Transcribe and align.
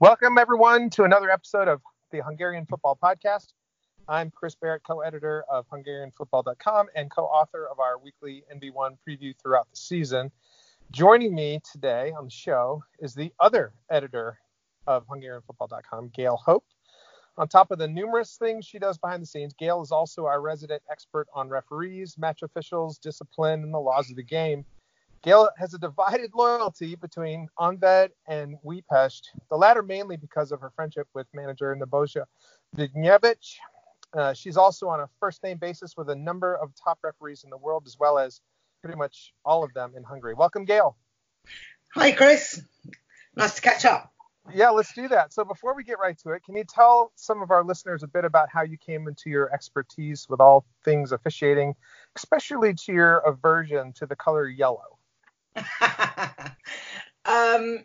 Welcome, 0.00 0.38
everyone, 0.38 0.90
to 0.90 1.04
another 1.04 1.30
episode 1.30 1.68
of 1.68 1.80
the 2.10 2.20
Hungarian 2.20 2.66
Football 2.66 2.98
Podcast. 3.00 3.52
I'm 4.08 4.32
Chris 4.32 4.56
Barrett, 4.56 4.82
co 4.82 5.02
editor 5.02 5.44
of 5.48 5.66
HungarianFootball.com 5.68 6.88
and 6.96 7.08
co 7.12 7.22
author 7.22 7.68
of 7.68 7.78
our 7.78 7.96
weekly 7.98 8.42
NB1 8.52 8.96
preview 9.08 9.32
throughout 9.40 9.70
the 9.70 9.76
season. 9.76 10.32
Joining 10.90 11.32
me 11.32 11.60
today 11.70 12.12
on 12.18 12.24
the 12.24 12.30
show 12.30 12.82
is 12.98 13.14
the 13.14 13.32
other 13.38 13.72
editor 13.88 14.40
of 14.88 15.06
HungarianFootball.com, 15.06 16.10
Gail 16.12 16.38
Hope. 16.44 16.64
On 17.38 17.46
top 17.46 17.70
of 17.70 17.78
the 17.78 17.86
numerous 17.86 18.36
things 18.36 18.64
she 18.64 18.80
does 18.80 18.98
behind 18.98 19.22
the 19.22 19.26
scenes, 19.28 19.54
Gail 19.54 19.80
is 19.80 19.92
also 19.92 20.26
our 20.26 20.40
resident 20.40 20.82
expert 20.90 21.28
on 21.32 21.48
referees, 21.48 22.18
match 22.18 22.42
officials, 22.42 22.98
discipline, 22.98 23.62
and 23.62 23.72
the 23.72 23.78
laws 23.78 24.10
of 24.10 24.16
the 24.16 24.24
game. 24.24 24.64
Gail 25.24 25.48
has 25.56 25.72
a 25.72 25.78
divided 25.78 26.32
loyalty 26.34 26.96
between 26.96 27.48
Honved 27.58 28.10
and 28.28 28.58
Újpest, 28.62 29.22
the 29.48 29.56
latter 29.56 29.82
mainly 29.82 30.18
because 30.18 30.52
of 30.52 30.60
her 30.60 30.70
friendship 30.76 31.08
with 31.14 31.26
manager 31.32 31.74
Nebojsa 31.74 32.26
Vignjevic. 32.76 33.56
Uh, 34.12 34.34
she's 34.34 34.58
also 34.58 34.86
on 34.88 35.00
a 35.00 35.08
first 35.20 35.42
name 35.42 35.56
basis 35.56 35.96
with 35.96 36.10
a 36.10 36.14
number 36.14 36.54
of 36.54 36.72
top 36.74 36.98
referees 37.02 37.42
in 37.42 37.48
the 37.48 37.56
world, 37.56 37.84
as 37.86 37.98
well 37.98 38.18
as 38.18 38.42
pretty 38.82 38.98
much 38.98 39.32
all 39.46 39.64
of 39.64 39.72
them 39.72 39.94
in 39.96 40.04
Hungary. 40.04 40.34
Welcome, 40.34 40.66
Gail. 40.66 40.94
Hi, 41.94 42.12
Chris. 42.12 42.60
Nice 43.34 43.54
to 43.54 43.62
catch 43.62 43.86
up. 43.86 44.12
Yeah, 44.52 44.68
let's 44.70 44.92
do 44.92 45.08
that. 45.08 45.32
So 45.32 45.42
before 45.42 45.74
we 45.74 45.84
get 45.84 45.98
right 45.98 46.18
to 46.18 46.32
it, 46.32 46.44
can 46.44 46.54
you 46.54 46.64
tell 46.64 47.12
some 47.14 47.40
of 47.40 47.50
our 47.50 47.64
listeners 47.64 48.02
a 48.02 48.08
bit 48.08 48.26
about 48.26 48.50
how 48.52 48.60
you 48.60 48.76
came 48.76 49.08
into 49.08 49.30
your 49.30 49.50
expertise 49.54 50.28
with 50.28 50.42
all 50.42 50.66
things 50.84 51.12
officiating, 51.12 51.76
especially 52.14 52.74
to 52.74 52.92
your 52.92 53.18
aversion 53.20 53.94
to 53.94 54.06
the 54.06 54.16
color 54.16 54.46
yellow? 54.46 54.93
um, 57.24 57.84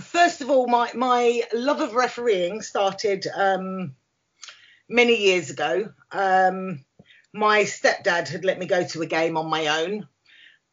first 0.00 0.40
of 0.40 0.50
all, 0.50 0.66
my 0.66 0.90
my 0.94 1.42
love 1.52 1.80
of 1.80 1.94
refereeing 1.94 2.62
started 2.62 3.26
um, 3.34 3.94
many 4.88 5.16
years 5.16 5.50
ago. 5.50 5.92
Um, 6.12 6.84
my 7.32 7.64
stepdad 7.64 8.28
had 8.28 8.44
let 8.44 8.58
me 8.58 8.66
go 8.66 8.84
to 8.84 9.02
a 9.02 9.06
game 9.06 9.36
on 9.36 9.48
my 9.48 9.66
own. 9.82 10.08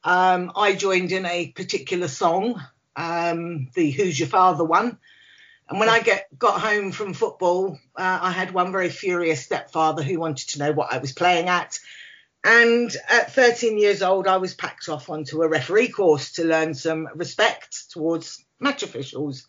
Um, 0.03 0.51
I 0.55 0.75
joined 0.75 1.11
in 1.11 1.25
a 1.25 1.51
particular 1.51 2.07
song, 2.07 2.61
um, 2.95 3.69
the 3.73 3.89
"Who's 3.91 4.19
Your 4.19 4.29
Father" 4.29 4.63
one. 4.63 4.97
And 5.69 5.79
when 5.79 5.89
I 5.89 6.01
get 6.01 6.27
got 6.37 6.59
home 6.59 6.91
from 6.91 7.13
football, 7.13 7.79
uh, 7.95 8.19
I 8.21 8.31
had 8.31 8.51
one 8.51 8.71
very 8.71 8.89
furious 8.89 9.45
stepfather 9.45 10.03
who 10.03 10.19
wanted 10.19 10.49
to 10.49 10.59
know 10.59 10.73
what 10.73 10.91
I 10.91 10.97
was 10.97 11.13
playing 11.13 11.47
at 11.47 11.79
and 12.43 12.95
at 13.09 13.31
13 13.31 13.77
years 13.77 14.01
old, 14.01 14.27
I 14.27 14.37
was 14.37 14.53
packed 14.53 14.89
off 14.89 15.09
onto 15.09 15.41
a 15.41 15.47
referee 15.47 15.89
course 15.89 16.33
to 16.33 16.43
learn 16.43 16.73
some 16.73 17.07
respect 17.15 17.91
towards 17.91 18.43
match 18.59 18.83
officials. 18.83 19.47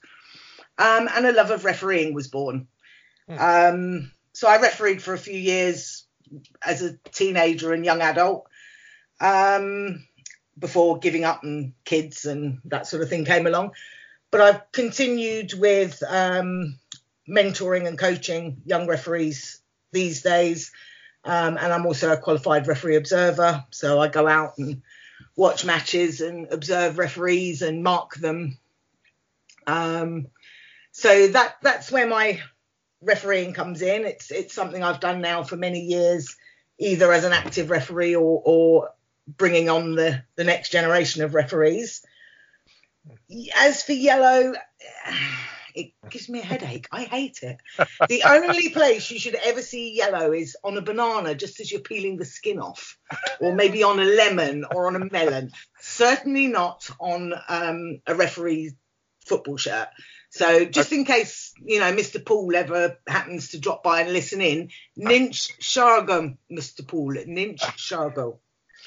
Um, 0.79 1.09
and 1.13 1.27
a 1.27 1.33
love 1.33 1.51
of 1.51 1.65
refereeing 1.65 2.15
was 2.15 2.29
born. 2.29 2.69
Hmm. 3.29 3.39
Um, 3.39 4.13
so 4.33 4.49
I 4.49 4.61
refereed 4.61 5.03
for 5.03 5.15
a 5.15 5.19
few 5.19 5.39
years 5.39 6.05
as 6.65 6.83
a 6.83 6.97
teenager 7.13 7.73
and 7.73 7.85
young 7.85 8.01
adult 8.01 8.47
um, 9.21 10.07
before 10.59 10.99
giving 10.99 11.25
up 11.25 11.43
and 11.43 11.73
kids 11.85 12.25
and 12.25 12.61
that 12.67 12.87
sort 12.87 13.03
of 13.03 13.09
thing 13.09 13.25
came 13.25 13.47
along. 13.47 13.73
But 14.31 14.41
I've 14.41 14.73
continued 14.73 15.55
with 15.55 16.03
um, 16.09 16.79
mentoring 17.29 17.87
and 17.87 17.99
coaching 17.99 18.63
young 18.65 18.87
referees 18.87 19.61
these 19.93 20.23
days. 20.23 20.73
Um, 21.25 21.57
and 21.57 21.73
I'm 21.73 21.87
also 21.87 22.13
a 22.13 22.19
qualified 22.19 22.67
referee 22.67 22.97
observer. 22.97 23.65
So 23.71 24.01
I 24.01 24.09
go 24.09 24.29
out 24.29 24.59
and 24.59 24.83
watch 25.37 25.65
matches 25.65 26.21
and 26.21 26.53
observe 26.53 26.99
referees 26.99 27.63
and 27.63 27.83
mark 27.83 28.15
them. 28.17 28.59
Um, 29.67 30.29
so 30.93 31.29
that 31.29 31.57
that's 31.63 31.91
where 31.91 32.07
my 32.07 32.41
refereeing 33.01 33.55
comes 33.55 33.83
in. 33.83 34.05
It's 34.05 34.31
it's 34.31 34.55
something 34.55 34.83
I've 34.83 35.01
done 35.01 35.21
now 35.21 35.43
for 35.43 35.57
many 35.57 35.81
years, 35.81 36.37
either 36.79 37.13
as 37.13 37.25
an 37.25 37.33
active 37.33 37.71
referee 37.71 38.15
or 38.15 38.43
or 38.45 38.91
bringing 39.27 39.69
on 39.69 39.95
the 39.95 40.23
the 40.37 40.45
next 40.45 40.71
generation 40.71 41.23
of 41.23 41.35
referees. 41.35 42.05
As 43.57 43.83
for 43.83 43.93
yellow 43.93 44.55
it 45.75 45.93
gives 46.09 46.29
me 46.29 46.41
a 46.41 46.45
headache. 46.45 46.87
I 46.93 47.03
hate 47.03 47.41
it. 47.43 47.59
The 48.09 48.23
only 48.25 48.69
place 48.73 49.11
you 49.11 49.19
should 49.19 49.35
ever 49.35 49.61
see 49.61 49.95
yellow 49.95 50.33
is 50.33 50.57
on 50.63 50.77
a 50.77 50.83
banana 50.83 51.35
just 51.35 51.61
as 51.61 51.71
you're 51.71 51.81
peeling 51.81 52.17
the 52.17 52.25
skin 52.25 52.61
off, 52.61 52.97
or 53.41 53.55
maybe 53.55 53.83
on 53.83 53.99
a 53.99 54.05
lemon 54.05 54.65
or 54.73 54.87
on 54.87 54.97
a 54.97 55.11
melon. 55.11 55.51
Certainly 55.81 56.47
not 56.49 56.89
on 57.01 57.35
um, 57.49 58.01
a 58.07 58.15
referee's 58.15 58.75
football 59.27 59.57
shirt. 59.57 59.89
So 60.31 60.65
just 60.65 60.93
in 60.93 61.05
case, 61.05 61.53
you 61.65 61.79
know, 61.79 61.93
Mr. 61.93 62.25
Paul 62.25 62.55
ever 62.57 62.99
happens 63.07 63.51
to 63.51 63.61
drop 63.61 63.83
by 63.85 64.01
and 64.01 64.13
listen 64.13 64.41
in, 64.41 64.71
Ninch 64.99 65.53
Shargo, 65.61 66.37
Mr. 66.51 66.87
Paul, 66.87 67.15
Ninch 67.15 67.61
Shargo. 67.61 68.39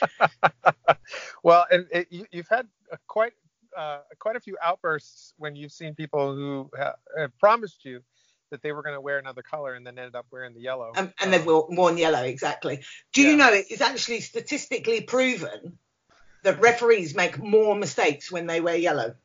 well, 1.44 1.66
and 1.72 1.88
it, 1.92 2.08
you, 2.12 2.26
have 2.34 2.50
had 2.50 2.68
quite 3.08 3.34
uh, 3.78 4.00
quite 4.20 4.36
a 4.36 4.40
few 4.40 4.58
outbursts 4.64 5.34
when 5.38 5.56
you've 5.56 5.72
seen 5.72 5.96
people 5.96 6.36
who 6.36 6.70
ha- 6.78 6.96
have 7.18 7.38
promised 7.38 7.86
you 7.86 8.02
that 8.50 8.62
they 8.62 8.72
were 8.72 8.82
going 8.82 8.96
to 8.96 9.02
wear 9.02 9.20
another 9.20 9.42
color 9.42 9.74
and 9.74 9.86
then 9.86 9.98
ended 9.98 10.16
up 10.16 10.26
wearing 10.32 10.54
the 10.54 10.62
yellow. 10.62 10.92
Um, 10.96 11.14
and 11.22 11.34
they've 11.34 11.46
worn 11.46 11.98
yellow, 11.98 12.24
exactly. 12.24 12.82
Do 13.14 13.22
yeah. 13.22 13.30
you 13.30 13.38
know 13.38 13.50
it's 13.52 13.82
actually 13.82 14.22
statistically 14.22 15.02
proven 15.02 15.78
that 16.44 16.62
referees 16.62 17.16
make 17.16 17.38
more 17.38 17.76
mistakes 17.76 18.32
when 18.32 18.48
they 18.48 18.62
wear 18.62 18.76
yellow? 18.76 19.16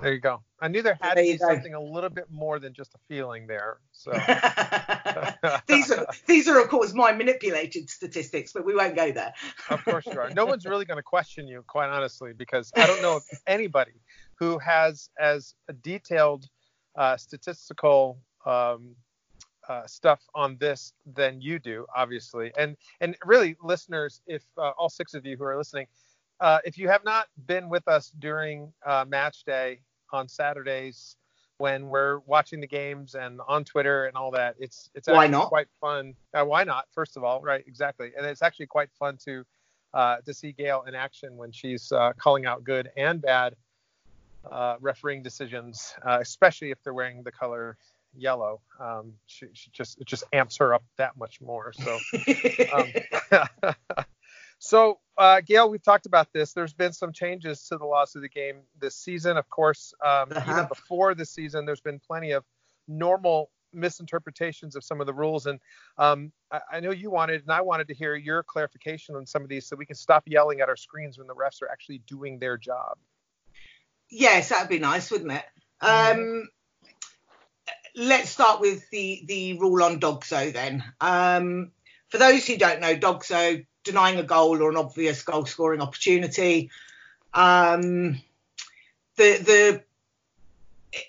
There 0.00 0.12
you 0.12 0.20
go. 0.20 0.42
I 0.60 0.68
knew 0.68 0.82
there 0.82 0.98
had 1.00 1.14
to 1.14 1.22
be 1.22 1.38
something 1.38 1.74
a 1.74 1.80
little 1.80 2.10
bit 2.10 2.30
more 2.30 2.58
than 2.58 2.74
just 2.74 2.94
a 2.94 2.98
feeling 3.08 3.46
there. 3.46 3.78
So 3.92 4.10
these 5.66 5.90
are 5.90 6.06
these 6.26 6.48
are 6.48 6.60
of 6.60 6.68
course 6.68 6.92
my 6.92 7.12
manipulated 7.12 7.88
statistics, 7.88 8.52
but 8.52 8.64
we 8.64 8.74
won't 8.74 8.94
go 8.94 9.10
there. 9.10 9.32
of 9.70 9.84
course 9.84 10.06
you 10.06 10.18
are. 10.18 10.30
No 10.30 10.44
one's 10.44 10.66
really 10.66 10.84
going 10.84 10.98
to 10.98 11.02
question 11.02 11.46
you, 11.48 11.64
quite 11.66 11.88
honestly, 11.88 12.32
because 12.34 12.72
I 12.76 12.86
don't 12.86 13.00
know 13.00 13.16
if 13.16 13.40
anybody 13.46 14.02
who 14.38 14.58
has 14.58 15.08
as 15.18 15.54
a 15.68 15.72
detailed 15.72 16.46
uh, 16.94 17.16
statistical 17.16 18.18
um, 18.44 18.96
uh, 19.68 19.86
stuff 19.86 20.20
on 20.34 20.56
this 20.58 20.92
than 21.14 21.40
you 21.40 21.58
do, 21.58 21.86
obviously. 21.94 22.52
And 22.58 22.76
and 23.00 23.16
really, 23.24 23.56
listeners, 23.62 24.20
if 24.26 24.42
uh, 24.58 24.72
all 24.78 24.90
six 24.90 25.14
of 25.14 25.24
you 25.24 25.36
who 25.36 25.44
are 25.44 25.56
listening, 25.56 25.86
uh, 26.40 26.58
if 26.64 26.76
you 26.78 26.88
have 26.88 27.04
not 27.04 27.28
been 27.46 27.68
with 27.68 27.88
us 27.88 28.12
during 28.18 28.72
uh, 28.84 29.04
match 29.08 29.44
day 29.44 29.80
on 30.12 30.28
Saturdays 30.28 31.16
when 31.58 31.88
we're 31.88 32.18
watching 32.20 32.60
the 32.60 32.66
games 32.66 33.14
and 33.14 33.40
on 33.48 33.64
Twitter 33.64 34.06
and 34.06 34.16
all 34.16 34.30
that, 34.30 34.56
it's 34.58 34.90
it's 34.94 35.08
actually 35.08 35.16
why 35.16 35.26
not? 35.26 35.48
quite 35.48 35.68
fun. 35.80 36.14
Uh, 36.34 36.44
why 36.44 36.64
not? 36.64 36.86
First 36.92 37.16
of 37.16 37.24
all, 37.24 37.40
right? 37.40 37.64
Exactly, 37.66 38.12
and 38.16 38.26
it's 38.26 38.42
actually 38.42 38.66
quite 38.66 38.90
fun 38.98 39.16
to 39.24 39.44
uh, 39.94 40.16
to 40.26 40.34
see 40.34 40.52
Gail 40.52 40.84
in 40.86 40.94
action 40.94 41.36
when 41.36 41.52
she's 41.52 41.90
uh, 41.92 42.12
calling 42.18 42.46
out 42.46 42.64
good 42.64 42.90
and 42.96 43.22
bad 43.22 43.54
uh, 44.50 44.76
refereeing 44.80 45.22
decisions, 45.22 45.94
especially 46.04 46.70
if 46.70 46.82
they're 46.82 46.94
wearing 46.94 47.22
the 47.22 47.32
color 47.32 47.76
yellow. 48.14 48.60
Um, 48.78 49.14
she, 49.26 49.46
she, 49.54 49.70
just 49.72 49.98
it 50.00 50.06
just 50.06 50.24
amps 50.32 50.56
her 50.58 50.74
up 50.74 50.84
that 50.98 51.16
much 51.16 51.40
more. 51.40 51.72
So. 51.72 51.98
Um, 52.72 53.64
So, 54.58 54.98
uh, 55.18 55.40
Gail, 55.40 55.68
we've 55.68 55.82
talked 55.82 56.06
about 56.06 56.32
this. 56.32 56.52
There's 56.52 56.72
been 56.72 56.92
some 56.92 57.12
changes 57.12 57.66
to 57.68 57.78
the 57.78 57.84
laws 57.84 58.16
of 58.16 58.22
the 58.22 58.28
game 58.28 58.56
this 58.80 58.96
season. 58.96 59.36
Of 59.36 59.48
course, 59.48 59.94
um, 60.04 60.28
uh-huh. 60.30 60.52
even 60.52 60.66
before 60.66 61.14
the 61.14 61.24
season, 61.24 61.66
there's 61.66 61.80
been 61.80 62.00
plenty 62.00 62.32
of 62.32 62.44
normal 62.88 63.50
misinterpretations 63.72 64.74
of 64.74 64.84
some 64.84 65.00
of 65.00 65.06
the 65.06 65.14
rules. 65.14 65.46
And 65.46 65.60
um, 65.98 66.32
I, 66.50 66.60
I, 66.72 66.80
know 66.80 66.90
you 66.90 67.10
wanted, 67.10 67.42
and 67.42 67.50
I 67.50 67.60
wanted 67.60 67.88
to 67.88 67.94
hear 67.94 68.16
your 68.16 68.42
clarification 68.42 69.14
on 69.14 69.26
some 69.26 69.42
of 69.42 69.48
these 69.48 69.66
so 69.66 69.76
we 69.76 69.86
can 69.86 69.96
stop 69.96 70.24
yelling 70.26 70.60
at 70.60 70.68
our 70.68 70.76
screens 70.76 71.18
when 71.18 71.26
the 71.26 71.34
refs 71.34 71.62
are 71.62 71.70
actually 71.70 71.98
doing 72.06 72.38
their 72.38 72.56
job. 72.56 72.96
Yes, 74.10 74.48
that'd 74.48 74.68
be 74.68 74.78
nice, 74.78 75.10
wouldn't 75.10 75.32
it? 75.32 75.44
Um, 75.80 76.48
let's 77.94 78.30
start 78.30 78.60
with 78.60 78.88
the 78.90 79.24
the 79.26 79.58
rule 79.58 79.82
on 79.82 79.98
DOGSO 79.98 80.52
then. 80.52 80.84
Um, 81.00 81.72
for 82.08 82.18
those 82.18 82.46
who 82.46 82.56
don't 82.56 82.80
know, 82.80 82.96
DOGSO 82.96 83.66
denying 83.86 84.18
a 84.18 84.22
goal 84.22 84.62
or 84.62 84.70
an 84.70 84.76
obvious 84.76 85.22
goal 85.22 85.46
scoring 85.46 85.80
opportunity. 85.80 86.70
Um, 87.32 88.20
the 89.16 89.38
the 89.38 89.82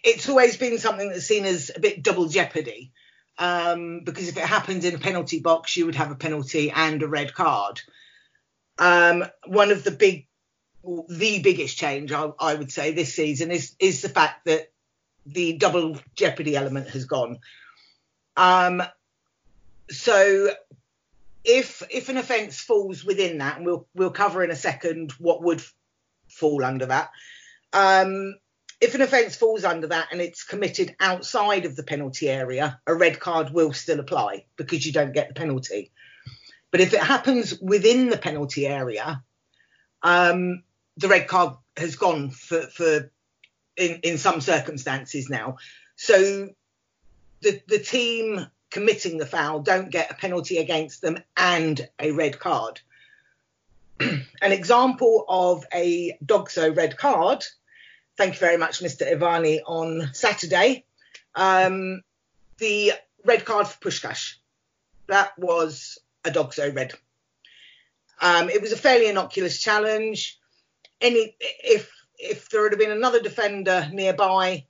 it's 0.04 0.30
always 0.30 0.58
been 0.58 0.78
something 0.80 1.10
that's 1.10 1.26
seen 1.26 1.46
as 1.46 1.72
a 1.76 1.80
bit 1.80 2.04
double 2.04 2.28
jeopardy 2.28 2.92
um, 3.38 4.02
because 4.04 4.28
if 4.28 4.38
it 4.38 4.44
happened 4.44 4.84
in 4.84 4.96
a 4.96 5.00
penalty 5.00 5.40
box, 5.40 5.78
you 5.78 5.86
would 5.86 5.96
have 5.96 6.12
a 6.12 6.16
penalty 6.16 6.72
and 6.72 7.02
a 7.04 7.08
red 7.08 7.34
card. 7.34 7.82
Um, 8.80 9.26
one 9.46 9.72
of 9.72 9.84
the 9.84 9.92
big, 9.92 10.28
the 10.84 11.42
biggest 11.42 11.78
change 11.78 12.12
I, 12.12 12.32
I, 12.40 12.56
would 12.56 12.72
say 12.72 12.92
this 12.92 13.14
season 13.14 13.52
is 13.52 13.76
is 13.80 14.02
the 14.02 14.10
fact 14.10 14.46
that 14.46 14.72
the 15.26 15.54
double 15.54 15.98
jeopardy 16.16 16.56
element 16.56 16.90
has 16.90 17.06
gone. 17.06 17.40
Um, 18.36 18.84
so 19.90 20.50
if 21.48 21.82
if 21.90 22.10
an 22.10 22.18
offence 22.18 22.60
falls 22.60 23.06
within 23.06 23.40
that, 23.40 23.58
and 23.58 23.66
we'll 23.66 23.88
we'll 23.96 24.12
cover 24.12 24.44
in 24.44 24.52
a 24.52 24.56
second 24.56 25.14
what 25.14 25.42
would 25.42 25.64
fall 26.28 26.64
under 26.64 26.86
that. 26.88 27.10
Um, 27.74 28.36
if 28.80 28.94
an 28.94 29.02
offence 29.02 29.36
falls 29.36 29.64
under 29.64 29.88
that 29.88 30.10
and 30.12 30.22
it's 30.22 30.44
committed 30.44 30.96
outside 31.00 31.66
of 31.66 31.76
the 31.76 31.84
penalty 31.84 32.30
area, 32.30 32.80
a 32.86 32.94
red 32.94 33.20
card 33.20 33.50
will 33.50 33.74
still 33.74 34.00
apply 34.00 34.46
because 34.56 34.86
you 34.86 34.92
don't 34.92 35.14
get 35.14 35.30
the 35.30 35.34
penalty. 35.34 35.92
But 36.70 36.82
if 36.82 36.94
it 36.94 37.02
happens 37.02 37.58
within 37.60 38.10
the 38.10 38.18
penalty 38.18 38.68
area, 38.68 39.24
um, 40.04 40.64
the 40.98 41.08
red 41.08 41.28
card 41.28 41.54
has 41.78 41.96
gone 41.96 42.30
for, 42.30 42.62
for 42.68 43.12
in, 43.78 44.00
in 44.04 44.18
some 44.18 44.42
circumstances 44.42 45.30
now. 45.30 45.58
So 45.96 46.50
the, 47.42 47.62
the 47.68 47.80
team 47.80 48.46
committing 48.70 49.18
the 49.18 49.26
foul 49.26 49.60
don't 49.60 49.90
get 49.90 50.12
a 50.12 50.16
penalty 50.16 50.58
against 50.58 51.02
them 51.02 51.18
and 51.36 51.88
a 52.00 52.12
red 52.12 52.40
card. 52.40 52.82
An 54.00 54.52
example 54.52 55.26
of 55.28 55.66
a 55.74 56.18
DOGSO 56.26 56.76
red 56.76 56.98
card, 56.98 57.44
thank 58.18 58.34
you 58.34 58.40
very 58.40 58.58
much, 58.58 58.80
Mr. 58.80 59.12
Iványi, 59.12 59.60
on 59.66 60.10
Saturday. 60.14 60.86
Um, 61.36 62.02
the 62.58 62.94
red 63.26 63.46
card 63.46 63.68
for 63.68 63.90
Puskás. 63.90 64.36
That 65.08 65.38
was 65.38 66.00
a 66.26 66.32
DOGSO 66.32 66.76
red. 66.76 66.94
Um, 68.22 68.50
it 68.50 68.62
was 68.62 68.72
a 68.72 68.78
fairly 68.78 69.08
innocuous 69.08 69.60
challenge. 69.60 70.40
Any 71.00 71.36
if 71.40 71.92
if 72.18 72.50
there 72.50 72.68
had 72.68 72.78
been 72.80 72.92
another 72.92 73.22
defender 73.22 73.88
nearby 73.94 74.66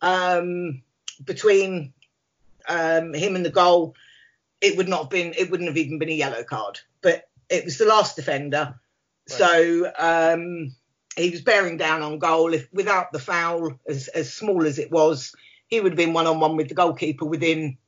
um, 0.00 0.82
between 1.22 1.92
um, 2.68 3.14
him 3.14 3.36
and 3.36 3.44
the 3.44 3.50
goal, 3.50 3.94
it 4.60 4.76
would 4.76 4.88
not 4.88 5.02
have 5.02 5.10
been 5.10 5.34
it 5.36 5.50
wouldn't 5.50 5.68
have 5.68 5.76
even 5.76 5.98
been 5.98 6.08
a 6.08 6.12
yellow 6.12 6.44
card. 6.44 6.80
But 7.00 7.28
it 7.48 7.64
was 7.64 7.78
the 7.78 7.86
last 7.86 8.16
defender, 8.16 8.74
right. 9.30 9.38
so 9.38 9.92
um, 9.98 10.74
he 11.16 11.30
was 11.30 11.40
bearing 11.40 11.76
down 11.76 12.02
on 12.02 12.18
goal. 12.18 12.52
If 12.54 12.72
without 12.72 13.12
the 13.12 13.18
foul, 13.18 13.78
as 13.86 14.08
as 14.08 14.32
small 14.32 14.66
as 14.66 14.78
it 14.78 14.90
was, 14.90 15.34
he 15.68 15.80
would 15.80 15.92
have 15.92 15.96
been 15.98 16.12
one 16.12 16.26
on 16.26 16.40
one 16.40 16.56
with 16.56 16.68
the 16.68 16.74
goalkeeper 16.74 17.24
within 17.24 17.78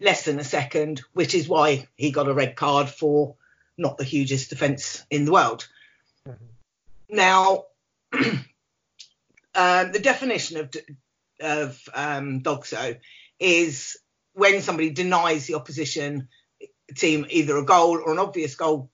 less 0.00 0.24
than 0.24 0.38
a 0.38 0.44
second, 0.44 1.02
which 1.12 1.34
is 1.34 1.48
why 1.48 1.86
he 1.96 2.10
got 2.10 2.28
a 2.28 2.34
red 2.34 2.56
card 2.56 2.88
for 2.88 3.36
not 3.78 3.98
the 3.98 4.04
hugest 4.04 4.50
defence 4.50 5.04
in 5.10 5.24
the 5.24 5.32
world. 5.32 5.68
Mm-hmm. 6.28 6.44
Now, 7.16 7.64
um, 8.12 9.92
the 9.92 10.00
definition 10.02 10.58
of 10.58 10.74
of 11.40 11.88
um, 11.94 12.40
DOGSO 12.40 12.98
is 13.42 13.98
when 14.34 14.62
somebody 14.62 14.90
denies 14.90 15.46
the 15.46 15.54
opposition 15.54 16.28
team 16.94 17.26
either 17.30 17.56
a 17.56 17.64
goal 17.64 17.98
or 17.98 18.12
an 18.12 18.18
obvious 18.18 18.54
goal 18.54 18.90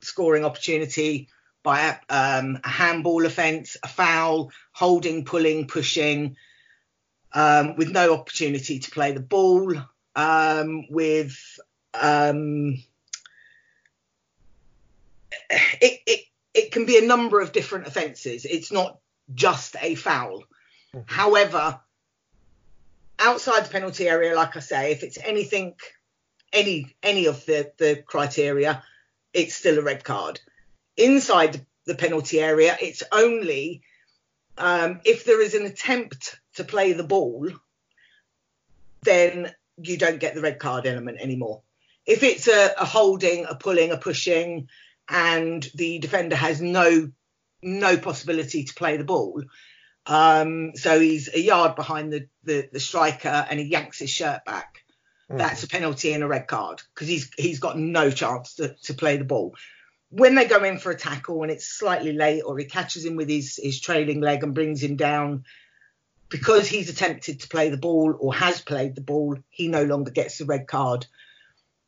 scoring 0.00 0.44
opportunity 0.44 1.28
by 1.62 1.80
a, 1.80 1.94
um, 2.08 2.58
a 2.62 2.68
handball 2.68 3.24
offence, 3.24 3.76
a 3.82 3.88
foul, 3.88 4.50
holding, 4.72 5.24
pulling, 5.24 5.66
pushing, 5.66 6.36
um, 7.32 7.76
with 7.76 7.90
no 7.90 8.14
opportunity 8.14 8.78
to 8.78 8.90
play 8.90 9.12
the 9.12 9.20
ball, 9.20 9.74
um, 10.14 10.86
with 10.90 11.36
um, 11.94 12.76
it, 15.50 16.00
it 16.06 16.20
it 16.52 16.70
can 16.70 16.86
be 16.86 16.98
a 16.98 17.06
number 17.06 17.40
of 17.40 17.52
different 17.52 17.86
offences. 17.86 18.44
It's 18.44 18.70
not 18.70 18.98
just 19.34 19.74
a 19.80 19.96
foul. 19.96 20.44
Mm-hmm. 20.94 21.00
However, 21.06 21.80
outside 23.18 23.64
the 23.64 23.70
penalty 23.70 24.08
area, 24.08 24.34
like 24.34 24.56
I 24.56 24.60
say, 24.60 24.92
if 24.92 25.02
it's 25.02 25.18
anything, 25.22 25.74
any 26.52 26.94
any 27.02 27.26
of 27.26 27.44
the 27.46 27.72
the 27.78 28.02
criteria, 28.06 28.82
it's 29.32 29.54
still 29.54 29.78
a 29.78 29.82
red 29.82 30.04
card. 30.04 30.40
Inside 30.96 31.64
the 31.86 31.94
penalty 31.94 32.40
area, 32.40 32.76
it's 32.80 33.02
only 33.12 33.82
um, 34.56 35.00
if 35.04 35.24
there 35.24 35.42
is 35.42 35.54
an 35.54 35.66
attempt 35.66 36.38
to 36.54 36.64
play 36.64 36.92
the 36.92 37.04
ball, 37.04 37.48
then 39.02 39.52
you 39.76 39.96
don't 39.96 40.20
get 40.20 40.34
the 40.34 40.40
red 40.40 40.58
card 40.58 40.86
element 40.86 41.18
anymore. 41.20 41.62
If 42.06 42.22
it's 42.22 42.48
a, 42.48 42.74
a 42.78 42.84
holding, 42.84 43.46
a 43.46 43.54
pulling, 43.54 43.90
a 43.90 43.96
pushing, 43.96 44.68
and 45.08 45.68
the 45.74 45.98
defender 45.98 46.36
has 46.36 46.60
no 46.60 47.10
no 47.62 47.96
possibility 47.96 48.64
to 48.64 48.74
play 48.74 48.96
the 48.98 49.04
ball, 49.04 49.42
um, 50.06 50.72
so 50.74 51.00
he's 51.00 51.32
a 51.34 51.40
yard 51.40 51.76
behind 51.76 52.12
the, 52.12 52.28
the, 52.44 52.68
the 52.72 52.80
striker 52.80 53.46
and 53.48 53.58
he 53.58 53.66
yanks 53.66 53.98
his 53.98 54.10
shirt 54.10 54.44
back. 54.44 54.84
Mm. 55.30 55.38
That's 55.38 55.62
a 55.62 55.68
penalty 55.68 56.12
and 56.12 56.22
a 56.22 56.28
red 56.28 56.46
card 56.46 56.82
because 56.94 57.08
he's 57.08 57.30
he's 57.38 57.58
got 57.58 57.78
no 57.78 58.10
chance 58.10 58.56
to, 58.56 58.74
to 58.84 58.94
play 58.94 59.16
the 59.16 59.24
ball. 59.24 59.54
When 60.10 60.34
they 60.34 60.44
go 60.44 60.62
in 60.62 60.78
for 60.78 60.90
a 60.90 60.96
tackle 60.96 61.42
and 61.42 61.50
it's 61.50 61.66
slightly 61.66 62.12
late 62.12 62.42
or 62.42 62.58
he 62.58 62.66
catches 62.66 63.04
him 63.04 63.16
with 63.16 63.28
his, 63.28 63.58
his 63.60 63.80
trailing 63.80 64.20
leg 64.20 64.44
and 64.44 64.54
brings 64.54 64.82
him 64.82 64.96
down 64.96 65.44
because 66.28 66.68
he's 66.68 66.88
attempted 66.88 67.40
to 67.40 67.48
play 67.48 67.70
the 67.70 67.76
ball 67.76 68.14
or 68.18 68.34
has 68.34 68.60
played 68.60 68.94
the 68.94 69.00
ball, 69.00 69.36
he 69.48 69.68
no 69.68 69.84
longer 69.84 70.10
gets 70.10 70.38
the 70.38 70.44
red 70.44 70.66
card. 70.68 71.06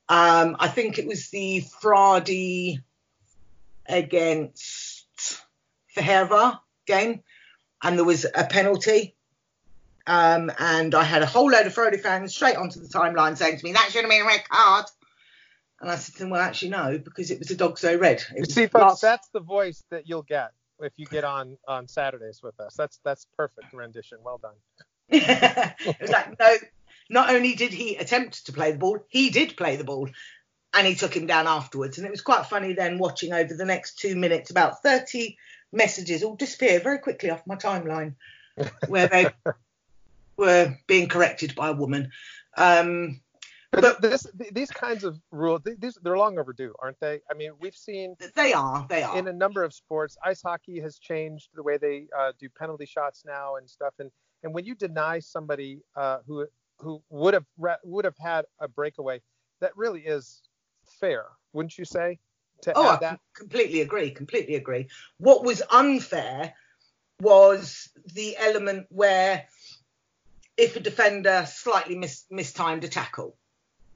Um, 0.08 0.56
I 0.58 0.68
think 0.68 0.98
it 0.98 1.06
was 1.06 1.28
the 1.30 1.64
Fradi 1.82 2.82
against 3.88 5.42
Ferreira 5.88 6.60
game 6.86 7.22
and 7.82 7.96
there 7.96 8.04
was 8.04 8.24
a 8.24 8.44
penalty. 8.44 9.14
Um, 10.06 10.52
and 10.58 10.94
I 10.94 11.02
had 11.02 11.22
a 11.22 11.26
whole 11.26 11.50
load 11.50 11.66
of 11.66 11.74
Fradi 11.74 12.00
fans 12.00 12.34
straight 12.34 12.56
onto 12.56 12.80
the 12.80 12.86
timeline 12.86 13.36
saying 13.36 13.58
to 13.58 13.64
me, 13.64 13.72
that 13.72 13.88
should 13.90 14.02
have 14.02 14.10
been 14.10 14.22
a 14.22 14.26
red 14.26 14.48
card. 14.48 14.86
And 15.80 15.90
I 15.90 15.96
said 15.96 16.14
to 16.14 16.18
them, 16.20 16.30
well, 16.30 16.40
actually, 16.40 16.70
no, 16.70 16.98
because 16.98 17.30
it 17.30 17.38
was 17.38 17.50
a 17.50 17.56
DOGSO 17.56 18.00
red. 18.00 18.22
You 18.34 18.44
see, 18.44 18.66
folks, 18.66 18.82
last... 18.82 19.02
that's 19.02 19.28
the 19.28 19.40
voice 19.40 19.82
that 19.90 20.08
you'll 20.08 20.22
get 20.22 20.52
if 20.80 20.92
you 20.96 21.06
get 21.06 21.24
on 21.24 21.58
on 21.66 21.88
Saturdays 21.88 22.40
with 22.42 22.58
us. 22.60 22.74
That's 22.76 22.98
that's 23.04 23.26
perfect 23.36 23.72
rendition. 23.72 24.18
Well 24.22 24.38
done. 24.38 24.54
it 25.08 26.00
was 26.00 26.10
like, 26.10 26.38
no, 26.38 26.56
not 27.10 27.30
only 27.30 27.54
did 27.54 27.72
he 27.72 27.96
attempt 27.96 28.46
to 28.46 28.52
play 28.52 28.72
the 28.72 28.78
ball, 28.78 29.00
he 29.08 29.30
did 29.30 29.56
play 29.56 29.76
the 29.76 29.84
ball. 29.84 30.08
And 30.72 30.86
he 30.86 30.94
took 30.94 31.16
him 31.16 31.26
down 31.26 31.46
afterwards. 31.46 31.96
And 31.96 32.06
it 32.06 32.10
was 32.10 32.20
quite 32.20 32.46
funny 32.46 32.74
then 32.74 32.98
watching 32.98 33.32
over 33.32 33.54
the 33.54 33.64
next 33.64 33.98
two 33.98 34.14
minutes, 34.14 34.50
about 34.50 34.82
30 34.82 35.36
messages 35.72 36.22
all 36.22 36.36
disappear 36.36 36.80
very 36.80 36.98
quickly 36.98 37.30
off 37.30 37.46
my 37.46 37.56
timeline 37.56 38.14
where 38.88 39.08
they 39.08 39.26
were 40.36 40.76
being 40.86 41.08
corrected 41.08 41.54
by 41.54 41.68
a 41.68 41.72
woman. 41.72 42.10
Um, 42.56 43.20
but, 43.72 44.00
this, 44.00 44.26
these 44.52 44.70
kinds 44.70 45.04
of 45.04 45.20
rules, 45.30 45.60
these 45.64 45.98
they're 46.02 46.16
long 46.16 46.38
overdue, 46.38 46.74
aren't 46.80 46.98
they? 47.00 47.20
I 47.30 47.34
mean, 47.34 47.52
we've 47.60 47.74
seen 47.74 48.16
they 48.34 48.52
are, 48.52 48.86
they 48.88 49.02
are 49.02 49.18
in 49.18 49.28
a 49.28 49.32
number 49.32 49.62
of 49.62 49.74
sports. 49.74 50.16
Ice 50.24 50.40
hockey 50.40 50.80
has 50.80 50.98
changed 50.98 51.48
the 51.54 51.62
way 51.62 51.76
they 51.76 52.06
uh, 52.16 52.32
do 52.38 52.48
penalty 52.48 52.86
shots 52.86 53.24
now 53.26 53.56
and 53.56 53.68
stuff. 53.68 53.94
And 53.98 54.10
and 54.42 54.54
when 54.54 54.64
you 54.64 54.74
deny 54.74 55.18
somebody 55.18 55.80
uh, 55.94 56.18
who 56.26 56.46
who 56.78 57.02
would 57.10 57.34
have 57.34 57.44
would 57.84 58.04
have 58.04 58.16
had 58.18 58.46
a 58.60 58.68
breakaway, 58.68 59.20
that 59.60 59.76
really 59.76 60.00
is 60.00 60.42
fair, 61.00 61.26
wouldn't 61.52 61.76
you 61.76 61.84
say? 61.84 62.18
Oh, 62.74 62.92
add 62.92 63.00
that? 63.00 63.20
completely 63.34 63.80
agree. 63.80 64.10
Completely 64.10 64.54
agree. 64.54 64.88
What 65.18 65.44
was 65.44 65.62
unfair 65.70 66.54
was 67.20 67.88
the 68.14 68.36
element 68.36 68.86
where 68.90 69.46
if 70.56 70.76
a 70.76 70.80
defender 70.80 71.46
slightly 71.48 71.96
mis- 71.96 72.24
mistimed 72.30 72.84
a 72.84 72.88
tackle 72.88 73.36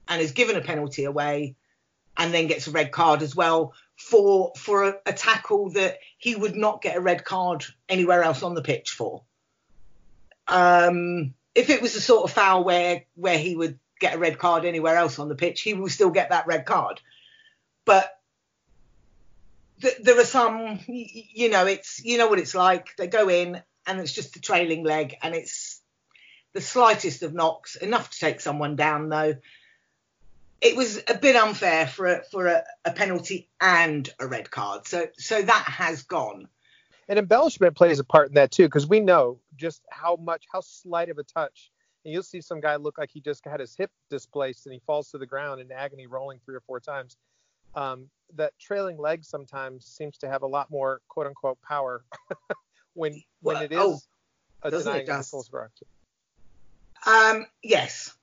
and 0.07 0.21
is 0.21 0.31
given 0.31 0.55
a 0.55 0.61
penalty 0.61 1.05
away 1.05 1.55
and 2.17 2.33
then 2.33 2.47
gets 2.47 2.67
a 2.67 2.71
red 2.71 2.91
card 2.91 3.21
as 3.21 3.35
well 3.35 3.73
for 3.97 4.53
for 4.57 4.83
a, 4.83 4.95
a, 5.05 5.13
tackle 5.13 5.69
that 5.71 5.99
he 6.17 6.35
would 6.35 6.55
not 6.55 6.81
get 6.81 6.97
a 6.97 7.01
red 7.01 7.23
card 7.23 7.63
anywhere 7.87 8.23
else 8.23 8.43
on 8.43 8.55
the 8.55 8.61
pitch 8.61 8.91
for. 8.91 9.23
Um, 10.47 11.33
if 11.55 11.69
it 11.69 11.81
was 11.81 11.95
a 11.95 12.01
sort 12.01 12.23
of 12.23 12.31
foul 12.31 12.63
where 12.63 13.05
where 13.15 13.37
he 13.37 13.55
would 13.55 13.79
get 13.99 14.15
a 14.15 14.19
red 14.19 14.37
card 14.37 14.65
anywhere 14.65 14.97
else 14.97 15.19
on 15.19 15.29
the 15.29 15.35
pitch, 15.35 15.61
he 15.61 15.73
will 15.73 15.89
still 15.89 16.09
get 16.09 16.29
that 16.29 16.47
red 16.47 16.65
card. 16.65 16.99
But 17.85 18.11
there 20.01 20.19
are 20.19 20.25
some, 20.25 20.79
you 20.87 21.49
know, 21.49 21.65
it's 21.65 22.03
you 22.03 22.17
know 22.17 22.27
what 22.27 22.39
it's 22.39 22.55
like. 22.55 22.95
They 22.97 23.07
go 23.07 23.29
in 23.29 23.61
and 23.87 23.99
it's 23.99 24.13
just 24.13 24.33
the 24.33 24.39
trailing 24.39 24.83
leg, 24.83 25.15
and 25.21 25.35
it's 25.35 25.81
the 26.53 26.61
slightest 26.61 27.23
of 27.23 27.33
knocks, 27.33 27.75
enough 27.75 28.09
to 28.11 28.19
take 28.19 28.41
someone 28.41 28.75
down 28.75 29.09
though. 29.09 29.35
It 30.61 30.75
was 30.75 31.01
a 31.07 31.17
bit 31.17 31.35
unfair 31.35 31.87
for 31.87 32.05
a, 32.05 32.23
for 32.23 32.45
a, 32.47 32.63
a 32.85 32.91
penalty 32.91 33.49
and 33.59 34.07
a 34.19 34.27
red 34.27 34.51
card, 34.51 34.87
so 34.87 35.07
so 35.17 35.41
that 35.41 35.63
has 35.67 36.03
gone. 36.03 36.47
And 37.07 37.17
embellishment 37.19 37.75
plays 37.75 37.99
a 37.99 38.03
part 38.03 38.29
in 38.29 38.35
that 38.35 38.51
too, 38.51 38.65
because 38.65 38.87
we 38.87 38.99
know 38.99 39.39
just 39.57 39.83
how 39.89 40.15
much, 40.15 40.45
how 40.51 40.61
slight 40.61 41.09
of 41.09 41.17
a 41.17 41.23
touch. 41.23 41.71
And 42.05 42.13
you'll 42.13 42.23
see 42.23 42.41
some 42.41 42.61
guy 42.61 42.77
look 42.77 42.97
like 42.97 43.11
he 43.11 43.19
just 43.19 43.45
had 43.45 43.59
his 43.59 43.75
hip 43.75 43.91
displaced 44.09 44.65
and 44.65 44.73
he 44.73 44.81
falls 44.87 45.11
to 45.11 45.17
the 45.17 45.25
ground 45.25 45.61
in 45.61 45.71
agony, 45.71 46.07
rolling 46.07 46.39
three 46.45 46.55
or 46.55 46.61
four 46.61 46.79
times 46.79 47.17
um, 47.75 48.09
that 48.35 48.53
trailing 48.59 48.97
leg 48.97 49.23
sometimes 49.23 49.85
seems 49.85 50.17
to 50.19 50.29
have 50.29 50.43
a 50.43 50.47
lot 50.47 50.69
more 50.69 51.01
quote 51.07 51.27
unquote 51.27 51.61
power 51.61 52.03
when 52.93 53.21
when 53.41 53.55
well, 53.55 53.63
it 53.63 53.71
is 53.71 53.79
oh, 53.79 53.99
a 54.63 54.71
denying 54.71 55.23
full 55.23 55.43
Um, 57.05 57.45
yes. 57.63 58.13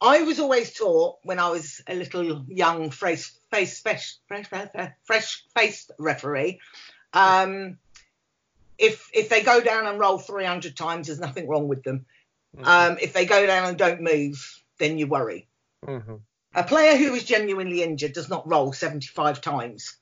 I 0.00 0.22
was 0.22 0.38
always 0.38 0.72
taught 0.74 1.16
when 1.24 1.40
I 1.40 1.50
was 1.50 1.82
a 1.88 1.94
little 1.94 2.44
young 2.46 2.90
face 2.90 3.36
face 3.50 3.80
fresh 3.80 4.16
fresh, 4.28 4.68
fresh 5.04 5.42
faced 5.56 5.90
referee 5.98 6.60
um, 7.12 7.78
if 8.78 9.10
if 9.12 9.28
they 9.28 9.42
go 9.42 9.60
down 9.60 9.86
and 9.86 9.98
roll 9.98 10.18
300 10.18 10.76
times, 10.76 11.06
there's 11.06 11.18
nothing 11.18 11.48
wrong 11.48 11.68
with 11.68 11.82
them. 11.82 12.06
Mhm. 12.56 12.66
Um, 12.66 12.98
if 13.00 13.12
they 13.12 13.26
go 13.26 13.46
down 13.46 13.68
and 13.68 13.78
don't 13.78 14.00
move, 14.00 14.62
then 14.78 14.98
you 14.98 15.06
worry. 15.06 15.48
Mhm. 15.84 16.22
A 16.54 16.64
player 16.64 16.96
who 16.96 17.14
is 17.14 17.24
genuinely 17.24 17.82
injured 17.82 18.12
does 18.12 18.28
not 18.28 18.48
roll 18.48 18.72
75 18.72 19.40
times. 19.40 19.96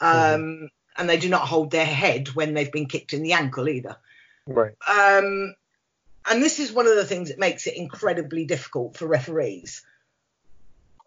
Um, 0.00 0.08
Mm-hmm. 0.10 0.64
And 1.00 1.08
they 1.08 1.16
do 1.16 1.28
not 1.28 1.46
hold 1.46 1.70
their 1.70 1.86
head 1.86 2.28
when 2.34 2.54
they've 2.54 2.72
been 2.72 2.86
kicked 2.86 3.12
in 3.12 3.22
the 3.22 3.34
ankle 3.34 3.68
either. 3.68 3.96
Right. 4.48 4.72
Um, 4.88 5.54
and 6.28 6.42
this 6.42 6.58
is 6.58 6.72
one 6.72 6.88
of 6.88 6.96
the 6.96 7.04
things 7.04 7.28
that 7.28 7.38
makes 7.38 7.68
it 7.68 7.76
incredibly 7.76 8.44
difficult 8.46 8.96
for 8.96 9.06
referees. 9.06 9.84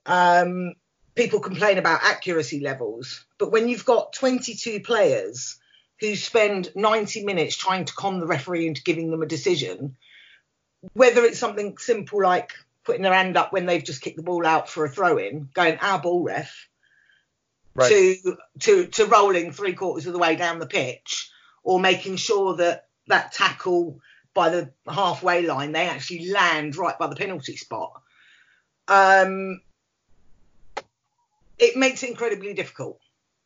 Um, 0.06 0.75
people 1.16 1.42
complain 1.42 1.78
about 1.78 2.04
accuracy 2.04 2.62
levels, 2.62 3.25
but 3.38 3.51
when 3.51 3.68
you've 3.68 3.86
got 3.86 4.13
22 4.13 4.80
players 4.80 5.58
who 6.00 6.16
spend 6.16 6.72
90 6.75 7.25
minutes 7.25 7.56
trying 7.56 7.86
to 7.86 7.94
con 7.94 8.20
the 8.20 8.25
referee 8.25 8.68
into 8.68 8.84
giving 8.84 9.12
them 9.12 9.22
a 9.22 9.28
decision, 9.28 9.98
whether 10.94 11.24
it's 11.24 11.40
something 11.40 11.78
simple 11.78 12.24
like 12.24 12.54
putting 12.84 13.02
their 13.02 13.14
hand 13.14 13.38
up 13.38 13.54
when 13.54 13.66
they've 13.66 13.84
just 13.84 14.02
kicked 14.02 14.18
the 14.18 14.24
ball 14.24 14.46
out 14.46 14.70
for 14.70 14.86
a 14.86 14.90
throw 14.90 15.18
in, 15.18 15.50
going 15.54 15.78
our 15.80 16.00
ball 16.00 16.24
ref, 16.24 16.68
Right. 17.74 17.90
to 17.90 18.38
to 18.60 18.88
to 18.88 19.06
rolling 19.06 19.54
three 19.54 19.74
quarters 19.74 20.06
of 20.06 20.12
the 20.14 20.20
way 20.20 20.36
down 20.36 20.60
the 20.60 20.68
pitch, 20.68 21.32
or 21.64 21.80
making 21.80 22.18
sure 22.18 22.58
that 22.58 22.88
that 23.08 23.32
tackle 23.32 24.00
by 24.34 24.50
the 24.50 24.72
halfway 24.90 25.46
line 25.46 25.72
they 25.72 25.88
actually 25.88 26.30
land 26.32 26.76
right 26.76 26.98
by 27.00 27.08
the 27.08 27.16
penalty 27.16 27.56
spot. 27.56 28.02
Um, 28.88 29.62
it 31.58 31.78
makes 31.78 32.04
it 32.04 32.10
incredibly 32.10 32.54
difficult 32.54 33.00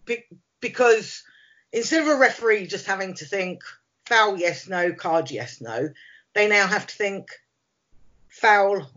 Be- 0.06 0.26
because 0.60 1.24
instead 1.72 2.02
of 2.02 2.08
a 2.08 2.16
referee 2.16 2.66
just 2.66 2.88
having 2.88 3.14
to 3.16 3.26
think 3.26 3.62
foul 4.06 4.38
yes 4.38 4.68
no 4.68 4.94
card 4.94 5.30
yes 5.30 5.62
no, 5.62 5.90
they 6.34 6.48
now 6.48 6.66
have 6.66 6.88
to 6.88 6.96
think 6.96 7.28
foul 8.30 8.90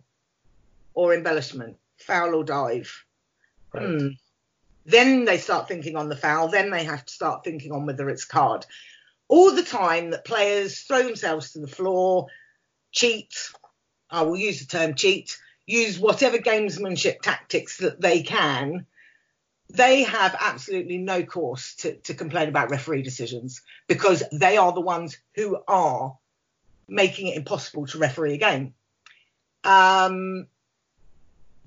or 0.98 1.14
embellishment, 1.14 1.76
foul 1.96 2.34
or 2.34 2.42
dive. 2.42 3.04
Right. 3.72 4.00
Hmm. 4.00 4.08
Then 4.84 5.26
they 5.26 5.38
start 5.38 5.68
thinking 5.68 5.94
on 5.94 6.08
the 6.08 6.16
foul. 6.16 6.48
Then 6.48 6.70
they 6.70 6.82
have 6.82 7.04
to 7.04 7.12
start 7.12 7.44
thinking 7.44 7.70
on 7.70 7.86
whether 7.86 8.10
it's 8.10 8.24
card. 8.24 8.66
All 9.28 9.52
the 9.52 9.62
time 9.62 10.10
that 10.10 10.24
players 10.24 10.80
throw 10.80 11.04
themselves 11.04 11.52
to 11.52 11.60
the 11.60 11.68
floor, 11.68 12.26
cheat. 12.90 13.32
I 14.10 14.22
will 14.22 14.36
use 14.36 14.58
the 14.58 14.66
term 14.66 14.94
cheat. 14.94 15.38
Use 15.66 16.00
whatever 16.00 16.38
gamesmanship 16.38 17.20
tactics 17.20 17.76
that 17.76 18.00
they 18.00 18.22
can. 18.22 18.84
They 19.70 20.02
have 20.02 20.34
absolutely 20.40 20.98
no 20.98 21.22
course 21.22 21.76
to, 21.76 21.94
to 21.94 22.14
complain 22.14 22.48
about 22.48 22.70
referee 22.70 23.02
decisions 23.02 23.62
because 23.86 24.24
they 24.32 24.56
are 24.56 24.72
the 24.72 24.80
ones 24.80 25.16
who 25.36 25.58
are 25.68 26.18
making 26.88 27.28
it 27.28 27.36
impossible 27.36 27.86
to 27.86 27.98
referee 27.98 28.34
a 28.34 28.38
game. 28.38 28.74
Um, 29.62 30.48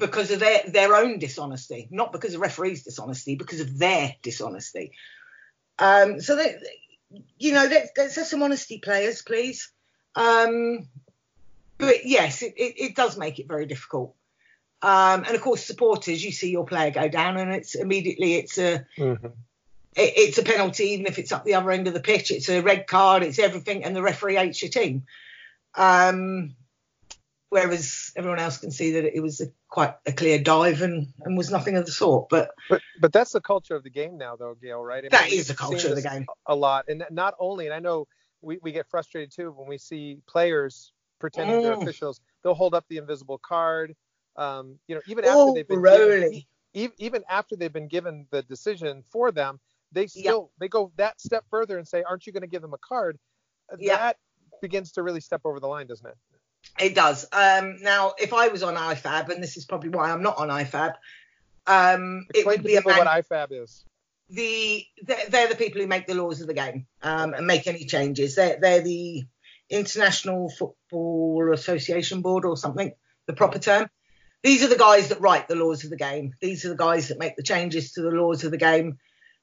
because 0.01 0.31
of 0.31 0.41
their, 0.41 0.63
their 0.67 0.93
own 0.95 1.19
dishonesty, 1.19 1.87
not 1.91 2.11
because 2.11 2.33
of 2.33 2.41
referees' 2.41 2.83
dishonesty, 2.83 3.35
because 3.35 3.61
of 3.61 3.77
their 3.77 4.15
dishonesty. 4.21 4.91
Um, 5.79 6.19
so, 6.19 6.35
they, 6.35 6.57
you 7.37 7.53
know, 7.53 7.65
let's, 7.69 7.91
let's 7.97 8.15
have 8.15 8.27
some 8.27 8.43
honesty, 8.43 8.79
players, 8.79 9.21
please. 9.21 9.71
Um, 10.15 10.87
but 11.77 12.05
yes, 12.05 12.41
it, 12.41 12.53
it, 12.57 12.73
it 12.77 12.95
does 12.95 13.17
make 13.17 13.39
it 13.39 13.47
very 13.47 13.65
difficult. 13.65 14.15
Um, 14.81 15.23
and 15.25 15.35
of 15.35 15.41
course, 15.41 15.63
supporters, 15.63 16.23
you 16.25 16.31
see 16.31 16.49
your 16.49 16.65
player 16.65 16.91
go 16.91 17.07
down, 17.07 17.37
and 17.37 17.53
it's 17.53 17.75
immediately 17.75 18.33
it's 18.33 18.57
a 18.57 18.85
Mhm. 18.97 19.31
it, 19.95 20.13
it's 20.17 20.37
a 20.39 20.43
penalty, 20.43 20.85
even 20.85 21.05
if 21.05 21.19
it's 21.19 21.31
up 21.31 21.45
the 21.45 21.53
other 21.53 21.71
end 21.71 21.87
of 21.87 21.93
the 21.93 21.99
pitch. 21.99 22.31
It's 22.31 22.49
a 22.49 22.61
red 22.61 22.87
card. 22.87 23.21
It's 23.21 23.37
everything, 23.37 23.83
and 23.83 23.95
the 23.95 24.01
referee 24.01 24.35
hates 24.35 24.61
your 24.61 24.71
team. 24.71 25.03
Um, 25.75 26.55
whereas 27.51 28.11
everyone 28.17 28.39
else 28.39 28.57
can 28.57 28.71
see 28.71 28.93
that 28.93 29.05
it 29.05 29.21
was 29.21 29.41
a, 29.41 29.47
quite 29.69 29.95
a 30.07 30.13
clear 30.13 30.39
dive 30.39 30.81
and, 30.81 31.07
and 31.23 31.37
was 31.37 31.51
nothing 31.51 31.77
of 31.77 31.85
the 31.85 31.91
sort. 31.91 32.29
But 32.29 32.51
But 32.69 32.81
but 32.99 33.13
that's 33.13 33.31
the 33.33 33.41
culture 33.41 33.75
of 33.75 33.83
the 33.83 33.91
game 33.91 34.17
now, 34.17 34.35
though, 34.35 34.55
Gail. 34.61 34.83
Right? 34.83 35.05
I 35.05 35.09
that 35.09 35.29
we've 35.29 35.47
the 35.47 35.53
culture 35.53 35.89
of 35.89 35.95
the 35.95 36.01
game. 36.01 36.25
A 36.47 36.55
lot, 36.55 36.85
and 36.87 37.05
not 37.11 37.35
only, 37.39 37.65
and 37.67 37.73
I 37.75 37.79
know 37.79 38.07
we, 38.41 38.59
we 38.63 38.71
get 38.71 38.87
frustrated 38.89 39.31
too 39.31 39.51
when 39.51 39.67
we 39.67 39.77
see 39.77 40.17
players 40.27 40.93
pretending 41.19 41.61
they're 41.61 41.73
Mm. 41.73 41.83
officials. 41.83 42.19
They'll 42.43 42.55
hold 42.55 42.73
up 42.73 42.85
the 42.89 42.97
invisible 42.97 43.39
card. 43.39 43.95
Um, 44.37 44.79
you 44.87 44.95
know, 44.95 45.01
even 45.05 45.25
after 45.25 45.51
Oh, 45.51 45.53
they've 45.53 45.67
been 45.67 45.83
given, 45.83 46.43
even 46.73 47.23
after 47.29 47.55
they've 47.55 47.73
been 47.73 47.87
given 47.89 48.27
the 48.31 48.41
decision 48.43 49.03
for 49.11 49.31
them, 49.31 49.59
they 49.91 50.07
still 50.07 50.51
they 50.59 50.69
go 50.69 50.91
that 50.97 51.19
step 51.21 51.43
further 51.49 51.77
and 51.77 51.87
say, 51.87 52.03
"Aren't 52.03 52.25
you 52.25 52.33
going 52.33 52.41
to 52.41 52.47
give 52.47 52.61
them 52.61 52.73
a 52.73 52.77
card?" 52.79 53.19
Yeah. 53.79 53.97
That 53.97 54.17
begins 54.61 54.93
to 54.93 55.03
really 55.03 55.21
step 55.21 55.41
over 55.45 55.59
the 55.59 55.67
line, 55.67 55.87
doesn't 55.87 56.07
it? 56.07 56.15
It 56.79 56.95
does. 56.95 57.25
Um, 57.31 57.77
now, 57.81 58.13
if 58.17 58.33
I 58.33 58.47
was 58.47 58.63
on 58.63 58.75
IFAB, 58.75 59.29
and 59.29 59.43
this 59.43 59.57
is 59.57 59.65
probably 59.65 59.89
why 59.89 60.11
I'm 60.11 60.23
not 60.23 60.37
on 60.37 60.49
IFAB, 60.49 60.95
um, 61.67 62.27
it 62.33 62.45
would 62.45 62.63
be 62.63 62.75
a 62.75 62.79
people 62.79 62.91
man- 62.91 63.05
what 63.05 63.07
IFAB 63.07 63.63
is. 63.63 63.85
the 64.29 64.85
they're, 65.03 65.29
they're 65.29 65.49
the 65.49 65.55
people 65.55 65.81
who 65.81 65.87
make 65.87 66.07
the 66.07 66.15
laws 66.15 66.41
of 66.41 66.47
the 66.47 66.53
game 66.53 66.87
um, 67.03 67.33
and 67.33 67.45
make 67.45 67.67
any 67.67 67.85
changes. 67.85 68.35
They're 68.35 68.57
they're 68.59 68.81
the 68.81 69.23
International 69.69 70.49
Football 70.49 71.51
Association 71.53 72.21
Board 72.21 72.45
or 72.45 72.57
something, 72.57 72.93
the 73.27 73.33
proper 73.33 73.59
term. 73.59 73.89
These 74.43 74.63
are 74.63 74.67
the 74.67 74.77
guys 74.77 75.09
that 75.09 75.21
write 75.21 75.47
the 75.47 75.55
laws 75.55 75.83
of 75.83 75.91
the 75.91 75.97
game. 75.97 76.33
These 76.41 76.65
are 76.65 76.69
the 76.69 76.75
guys 76.75 77.09
that 77.09 77.19
make 77.19 77.35
the 77.35 77.43
changes 77.43 77.91
to 77.93 78.01
the 78.01 78.09
laws 78.09 78.43
of 78.43 78.51
the 78.51 78.57
game. 78.57 78.97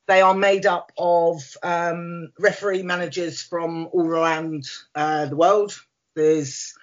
They 0.09 0.23
are 0.23 0.35
made 0.35 0.67
up 0.67 0.91
of 0.99 1.43
um, 1.63 2.31
referee 2.39 2.83
managers 2.83 3.43
from 3.43 3.89
all 3.93 4.07
around 4.07 4.65
uh, 4.95 5.27
the 5.27 5.37
world. 5.37 5.79
There's 6.17 6.75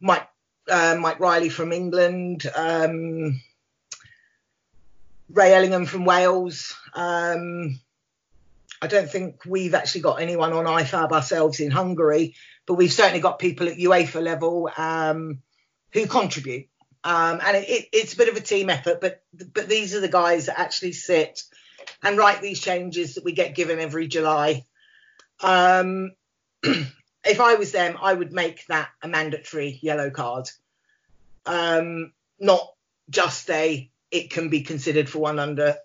Mike 0.00 0.28
uh, 0.70 0.96
Mike 1.00 1.20
Riley 1.20 1.48
from 1.48 1.72
England. 1.72 2.46
Um, 2.54 3.40
Ray 5.30 5.54
Ellingham 5.54 5.86
from 5.86 6.04
Wales. 6.04 6.74
Um, 6.94 7.78
I 8.80 8.86
don't 8.86 9.10
think 9.10 9.44
we've 9.44 9.74
actually 9.74 10.02
got 10.02 10.20
anyone 10.20 10.52
on 10.52 10.64
IFAB 10.64 11.12
ourselves 11.12 11.60
in 11.60 11.70
Hungary, 11.70 12.34
but 12.66 12.74
we've 12.74 12.92
certainly 12.92 13.20
got 13.20 13.38
people 13.38 13.68
at 13.68 13.76
UEFA 13.76 14.22
level 14.22 14.70
um, 14.76 15.42
who 15.92 16.06
contribute. 16.06 16.68
Um, 17.04 17.40
and 17.44 17.56
it, 17.56 17.68
it, 17.68 17.88
it's 17.92 18.14
a 18.14 18.16
bit 18.16 18.28
of 18.28 18.36
a 18.36 18.40
team 18.40 18.70
effort, 18.70 19.00
but 19.00 19.22
but 19.32 19.68
these 19.68 19.94
are 19.94 20.00
the 20.00 20.08
guys 20.08 20.46
that 20.46 20.58
actually 20.58 20.92
sit 20.92 21.42
and 22.02 22.18
write 22.18 22.42
these 22.42 22.60
changes 22.60 23.14
that 23.14 23.24
we 23.24 23.32
get 23.32 23.54
given 23.54 23.78
every 23.78 24.08
July. 24.08 24.64
If 27.24 27.40
I 27.40 27.54
was 27.54 27.72
them, 27.72 27.96
I 28.00 28.14
would 28.14 28.32
make 28.32 28.66
that 28.66 28.88
a 29.02 29.08
mandatory 29.08 29.78
yellow 29.82 30.10
card, 30.10 30.48
um, 31.46 32.12
not 32.38 32.72
just 33.10 33.50
a 33.50 33.90
it 34.10 34.30
can 34.30 34.48
be 34.48 34.62
considered 34.62 35.08
for 35.08 35.18
one 35.18 35.38
under, 35.38 35.76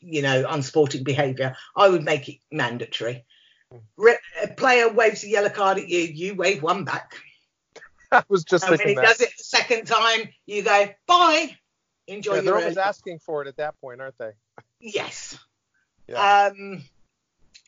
you 0.00 0.22
know, 0.22 0.46
unsporting 0.48 1.02
behaviour. 1.02 1.56
I 1.74 1.88
would 1.88 2.04
make 2.04 2.28
it 2.28 2.38
mandatory. 2.52 3.24
Re- 3.96 4.18
a 4.42 4.48
player 4.48 4.88
waves 4.88 5.24
a 5.24 5.28
yellow 5.28 5.48
card 5.48 5.78
at 5.78 5.88
you, 5.88 6.00
you 6.00 6.34
wave 6.34 6.62
one 6.62 6.84
back. 6.84 7.14
I 8.12 8.22
was 8.28 8.44
just 8.44 8.64
And 8.64 8.78
when 8.78 8.88
he 8.88 8.94
that. 8.94 9.04
does 9.04 9.20
it 9.20 9.30
the 9.36 9.44
second 9.44 9.86
time, 9.86 10.28
you 10.46 10.62
go, 10.62 10.88
bye, 11.06 11.56
enjoy 12.06 12.36
Yeah, 12.36 12.40
they're 12.42 12.54
your 12.54 12.62
always 12.62 12.76
asking 12.76 13.18
for 13.18 13.42
it 13.42 13.48
at 13.48 13.56
that 13.56 13.80
point, 13.80 14.00
aren't 14.00 14.18
they? 14.18 14.32
Yes. 14.80 15.36
Yeah. 16.06 16.50
Um, 16.52 16.84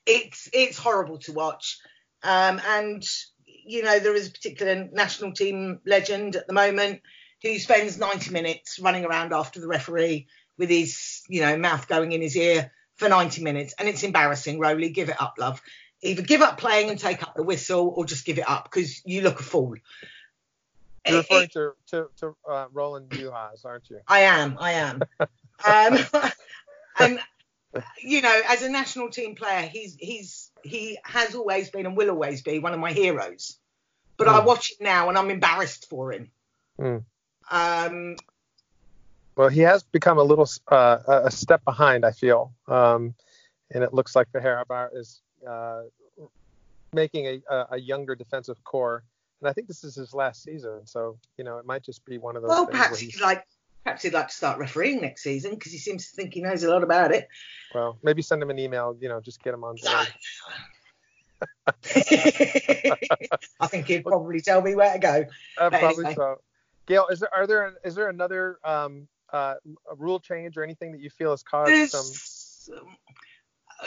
it's 0.05 0.49
it's 0.53 0.79
horrible 0.79 1.19
to 1.21 1.33
watch. 1.33 1.79
Um, 2.23 2.61
and 2.67 3.03
you 3.47 3.83
know 3.83 3.99
there 3.99 4.15
is 4.15 4.29
a 4.29 4.33
particular 4.33 4.89
national 4.93 5.33
team 5.33 5.81
legend 5.87 6.37
at 6.37 6.47
the 6.47 6.53
moment 6.53 7.03
who 7.43 7.59
spends 7.59 7.99
90 7.99 8.31
minutes 8.31 8.79
running 8.79 9.05
around 9.05 9.33
after 9.33 9.61
the 9.61 9.69
referee 9.69 10.27
with 10.59 10.71
his 10.71 11.23
you 11.29 11.41
know 11.41 11.57
mouth 11.57 11.89
going 11.89 12.13
in 12.13 12.23
his 12.23 12.37
ear 12.37 12.71
for 12.97 13.09
90 13.09 13.43
minutes, 13.43 13.75
and 13.79 13.89
it's 13.89 14.03
embarrassing. 14.03 14.59
Rowley, 14.59 14.91
give 14.91 15.11
it 15.11 15.21
up, 15.21 15.35
love. 15.39 15.61
Either 16.03 16.23
give 16.23 16.43
up 16.43 16.59
playing 16.59 16.91
and 16.91 16.99
take 16.99 17.23
up 17.23 17.35
the 17.35 17.43
whistle, 17.43 17.93
or 17.95 18.05
just 18.05 18.25
give 18.25 18.39
it 18.39 18.49
up 18.49 18.65
because 18.65 19.03
you 19.05 19.23
look 19.23 19.41
a 19.41 19.43
fool. 19.43 19.75
You're 21.07 21.19
referring 21.19 21.45
it- 21.45 21.53
to 21.53 21.73
to, 21.89 22.09
to 22.21 22.37
uh, 22.49 22.67
Roland 22.73 23.11
Juhasz, 23.11 23.65
aren't 23.65 23.89
you? 23.91 24.01
I 24.09 24.21
am. 24.21 24.57
I 24.59 24.73
am. 24.73 25.03
um, 25.21 25.99
and 26.99 27.21
you 28.03 28.23
know, 28.23 28.41
as 28.49 28.63
a 28.63 28.71
national 28.71 29.11
team 29.11 29.35
player, 29.35 29.63
he's 29.63 29.97
he's 29.99 30.51
he 30.67 30.99
has 31.05 31.35
always 31.35 31.71
been 31.71 31.87
and 31.87 31.97
will 31.97 32.11
always 32.11 32.43
be 32.43 32.59
one 32.59 32.75
of 32.75 32.81
my 32.81 32.93
heroes. 32.93 33.59
But 34.19 34.29
I 34.29 34.41
Mm. 34.41 34.47
watch 34.47 34.73
it 34.73 34.81
now 34.81 35.09
and 35.09 35.19
I'm 35.19 35.31
embarrassed 35.31 35.89
for 35.89 36.13
him. 36.13 36.31
Mm. 36.81 37.05
Um, 37.51 38.17
Well, 39.37 39.49
he 39.51 39.61
has 39.61 39.83
become 39.83 40.19
a 40.19 40.23
little 40.23 40.49
uh, 40.69 40.99
a 41.07 41.31
step 41.31 41.63
behind, 41.65 42.05
I 42.07 42.13
feel, 42.13 42.55
um, 42.69 43.15
and 43.71 43.85
it 43.85 43.93
looks 43.93 44.17
like 44.17 44.33
Fehérvár 44.33 44.89
is 44.97 45.21
uh, 45.47 45.83
making 46.95 47.27
a, 47.27 47.43
a, 47.55 47.67
a 47.73 47.79
younger 47.79 48.15
defensive 48.15 48.63
core, 48.65 49.05
and 49.41 49.49
I 49.49 49.53
think 49.53 49.69
this 49.69 49.85
is 49.85 49.95
his 49.95 50.15
last 50.15 50.43
season, 50.43 50.87
so 50.87 51.19
you 51.37 51.45
know 51.45 51.59
it 51.59 51.67
might 51.67 51.83
just 51.83 52.03
be 52.07 52.17
one 52.17 52.37
of 52.37 52.43
those. 52.43 52.49
well, 52.49 52.65
things 52.65 52.71
perhaps 52.79 52.99
he's, 52.99 53.21
like 53.21 53.45
perhaps 53.87 54.02
he'd 54.02 54.12
like 54.12 54.26
to 54.26 54.35
start 54.35 54.59
refereeing 54.59 55.00
next 55.00 55.23
season 55.23 55.52
because 55.52 55.71
he 55.71 55.78
seems 55.78 56.11
to 56.11 56.16
think 56.16 56.35
he 56.35 56.40
knows 56.43 56.64
a 56.64 56.71
lot 56.71 56.83
about 56.83 57.12
it. 57.12 57.28
well, 57.73 57.97
maybe 58.02 58.21
send 58.21 58.43
him 58.43 58.50
an 58.50 58.59
email, 58.59 58.97
you 59.00 59.09
know, 59.09 59.21
just 59.21 59.40
get 59.45 59.55
him 59.55 59.62
on. 59.62 59.76
I 61.76 63.66
think 63.69 63.87
he'd 63.87 64.05
probably 64.05 64.40
tell 64.40 64.61
me 64.61 64.75
where 64.75 64.93
to 64.93 64.99
go. 64.99 65.25
Uh, 65.57 65.71
probably 65.71 66.05
anyway. 66.05 66.14
so. 66.16 66.40
Gail, 66.87 67.07
is 67.11 67.21
there 67.21 67.33
are 67.33 67.47
there 67.47 67.75
is 67.85 67.95
there 67.95 68.09
another 68.09 68.59
um, 68.64 69.07
uh, 69.33 69.55
rule 69.97 70.19
change 70.19 70.57
or 70.57 70.64
anything 70.64 70.90
that 70.93 71.00
you 71.00 71.11
feel 71.11 71.31
has 71.31 71.45
caused 71.45 71.71
There's, 71.71 71.93
some? 71.93 72.97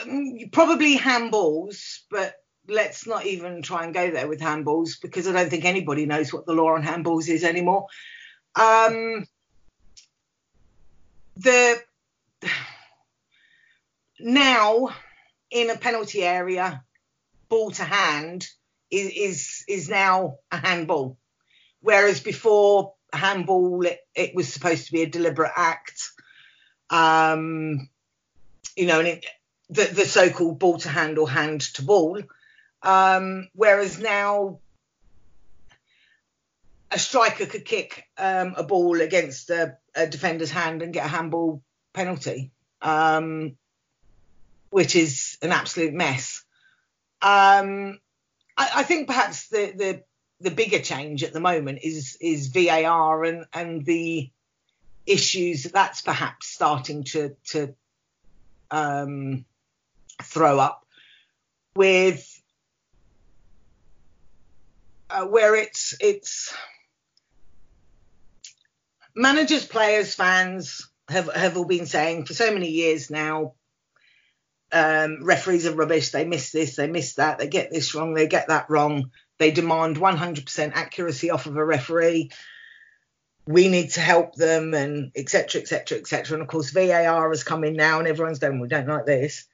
Um, 0.00 0.38
probably 0.50 0.96
handballs, 0.96 2.00
but 2.10 2.36
let's 2.68 3.06
not 3.06 3.26
even 3.26 3.60
try 3.60 3.84
and 3.84 3.92
go 3.92 4.10
there 4.10 4.28
with 4.28 4.40
handballs 4.40 4.92
because 5.02 5.28
I 5.28 5.32
don't 5.32 5.50
think 5.50 5.66
anybody 5.66 6.06
knows 6.06 6.32
what 6.32 6.46
the 6.46 6.54
law 6.54 6.74
on 6.74 6.82
handballs 6.82 7.28
is 7.28 7.44
anymore. 7.44 7.86
Um, 8.54 9.26
the 11.36 11.80
now 14.18 14.90
in 15.50 15.70
a 15.70 15.76
penalty 15.76 16.22
area, 16.22 16.84
ball 17.48 17.70
to 17.72 17.84
hand 17.84 18.46
is 18.90 19.10
is, 19.10 19.64
is 19.68 19.88
now 19.88 20.38
a 20.50 20.56
handball, 20.56 21.18
whereas 21.80 22.20
before 22.20 22.94
handball 23.12 23.84
it, 23.86 24.00
it 24.14 24.34
was 24.34 24.52
supposed 24.52 24.86
to 24.86 24.92
be 24.92 25.02
a 25.02 25.10
deliberate 25.10 25.52
act. 25.56 26.10
Um, 26.90 27.88
you 28.76 28.86
know, 28.86 29.00
and 29.00 29.08
it, 29.08 29.26
the, 29.68 29.84
the 29.84 30.04
so-called 30.04 30.58
ball 30.58 30.78
to 30.78 30.88
hand 30.88 31.18
or 31.18 31.28
hand 31.28 31.60
to 31.74 31.82
ball. 31.82 32.20
Um, 32.82 33.48
whereas 33.54 33.98
now 34.00 34.58
a 36.90 36.98
striker 36.98 37.46
could 37.46 37.64
kick 37.64 38.04
um, 38.18 38.54
a 38.56 38.64
ball 38.64 39.00
against 39.00 39.50
a, 39.50 39.76
a, 39.94 40.06
defender's 40.06 40.50
hand 40.50 40.82
and 40.82 40.92
get 40.92 41.06
a 41.06 41.08
handball 41.08 41.62
penalty, 41.92 42.50
um, 42.82 43.56
which 44.70 44.96
is 44.96 45.38
an 45.42 45.52
absolute 45.52 45.94
mess. 45.94 46.44
Um, 47.22 48.00
I, 48.56 48.70
I, 48.76 48.82
think 48.82 49.06
perhaps 49.06 49.48
the, 49.48 49.72
the 49.76 50.02
the 50.40 50.50
bigger 50.50 50.80
change 50.80 51.22
at 51.22 51.32
the 51.32 51.40
moment 51.40 51.80
is 51.82 52.16
is 52.20 52.48
VAR 52.48 53.24
and 53.24 53.44
and 53.52 53.84
the 53.84 54.30
issues 55.06 55.64
that 55.64 55.72
that's 55.72 56.00
perhaps 56.00 56.48
starting 56.48 57.04
to 57.04 57.36
to 57.44 57.74
um, 58.70 59.44
throw 60.22 60.58
up 60.58 60.86
with 61.74 62.26
uh, 65.10 65.26
where 65.26 65.54
it's 65.54 65.94
it's 66.00 66.54
managers, 69.14 69.66
players, 69.66 70.14
fans 70.14 70.88
have 71.08 71.32
have 71.34 71.56
all 71.56 71.64
been 71.64 71.86
saying 71.86 72.26
for 72.26 72.34
so 72.34 72.52
many 72.52 72.68
years 72.68 73.10
now. 73.10 73.54
Um, 74.72 75.24
referees 75.24 75.66
are 75.66 75.74
rubbish. 75.74 76.10
They 76.10 76.24
miss 76.24 76.52
this, 76.52 76.76
they 76.76 76.86
miss 76.86 77.14
that, 77.14 77.38
they 77.38 77.48
get 77.48 77.72
this 77.72 77.94
wrong, 77.94 78.14
they 78.14 78.28
get 78.28 78.48
that 78.48 78.70
wrong. 78.70 79.10
They 79.38 79.50
demand 79.50 79.96
100% 79.96 80.72
accuracy 80.74 81.30
off 81.30 81.46
of 81.46 81.56
a 81.56 81.64
referee. 81.64 82.30
We 83.46 83.68
need 83.68 83.90
to 83.92 84.00
help 84.00 84.34
them, 84.34 84.74
and 84.74 85.10
etc. 85.16 85.62
etc. 85.62 85.98
etc. 85.98 86.34
And 86.34 86.42
of 86.42 86.48
course, 86.48 86.70
VAR 86.70 87.30
has 87.30 87.42
come 87.42 87.64
in 87.64 87.74
now, 87.74 87.98
and 87.98 88.06
everyone's 88.06 88.38
going, 88.38 88.60
"We 88.60 88.68
don't 88.68 88.86
like 88.86 89.06
this," 89.06 89.46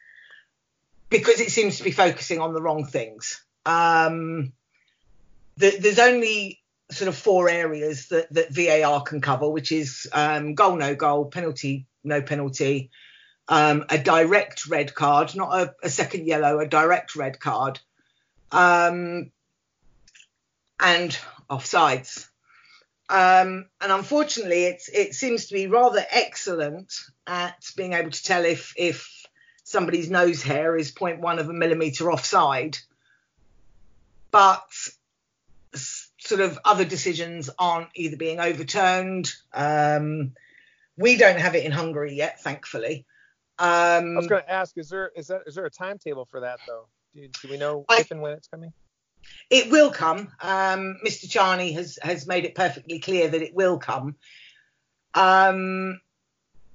because 1.08 1.40
it 1.40 1.50
seems 1.50 1.78
to 1.78 1.84
be 1.84 1.92
focusing 1.92 2.40
on 2.40 2.52
the 2.52 2.60
wrong 2.60 2.84
things. 2.84 3.42
Um, 3.64 4.52
the, 5.56 5.78
there's 5.78 6.00
only 6.00 6.60
sort 6.90 7.08
of 7.08 7.16
four 7.16 7.48
areas 7.48 8.08
that, 8.08 8.32
that 8.32 8.52
VAR 8.52 9.02
can 9.02 9.20
cover, 9.20 9.48
which 9.48 9.72
is 9.72 10.08
um, 10.12 10.54
goal, 10.54 10.76
no 10.76 10.94
goal, 10.94 11.26
penalty, 11.26 11.86
no 12.04 12.22
penalty, 12.22 12.90
um, 13.48 13.84
a 13.88 13.98
direct 13.98 14.66
red 14.66 14.94
card, 14.94 15.34
not 15.34 15.52
a, 15.52 15.74
a, 15.82 15.90
second 15.90 16.26
yellow, 16.26 16.58
a 16.58 16.66
direct 16.66 17.16
red 17.16 17.38
card, 17.40 17.80
um, 18.52 19.30
and 20.80 21.18
offsides. 21.50 22.28
Um, 23.08 23.66
and 23.80 23.92
unfortunately, 23.92 24.64
it 24.64 25.14
seems 25.14 25.46
to 25.46 25.54
be 25.54 25.68
rather 25.68 26.04
excellent 26.10 26.92
at 27.26 27.64
being 27.76 27.92
able 27.92 28.10
to 28.10 28.22
tell 28.22 28.44
if 28.44 28.74
if 28.76 29.26
somebody's 29.62 30.10
nose 30.10 30.42
hair 30.42 30.76
is 30.76 30.92
0.1 30.92 31.38
of 31.38 31.48
a 31.48 31.52
millimeter 31.52 32.10
offside. 32.10 32.78
But 34.32 34.68
sort 36.26 36.40
of 36.40 36.58
other 36.64 36.84
decisions 36.84 37.50
aren't 37.58 37.88
either 37.94 38.16
being 38.16 38.40
overturned. 38.40 39.32
Um, 39.52 40.32
we 40.96 41.16
don't 41.16 41.38
have 41.38 41.54
it 41.54 41.64
in 41.64 41.72
Hungary 41.72 42.14
yet, 42.14 42.42
thankfully. 42.42 43.06
Um, 43.58 44.14
I 44.14 44.16
was 44.16 44.26
going 44.26 44.42
to 44.42 44.52
ask, 44.52 44.76
is 44.76 44.88
there 44.88 45.10
is 45.16 45.28
that 45.28 45.42
is 45.46 45.54
there 45.54 45.64
a 45.64 45.70
timetable 45.70 46.26
for 46.26 46.40
that 46.40 46.58
though? 46.66 46.86
Do, 47.14 47.28
do 47.42 47.48
we 47.48 47.56
know 47.56 47.84
I, 47.88 48.00
if 48.00 48.10
and 48.10 48.20
when 48.20 48.32
it's 48.32 48.48
coming? 48.48 48.72
It 49.50 49.70
will 49.70 49.90
come. 49.90 50.28
Um, 50.40 50.98
Mr. 51.04 51.26
Csányi 51.26 51.72
has 51.74 51.98
has 52.02 52.26
made 52.26 52.44
it 52.44 52.54
perfectly 52.54 52.98
clear 52.98 53.28
that 53.28 53.42
it 53.42 53.54
will 53.54 53.78
come. 53.78 54.16
Um, 55.14 56.00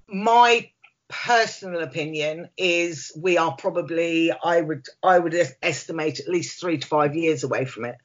my 0.08 0.72
personal 1.08 1.82
opinion 1.82 2.50
is 2.58 3.12
we 3.16 3.38
are 3.38 3.54
probably 3.56 4.32
I 4.32 4.62
would 4.62 4.86
I 5.04 5.20
would 5.20 5.36
estimate 5.62 6.20
at 6.20 6.28
least 6.28 6.60
three 6.60 6.78
to 6.78 6.88
five 6.88 7.16
years 7.16 7.44
away 7.44 7.66
from 7.66 7.86
it 7.86 7.98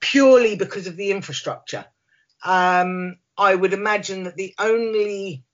purely 0.00 0.56
because 0.56 0.86
of 0.86 0.96
the 0.96 1.10
infrastructure. 1.10 1.84
Um, 2.44 3.16
I 3.36 3.54
would 3.54 3.72
imagine 3.72 4.24
that 4.24 4.36
the 4.36 4.54
only 4.58 5.44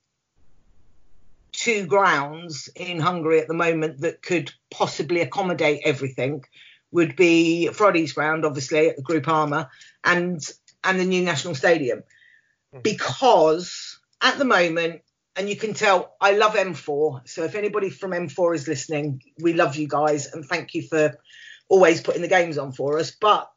two 1.52 1.86
grounds 1.86 2.68
in 2.74 2.98
Hungary 2.98 3.40
at 3.40 3.48
the 3.48 3.54
moment 3.54 4.00
that 4.00 4.22
could 4.22 4.52
possibly 4.70 5.20
accommodate 5.20 5.82
everything 5.84 6.44
would 6.90 7.16
be 7.16 7.68
Fradi's 7.72 8.12
ground, 8.12 8.44
obviously 8.44 8.88
at 8.88 8.96
the 8.96 9.02
Groupama, 9.02 9.68
and 10.02 10.40
and 10.82 11.00
the 11.00 11.04
new 11.04 11.22
national 11.22 11.54
stadium, 11.54 12.02
hmm. 12.72 12.80
because 12.80 13.98
at 14.20 14.38
the 14.38 14.44
moment, 14.44 15.02
and 15.36 15.48
you 15.48 15.56
can 15.56 15.74
tell 15.74 16.16
I 16.20 16.32
love 16.32 16.54
M4. 16.54 17.28
So 17.28 17.44
if 17.44 17.54
anybody 17.54 17.90
from 17.90 18.12
M4 18.12 18.54
is 18.54 18.68
listening, 18.68 19.22
we 19.38 19.54
love 19.54 19.76
you 19.76 19.88
guys 19.88 20.32
and 20.32 20.44
thank 20.44 20.74
you 20.74 20.82
for 20.82 21.18
always 21.68 22.00
putting 22.00 22.22
the 22.22 22.28
games 22.28 22.58
on 22.58 22.72
for 22.72 22.98
us. 22.98 23.10
But 23.10 23.50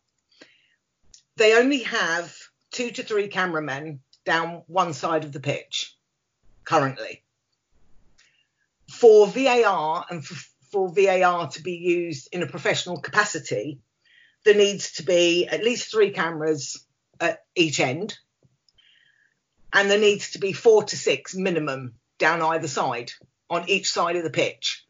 they 1.38 1.56
only 1.56 1.84
have 1.84 2.36
two 2.72 2.92
to 2.92 3.04
three 3.04 3.28
cameramen 3.28 4.02
down 4.26 4.64
one 4.68 4.94
side 4.94 5.24
of 5.24 5.32
the 5.32 5.40
pitch 5.40 5.96
currently. 6.64 7.24
For 8.92 9.28
VAR 9.28 10.06
and 10.10 10.26
for, 10.26 10.36
for 10.72 10.90
VAR 10.90 11.50
to 11.50 11.62
be 11.62 11.74
used 11.76 12.30
in 12.32 12.44
a 12.44 12.48
professional 12.48 13.00
capacity, 13.00 13.80
there 14.44 14.56
needs 14.56 14.94
to 14.94 15.04
be 15.04 15.48
at 15.48 15.64
least 15.64 15.92
three 15.92 16.12
cameras 16.12 16.86
at 17.20 17.46
each 17.56 17.80
end, 17.80 18.18
and 19.72 19.90
there 19.90 20.00
needs 20.00 20.32
to 20.32 20.40
be 20.40 20.54
four 20.54 20.84
to 20.84 20.98
six 20.98 21.36
minimum 21.36 21.94
down 22.18 22.42
either 22.42 22.68
side 22.68 23.12
on 23.50 23.70
each 23.70 23.92
side 23.92 24.16
of 24.16 24.24
the 24.24 24.30
pitch. 24.30 24.86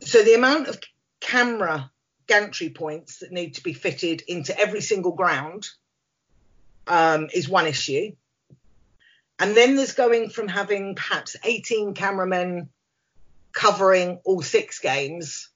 So 0.00 0.22
the 0.22 0.34
amount 0.34 0.68
of 0.68 0.80
camera 1.20 1.90
gantry 2.32 2.70
points 2.70 3.18
that 3.18 3.30
need 3.30 3.56
to 3.56 3.62
be 3.62 3.74
fitted 3.74 4.22
into 4.26 4.58
every 4.58 4.80
single 4.80 5.12
ground 5.12 5.68
um, 6.86 7.28
is 7.34 7.46
one 7.46 7.66
issue. 7.66 8.12
And 9.38 9.54
then 9.54 9.76
there's 9.76 9.92
going 9.92 10.30
from 10.30 10.48
having 10.48 10.94
perhaps 10.94 11.36
18 11.44 11.92
cameramen 11.92 12.70
covering 13.52 14.18
all 14.24 14.40
six 14.40 14.78
games 14.78 15.50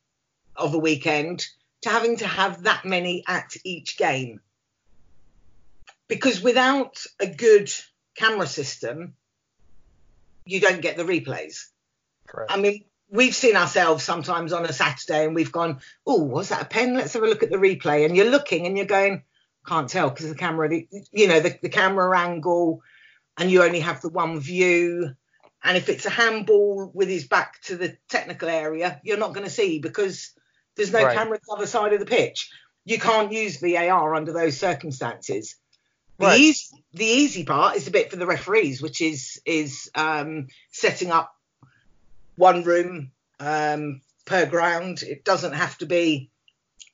of 0.54 0.70
the 0.70 0.78
weekend 0.78 1.46
to 1.80 1.88
having 1.88 2.18
to 2.18 2.26
have 2.26 2.64
that 2.64 2.84
many 2.84 3.24
at 3.26 3.56
each 3.64 3.96
game. 3.96 4.40
Because 6.08 6.42
without 6.42 7.02
a 7.18 7.26
good 7.26 7.72
camera 8.14 8.46
system, 8.46 9.14
you 10.44 10.60
don't 10.60 10.82
get 10.82 10.98
the 10.98 11.04
replays. 11.04 11.68
Correct. 12.26 12.52
I 12.52 12.58
mean, 12.58 12.84
we've 13.10 13.34
seen 13.34 13.56
ourselves 13.56 14.04
sometimes 14.04 14.52
on 14.52 14.64
a 14.64 14.72
Saturday 14.72 15.24
and 15.24 15.34
we've 15.34 15.52
gone, 15.52 15.80
oh, 16.06 16.22
was 16.22 16.48
that 16.48 16.62
a 16.62 16.66
pen? 16.66 16.94
Let's 16.94 17.12
have 17.14 17.22
a 17.22 17.28
look 17.28 17.42
at 17.42 17.50
the 17.50 17.56
replay. 17.56 18.04
And 18.04 18.16
you're 18.16 18.30
looking 18.30 18.66
and 18.66 18.76
you're 18.76 18.86
going, 18.86 19.22
can't 19.66 19.88
tell 19.88 20.10
because 20.10 20.28
the 20.28 20.34
camera, 20.34 20.70
you 21.12 21.28
know, 21.28 21.40
the, 21.40 21.58
the 21.60 21.68
camera 21.68 22.18
angle, 22.18 22.82
and 23.36 23.50
you 23.50 23.62
only 23.62 23.80
have 23.80 24.00
the 24.00 24.08
one 24.08 24.40
view. 24.40 25.14
And 25.62 25.76
if 25.76 25.88
it's 25.88 26.06
a 26.06 26.10
handball 26.10 26.90
with 26.94 27.08
his 27.08 27.26
back 27.26 27.60
to 27.62 27.76
the 27.76 27.96
technical 28.08 28.48
area, 28.48 29.00
you're 29.04 29.18
not 29.18 29.34
going 29.34 29.46
to 29.46 29.52
see 29.52 29.78
because 29.78 30.32
there's 30.76 30.92
no 30.92 31.02
right. 31.02 31.16
camera 31.16 31.34
on 31.34 31.40
the 31.46 31.54
other 31.54 31.66
side 31.66 31.92
of 31.92 32.00
the 32.00 32.06
pitch. 32.06 32.50
You 32.84 32.98
can't 32.98 33.32
use 33.32 33.58
VAR 33.60 34.14
under 34.14 34.32
those 34.32 34.56
circumstances. 34.56 35.56
The, 36.18 36.26
right. 36.26 36.40
easy, 36.40 36.84
the 36.94 37.04
easy 37.04 37.44
part 37.44 37.76
is 37.76 37.84
the 37.84 37.90
bit 37.90 38.10
for 38.10 38.16
the 38.16 38.26
referees, 38.26 38.80
which 38.80 39.02
is 39.02 39.40
is 39.44 39.90
um, 39.94 40.46
setting 40.70 41.10
up 41.10 41.35
one 42.36 42.62
room 42.62 43.12
um, 43.40 44.00
per 44.24 44.46
ground. 44.46 45.02
It 45.02 45.24
doesn't 45.24 45.54
have 45.54 45.76
to 45.78 45.86
be 45.86 46.30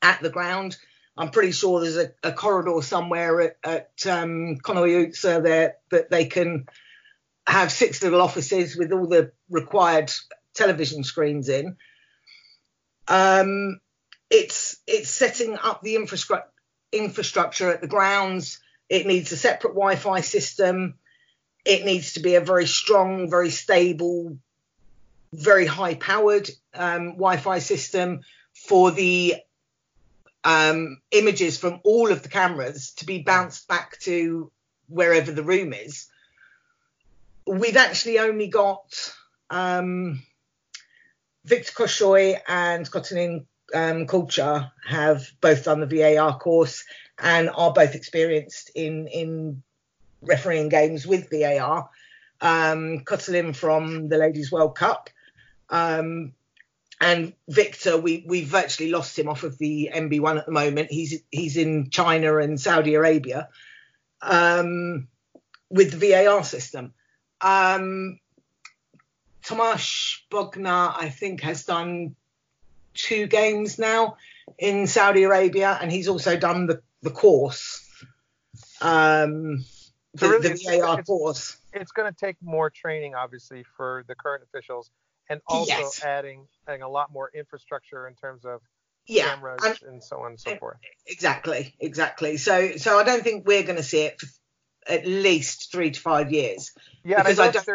at 0.00 0.20
the 0.22 0.30
ground. 0.30 0.76
I'm 1.16 1.30
pretty 1.30 1.52
sure 1.52 1.80
there's 1.80 1.96
a, 1.96 2.12
a 2.22 2.32
corridor 2.32 2.80
somewhere 2.82 3.40
at, 3.40 3.56
at 3.64 4.06
um, 4.06 4.56
there 4.64 5.74
that 5.90 6.10
they 6.10 6.24
can 6.24 6.66
have 7.46 7.70
six 7.70 8.02
little 8.02 8.22
offices 8.22 8.76
with 8.76 8.92
all 8.92 9.06
the 9.06 9.32
required 9.50 10.10
television 10.54 11.04
screens 11.04 11.48
in. 11.48 11.76
Um, 13.08 13.80
it's 14.30 14.78
it's 14.86 15.10
setting 15.10 15.58
up 15.58 15.82
the 15.82 15.96
infrastructure 15.96 16.48
infrastructure 16.92 17.70
at 17.70 17.80
the 17.80 17.88
grounds. 17.88 18.60
It 18.88 19.06
needs 19.06 19.32
a 19.32 19.36
separate 19.36 19.74
Wi-Fi 19.74 20.20
system. 20.20 20.94
It 21.64 21.84
needs 21.84 22.14
to 22.14 22.20
be 22.20 22.34
a 22.34 22.40
very 22.40 22.66
strong, 22.66 23.30
very 23.30 23.50
stable, 23.50 24.38
very 25.32 25.66
high-powered 25.66 26.50
um, 26.74 27.12
Wi-Fi 27.12 27.58
system 27.58 28.20
for 28.54 28.90
the 28.90 29.36
um, 30.44 31.00
images 31.10 31.58
from 31.58 31.80
all 31.84 32.10
of 32.10 32.22
the 32.22 32.28
cameras 32.28 32.92
to 32.96 33.06
be 33.06 33.22
bounced 33.22 33.68
back 33.68 33.98
to 34.00 34.50
wherever 34.88 35.32
the 35.32 35.42
room 35.42 35.72
is. 35.72 36.08
We've 37.46 37.76
actually 37.76 38.18
only 38.18 38.48
got 38.48 39.14
um, 39.50 40.22
Victor 41.44 41.72
Kassai 41.72 42.38
and 42.46 42.90
Katalin 42.90 43.46
um, 43.74 44.06
have 44.86 45.30
both 45.40 45.64
done 45.64 45.80
the 45.80 45.86
VAR 45.86 46.38
course 46.38 46.84
and 47.18 47.50
are 47.54 47.72
both 47.72 47.94
experienced 47.94 48.70
in 48.74 49.06
in 49.08 49.62
refereeing 50.20 50.68
games 50.68 51.06
with 51.06 51.30
VAR. 51.30 51.88
Um, 52.40 53.04
from 53.54 54.08
the 54.08 54.18
Ladies 54.18 54.50
World 54.50 54.74
Cup, 54.74 55.10
um, 55.72 56.34
and 57.00 57.32
Victor, 57.48 57.98
we 57.98 58.24
we 58.26 58.44
virtually 58.44 58.90
lost 58.90 59.18
him 59.18 59.28
off 59.28 59.42
of 59.42 59.58
the 59.58 59.90
NB1 59.92 60.38
at 60.38 60.46
the 60.46 60.52
moment. 60.52 60.92
He's 60.92 61.20
he's 61.32 61.56
in 61.56 61.90
China 61.90 62.36
and 62.36 62.60
Saudi 62.60 62.94
Arabia 62.94 63.48
um, 64.20 65.08
with 65.68 65.98
the 65.98 66.12
VAR 66.12 66.44
system. 66.44 66.94
Um, 67.40 68.20
Tamás 69.42 70.18
Bognar, 70.30 70.94
I 70.96 71.08
think, 71.08 71.40
has 71.40 71.64
done 71.64 72.14
two 72.94 73.26
games 73.26 73.78
now 73.78 74.16
in 74.58 74.86
Saudi 74.86 75.24
Arabia, 75.24 75.76
and 75.80 75.90
he's 75.90 76.06
also 76.06 76.36
done 76.36 76.66
the, 76.66 76.82
the 77.02 77.10
course, 77.10 77.84
um, 78.80 79.64
the, 80.14 80.28
really, 80.28 80.48
the 80.50 80.78
VAR 80.80 81.00
it's, 81.00 81.08
course. 81.08 81.56
It's 81.72 81.90
going 81.90 82.12
to 82.12 82.16
take 82.16 82.36
more 82.40 82.70
training, 82.70 83.16
obviously, 83.16 83.64
for 83.76 84.04
the 84.06 84.14
current 84.14 84.44
officials, 84.44 84.90
and 85.32 85.40
also 85.46 85.72
yes. 85.72 86.04
adding 86.04 86.46
adding 86.68 86.82
a 86.82 86.88
lot 86.88 87.10
more 87.10 87.30
infrastructure 87.34 88.06
in 88.06 88.14
terms 88.14 88.44
of 88.44 88.60
yeah, 89.06 89.34
cameras 89.34 89.62
and, 89.64 89.78
and 89.94 90.04
so 90.04 90.20
on 90.20 90.32
and 90.32 90.40
so 90.40 90.50
eh, 90.50 90.58
forth. 90.58 90.76
Exactly, 91.06 91.74
exactly. 91.80 92.36
So, 92.36 92.76
so 92.76 92.98
I 92.98 93.04
don't 93.04 93.24
think 93.24 93.46
we're 93.46 93.64
going 93.64 93.76
to 93.76 93.82
see 93.82 94.02
it 94.02 94.20
for 94.20 94.28
at 94.86 95.06
least 95.06 95.72
three 95.72 95.90
to 95.90 95.98
five 95.98 96.30
years. 96.32 96.72
Yeah, 97.02 97.22
because 97.22 97.38
I, 97.38 97.46
I 97.46 97.50
don't. 97.50 97.68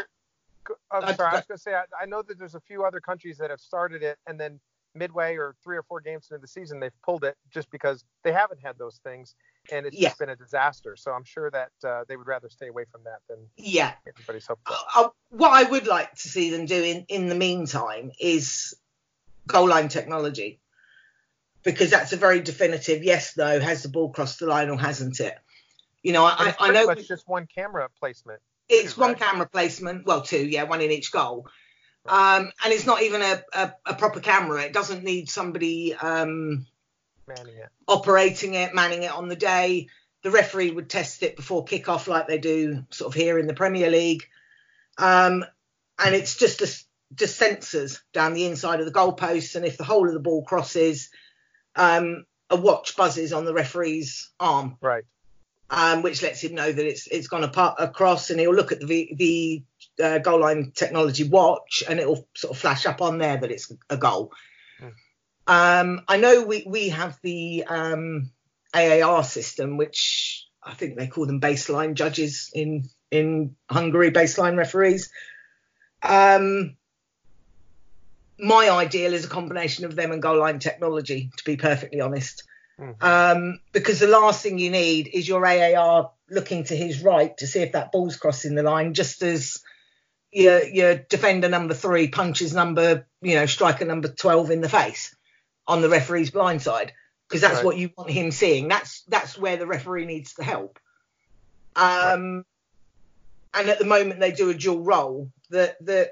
I'm 0.92 1.04
oh, 1.04 1.14
sorry. 1.14 1.30
I, 1.30 1.32
I 1.32 1.36
was 1.36 1.46
going 1.46 1.58
to 1.58 1.62
say 1.62 1.74
I, 1.74 1.84
I 2.02 2.06
know 2.06 2.22
that 2.22 2.38
there's 2.38 2.56
a 2.56 2.62
few 2.62 2.86
other 2.86 3.00
countries 3.00 3.40
that 3.40 3.50
have 3.50 3.60
started 3.60 4.04
it 4.04 4.18
and 4.28 4.40
then 4.40 4.60
midway 4.98 5.36
or 5.36 5.56
three 5.64 5.78
or 5.78 5.84
four 5.84 6.02
games 6.02 6.28
into 6.32 6.42
the 6.42 6.48
season, 6.48 6.80
they've 6.80 7.02
pulled 7.04 7.24
it 7.24 7.36
just 7.52 7.70
because 7.72 8.04
they 8.24 8.32
haven't 8.32 8.60
had 8.62 8.78
those 8.78 9.00
things, 9.04 9.36
and 9.72 9.86
it's 9.86 9.98
yeah. 9.98 10.10
just 10.10 10.20
been 10.20 10.30
a 10.30 10.36
disaster. 10.36 10.96
So 10.96 11.12
I'm 11.12 11.24
sure 11.24 11.50
that 11.52 11.72
uh, 11.88 12.04
they 12.08 12.18
would 12.18 12.28
rather 12.28 12.50
stay 12.50 12.68
away 12.68 12.86
from 12.92 13.02
that 13.04 13.20
than 13.30 13.38
yeah 13.58 13.94
everybody's 14.08 14.48
hoping. 14.48 14.64
Uh, 14.66 15.06
uh, 15.06 15.10
what 15.30 15.52
I 15.52 15.70
would 15.70 15.88
like 15.88 16.14
to 16.16 16.28
see 16.28 16.50
them 16.50 16.66
do 16.66 16.84
in, 16.84 17.06
in 17.08 17.28
the 17.28 17.36
meantime 17.36 18.12
is 18.20 18.76
goal 19.46 19.68
line 19.68 19.88
technology, 19.88 20.60
because 21.64 21.90
that's 21.90 22.14
a 22.14 22.18
very 22.18 22.42
definitive 22.42 23.04
yes 23.04 23.38
no 23.38 23.60
has 23.60 23.84
the 23.84 23.90
ball 23.90 24.10
crossed 24.10 24.40
the 24.40 24.48
line 24.48 24.70
or 24.70 24.78
hasn't 24.78 25.20
it. 25.20 25.38
You 26.04 26.14
know, 26.14 26.24
I, 26.24 26.56
I 26.60 26.72
know 26.72 26.90
it's 26.90 27.08
just 27.08 27.28
one 27.28 27.48
camera 27.48 27.90
placement. 28.00 28.40
It's 28.70 28.94
too, 28.94 29.02
one 29.02 29.12
right? 29.12 29.20
camera 29.20 29.48
placement. 29.48 30.06
Well, 30.06 30.22
two, 30.22 30.46
yeah, 30.46 30.64
one 30.64 30.82
in 30.82 30.92
each 30.92 31.12
goal. 31.12 31.48
Um, 32.10 32.52
and 32.64 32.74
it's 32.74 32.86
not 32.86 33.02
even 33.02 33.22
a, 33.22 33.44
a, 33.54 33.74
a, 33.86 33.96
proper 33.96 34.20
camera. 34.20 34.64
It 34.64 34.74
doesn't 34.74 35.04
need 35.04 35.30
somebody 35.30 35.94
um, 35.94 36.66
it. 37.28 37.70
operating 37.88 38.54
it, 38.54 38.74
manning 38.74 39.04
it 39.04 39.12
on 39.12 39.28
the 39.28 39.36
day. 39.36 39.88
The 40.24 40.32
referee 40.32 40.72
would 40.72 40.90
test 40.90 41.24
it 41.24 41.36
before 41.36 41.66
kickoff, 41.66 42.08
like 42.08 42.28
they 42.28 42.38
do 42.38 42.86
sort 42.90 43.14
of 43.14 43.22
here 43.22 43.38
in 43.38 43.48
the 43.48 43.54
Premier 43.54 43.90
League. 43.90 44.24
Um, 44.98 45.46
and 46.00 46.16
it's 46.16 46.36
just 46.36 46.62
a, 46.62 47.16
just 47.16 47.40
sensors 47.40 48.00
down 48.14 48.34
the 48.34 48.46
inside 48.46 48.80
of 48.80 48.86
the 48.86 48.92
goalposts, 48.92 49.56
and 49.56 49.66
if 49.66 49.78
the 49.78 49.84
whole 49.84 50.08
of 50.08 50.14
the 50.14 50.20
ball 50.20 50.44
crosses, 50.44 51.10
um, 51.76 52.26
a 52.50 52.56
watch 52.56 52.96
buzzes 52.96 53.34
on 53.34 53.46
the 53.46 53.54
referee's 53.54 54.32
arm. 54.40 54.78
Right. 54.82 55.04
Um, 55.70 56.02
which 56.02 56.24
lets 56.24 56.42
him 56.42 56.56
know 56.56 56.72
that 56.72 56.86
it's 56.86 57.08
it's 57.08 57.28
gone 57.28 57.44
apart, 57.44 57.76
across, 57.80 58.30
and 58.30 58.40
he'll 58.40 58.56
look 58.56 58.72
at 58.72 58.80
the 58.80 59.12
the 59.14 59.64
uh, 60.02 60.20
goal 60.20 60.40
line 60.40 60.72
technology 60.74 61.24
watch 61.24 61.84
and 61.88 62.00
it'll 62.00 62.28
sort 62.36 62.54
of 62.54 62.58
flash 62.58 62.86
up 62.86 63.02
on 63.02 63.18
there 63.18 63.38
that 63.38 63.52
it's 63.52 63.72
a 63.90 63.98
goal. 63.98 64.32
Mm. 64.82 64.94
Um, 65.48 66.02
I 66.08 66.18
know 66.18 66.44
we, 66.44 66.64
we 66.68 66.90
have 66.90 67.18
the 67.22 67.64
um, 67.66 68.32
AAR 68.74 69.24
system, 69.24 69.78
which 69.78 70.46
I 70.64 70.74
think 70.74 70.98
they 70.98 71.08
call 71.08 71.26
them 71.26 71.42
baseline 71.42 71.94
judges 71.94 72.52
in, 72.54 72.90
in 73.12 73.56
Hungary, 73.70 74.12
baseline 74.12 74.58
referees. 74.58 75.10
Um, 76.04 76.76
my 78.38 78.70
ideal 78.70 79.14
is 79.14 79.26
a 79.26 79.30
combination 79.30 79.86
of 79.86 79.96
them 79.96 80.12
and 80.12 80.22
goal 80.22 80.40
line 80.40 80.60
technology, 80.60 81.32
to 81.38 81.44
be 81.46 81.58
perfectly 81.58 82.02
honest. 82.02 82.44
Mm-hmm. 82.80 83.04
Um, 83.04 83.60
because 83.72 84.00
the 84.00 84.08
last 84.08 84.44
thing 84.44 84.60
you 84.60 84.70
need 84.70 85.10
is 85.12 85.28
your 85.28 85.46
AAR 85.46 86.12
looking 86.30 86.64
to 86.66 86.76
his 86.76 87.02
right 87.02 87.36
to 87.38 87.48
see 87.48 87.62
if 87.62 87.72
that 87.72 87.92
ball's 87.92 88.18
crossing 88.18 88.56
the 88.56 88.64
line, 88.64 88.94
just 88.94 89.22
as 89.24 89.64
your 90.32 90.64
your 90.68 90.96
defender 90.96 91.50
number 91.50 91.74
three 91.74 92.08
punches 92.08 92.54
number 92.54 93.08
you 93.22 93.36
know 93.36 93.46
striker 93.46 93.86
number 93.86 94.08
12 94.08 94.52
in 94.52 94.62
the 94.62 94.70
face 94.70 95.16
on 95.68 95.82
the 95.82 95.90
referee's 95.90 96.32
blind 96.32 96.62
side 96.62 96.94
because 97.28 97.42
that's 97.42 97.56
right. 97.56 97.66
what 97.66 97.78
you 97.78 97.90
want 97.98 98.10
him 98.10 98.32
seeing 98.32 98.68
that's 98.68 99.04
that's 99.08 99.38
where 99.38 99.58
the 99.58 99.66
referee 99.66 100.06
needs 100.06 100.34
the 100.34 100.44
help 100.44 100.80
um 101.76 102.36
right. 102.36 102.44
and 103.62 103.70
at 103.70 103.80
the 103.80 103.86
moment 103.86 104.20
they 104.20 104.32
do 104.32 104.50
a 104.50 104.54
dual 104.54 104.82
role 104.82 105.32
that 105.50 105.84
that 105.86 106.12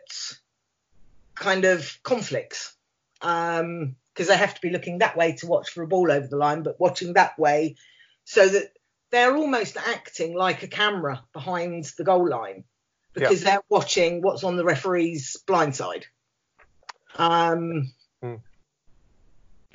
kind 1.36 1.65
of 1.65 1.97
conflicts 2.04 2.73
um 3.21 3.95
because 4.15 4.30
they 4.30 4.38
have 4.38 4.56
to 4.56 4.62
be 4.62 4.69
looking 4.69 4.99
that 4.99 5.17
way 5.17 5.34
to 5.34 5.47
watch 5.47 5.69
for 5.69 5.84
a 5.84 5.88
ball 5.88 6.10
over 6.10 6.25
the 6.25 6.38
line 6.38 6.63
but 6.63 6.80
watching 6.80 7.13
that 7.13 7.38
way 7.38 7.75
so 8.23 8.47
that 8.47 8.71
they're 9.12 9.36
almost 9.36 9.78
acting 9.78 10.36
like 10.36 10.63
a 10.63 10.67
camera 10.67 11.23
behind 11.34 11.84
the 11.97 12.04
goal 12.04 12.28
line 12.28 12.63
because 13.13 13.43
they're 13.43 13.62
watching 13.69 14.21
what's 14.21 14.43
on 14.43 14.58
the 14.58 14.65
referee's 14.65 15.38
blind 15.47 15.75
side. 15.75 16.06
Um, 17.17 17.93
mm. 18.21 18.41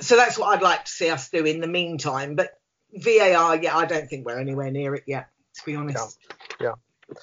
So 0.01 0.17
that's 0.17 0.39
what 0.39 0.55
I'd 0.55 0.63
like 0.63 0.85
to 0.85 0.91
see 0.91 1.09
us 1.09 1.31
do 1.31 1.45
in 1.45 1.61
the 1.61 1.67
meantime. 1.67 2.37
But 2.37 2.51
VAR, 2.93 3.57
yeah, 3.57 3.77
I 3.77 3.87
don't 3.87 4.09
think 4.09 4.27
we're 4.27 4.39
anywhere 4.39 4.71
near 4.71 4.95
it 4.95 5.05
yet, 5.07 5.29
to 5.55 5.65
be 5.65 5.75
honest. 5.75 6.19
Yeah. 6.61 6.75
yeah. 7.09 7.15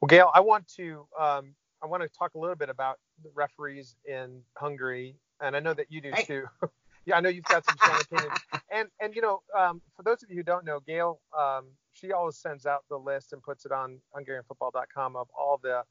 Well, 0.00 0.08
Gail, 0.08 0.30
I 0.34 0.40
want 0.40 0.66
to 0.76 1.06
um, 1.18 1.54
I 1.82 1.86
want 1.86 2.02
to 2.02 2.08
talk 2.08 2.34
a 2.34 2.38
little 2.38 2.56
bit 2.56 2.68
about 2.68 2.98
the 3.22 3.30
referees 3.34 3.94
in 4.04 4.42
Hungary, 4.56 5.16
and 5.40 5.56
I 5.56 5.60
know 5.60 5.74
that 5.74 5.90
you 5.90 6.00
do 6.00 6.12
too. 6.24 6.44
yeah, 7.06 7.16
I 7.16 7.20
know 7.20 7.28
you've 7.28 7.44
got 7.44 7.64
some 7.64 7.76
strong 7.76 8.00
opinions. 8.00 8.40
And 8.72 8.88
and 9.00 9.14
you 9.14 9.22
know, 9.22 9.42
um, 9.56 9.80
for 9.96 10.02
those 10.02 10.22
of 10.22 10.28
you 10.28 10.36
who 10.36 10.42
don't 10.42 10.64
know, 10.64 10.80
Gail 10.80 11.20
um, 11.38 11.66
she 11.92 12.12
always 12.12 12.36
sends 12.36 12.66
out 12.66 12.84
the 12.90 12.96
list 12.96 13.32
and 13.32 13.42
puts 13.42 13.64
it 13.64 13.72
on 13.72 14.00
HungarianFootball.com 14.14 15.16
of 15.16 15.28
all 15.38 15.58
the 15.62 15.82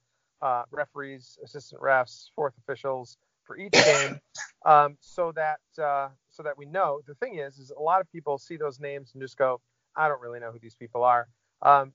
uh, 0.41 0.63
referees, 0.71 1.39
assistant 1.43 1.81
refs, 1.81 2.29
fourth 2.35 2.53
officials 2.59 3.17
for 3.43 3.57
each 3.57 3.71
game, 3.71 4.19
um, 4.65 4.97
so 4.99 5.31
that 5.31 5.59
uh, 5.81 6.09
so 6.29 6.43
that 6.43 6.57
we 6.57 6.65
know. 6.65 7.01
The 7.07 7.15
thing 7.15 7.39
is, 7.39 7.57
is 7.57 7.71
a 7.71 7.81
lot 7.81 8.01
of 8.01 8.11
people 8.11 8.37
see 8.37 8.57
those 8.57 8.79
names 8.79 9.11
and 9.13 9.21
just 9.21 9.37
go, 9.37 9.61
I 9.95 10.07
don't 10.07 10.21
really 10.21 10.39
know 10.39 10.51
who 10.51 10.59
these 10.59 10.75
people 10.75 11.03
are. 11.03 11.27
Um, 11.61 11.93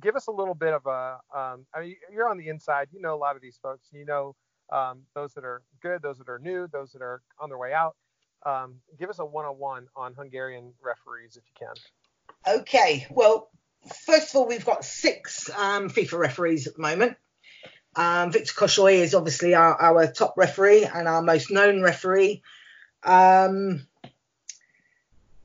give 0.00 0.14
us 0.14 0.26
a 0.26 0.32
little 0.32 0.54
bit 0.54 0.74
of 0.74 0.86
a. 0.86 1.18
Um, 1.36 1.66
I 1.74 1.80
mean, 1.80 1.96
you're 2.12 2.28
on 2.28 2.36
the 2.36 2.48
inside. 2.48 2.88
You 2.92 3.00
know 3.00 3.14
a 3.14 3.16
lot 3.16 3.34
of 3.34 3.42
these 3.42 3.58
folks. 3.60 3.88
You 3.92 4.04
know 4.04 4.36
um, 4.70 5.02
those 5.14 5.32
that 5.34 5.44
are 5.44 5.62
good, 5.80 6.02
those 6.02 6.18
that 6.18 6.28
are 6.28 6.38
new, 6.38 6.68
those 6.72 6.92
that 6.92 7.02
are 7.02 7.22
on 7.38 7.48
their 7.48 7.58
way 7.58 7.72
out. 7.72 7.96
Um, 8.44 8.76
give 8.98 9.10
us 9.10 9.18
a 9.18 9.24
one-on-one 9.24 9.88
on 9.96 10.14
Hungarian 10.14 10.72
referees 10.82 11.36
if 11.36 11.42
you 11.44 11.66
can. 11.66 12.60
Okay, 12.60 13.06
well, 13.10 13.50
first 14.06 14.30
of 14.30 14.36
all, 14.36 14.46
we've 14.46 14.64
got 14.64 14.84
six 14.84 15.50
um, 15.50 15.90
FIFA 15.90 16.18
referees 16.18 16.66
at 16.66 16.74
the 16.74 16.82
moment. 16.82 17.16
Um, 17.96 18.30
Victor 18.30 18.52
Kassai 18.52 18.96
is 18.96 19.14
obviously 19.14 19.54
our, 19.54 19.74
our, 19.80 20.06
top 20.06 20.34
referee 20.36 20.84
and 20.84 21.08
our 21.08 21.22
most 21.22 21.50
known 21.50 21.82
referee. 21.82 22.42
Um, 23.02 23.86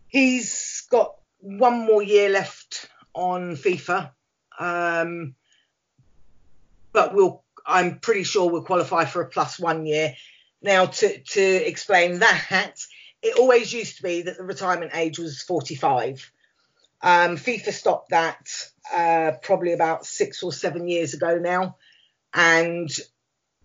he's 0.07 0.83
got 0.91 1.15
one 1.39 1.85
more 1.85 2.03
year 2.03 2.29
left 2.29 2.89
on 3.13 3.55
FIFA, 3.55 4.11
um, 4.59 5.35
but 6.91 7.15
we'll. 7.15 7.43
I'm 7.65 7.99
pretty 7.99 8.23
sure 8.23 8.49
we'll 8.49 8.63
qualify 8.63 9.05
for 9.05 9.21
a 9.21 9.29
plus 9.29 9.59
one 9.59 9.85
year. 9.85 10.15
Now, 10.61 10.85
to 10.85 11.19
to 11.19 11.41
explain 11.41 12.19
that, 12.19 12.75
it 13.21 13.37
always 13.37 13.73
used 13.73 13.97
to 13.97 14.03
be 14.03 14.23
that 14.23 14.37
the 14.37 14.43
retirement 14.43 14.91
age 14.93 15.19
was 15.19 15.41
45. 15.41 16.31
Um, 17.03 17.35
FIFA 17.35 17.71
stopped 17.71 18.09
that 18.09 18.47
uh, 18.93 19.31
probably 19.41 19.73
about 19.73 20.05
six 20.05 20.43
or 20.43 20.53
seven 20.53 20.87
years 20.87 21.13
ago 21.13 21.39
now, 21.39 21.77
and 22.33 22.89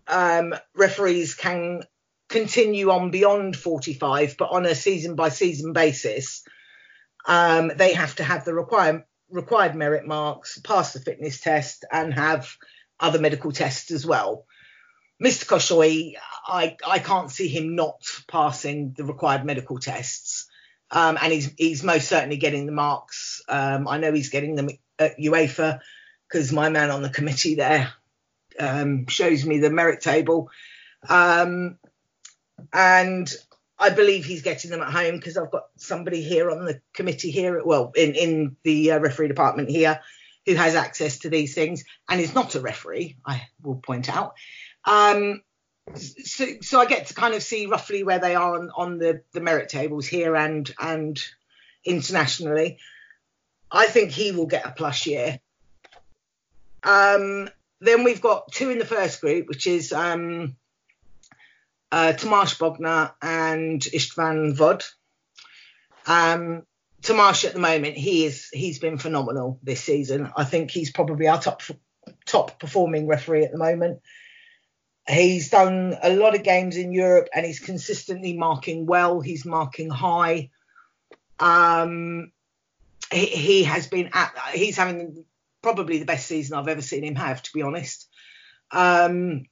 um, 0.06 0.54
referees 0.74 1.34
can 1.34 1.82
continue 2.28 2.90
on 2.90 3.10
beyond 3.10 3.56
45, 3.56 4.36
but 4.38 4.50
on 4.50 4.64
a 4.66 4.74
season 4.74 5.14
by 5.14 5.28
season 5.28 5.72
basis, 5.72 6.42
um, 7.26 7.72
they 7.76 7.92
have 7.94 8.16
to 8.16 8.24
have 8.24 8.44
the 8.44 8.54
required 8.54 9.04
required 9.28 9.74
merit 9.74 10.06
marks, 10.06 10.58
pass 10.60 10.92
the 10.92 11.00
fitness 11.00 11.40
test, 11.40 11.84
and 11.92 12.14
have 12.14 12.48
other 13.00 13.18
medical 13.18 13.52
tests 13.52 13.90
as 13.90 14.06
well. 14.06 14.46
Mr. 15.22 15.46
Kassai, 15.46 16.14
I, 16.46 16.76
I 16.86 16.98
can't 16.98 17.30
see 17.30 17.48
him 17.48 17.74
not 17.74 18.02
passing 18.28 18.94
the 18.96 19.04
required 19.04 19.44
medical 19.44 19.78
tests. 19.78 20.46
Um, 20.90 21.18
and 21.20 21.32
he's 21.32 21.52
he's 21.56 21.82
most 21.82 22.08
certainly 22.08 22.36
getting 22.36 22.66
the 22.66 22.72
marks. 22.72 23.42
Um, 23.48 23.88
I 23.88 23.98
know 23.98 24.12
he's 24.12 24.28
getting 24.28 24.54
them 24.54 24.68
at 24.98 25.18
UEFA 25.18 25.80
because 26.28 26.52
my 26.52 26.68
man 26.68 26.90
on 26.90 27.02
the 27.02 27.10
committee 27.10 27.56
there 27.56 27.92
um, 28.58 29.06
shows 29.08 29.44
me 29.44 29.58
the 29.58 29.70
merit 29.70 30.00
table. 30.00 30.48
Um, 31.08 31.78
and 32.72 33.32
I 33.78 33.90
believe 33.90 34.24
he's 34.24 34.42
getting 34.42 34.70
them 34.70 34.80
at 34.80 34.92
home 34.92 35.16
because 35.16 35.36
I've 35.36 35.50
got 35.50 35.64
somebody 35.76 36.22
here 36.22 36.50
on 36.50 36.64
the 36.64 36.80
committee 36.94 37.30
here, 37.30 37.62
well, 37.64 37.92
in 37.94 38.14
in 38.14 38.56
the 38.62 38.92
uh, 38.92 38.98
referee 39.00 39.28
department 39.28 39.68
here, 39.68 40.00
who 40.46 40.54
has 40.54 40.74
access 40.74 41.18
to 41.18 41.28
these 41.28 41.54
things 41.54 41.84
and 42.08 42.20
is 42.20 42.34
not 42.34 42.54
a 42.54 42.60
referee. 42.60 43.16
I 43.26 43.42
will 43.62 43.76
point 43.76 44.08
out. 44.08 44.34
Um, 44.84 45.42
so, 45.94 46.46
so 46.62 46.80
I 46.80 46.86
get 46.86 47.08
to 47.08 47.14
kind 47.14 47.34
of 47.34 47.42
see 47.42 47.66
roughly 47.66 48.02
where 48.02 48.18
they 48.18 48.34
are 48.34 48.58
on, 48.58 48.70
on 48.76 48.98
the, 48.98 49.22
the 49.32 49.40
merit 49.40 49.68
tables 49.68 50.06
here 50.06 50.34
and 50.36 50.72
and 50.80 51.22
internationally. 51.84 52.78
I 53.70 53.86
think 53.86 54.10
he 54.10 54.32
will 54.32 54.46
get 54.46 54.66
a 54.66 54.72
plus 54.72 55.06
year. 55.06 55.40
Um, 56.82 57.50
then 57.80 58.04
we've 58.04 58.20
got 58.20 58.52
two 58.52 58.70
in 58.70 58.78
the 58.78 58.84
first 58.84 59.20
group, 59.20 59.48
which 59.48 59.66
is 59.66 59.92
um, 59.92 60.56
uh, 61.90 62.12
Tamás 62.16 62.56
Bognar 62.58 63.12
and 63.20 63.80
Istvan 63.80 64.54
Vad. 64.54 64.84
Um, 66.06 66.62
Tamás 67.06 67.44
at 67.44 67.52
the 67.52 67.60
moment, 67.60 67.96
he 67.96 68.24
is 68.24 68.48
he's 68.52 68.78
been 68.78 68.98
phenomenal 68.98 69.60
this 69.62 69.82
season. 69.82 70.30
I 70.36 70.44
think 70.44 70.70
he's 70.70 70.90
probably 70.90 71.28
our 71.28 71.40
top 71.40 71.62
top 72.24 72.58
performing 72.58 73.06
referee 73.06 73.44
at 73.44 73.52
the 73.52 73.58
moment. 73.58 74.00
He's 75.08 75.50
done 75.50 75.96
a 76.02 76.12
lot 76.12 76.34
of 76.34 76.42
games 76.42 76.76
in 76.76 76.92
Europe 76.92 77.28
and 77.32 77.46
he's 77.46 77.60
consistently 77.60 78.36
marking 78.36 78.86
well. 78.86 79.20
He's 79.20 79.44
marking 79.44 79.88
high. 79.88 80.50
Um, 81.38 82.32
he, 83.12 83.26
he 83.26 83.64
has 83.64 83.86
been 83.86 84.10
at, 84.12 84.36
he's 84.52 84.76
having 84.76 85.24
probably 85.62 85.98
the 85.98 86.06
best 86.06 86.26
season 86.26 86.58
I've 86.58 86.66
ever 86.66 86.82
seen 86.82 87.04
him 87.04 87.14
have, 87.14 87.40
to 87.42 87.52
be 87.52 87.62
honest. 87.62 88.08
Um, 88.72 89.44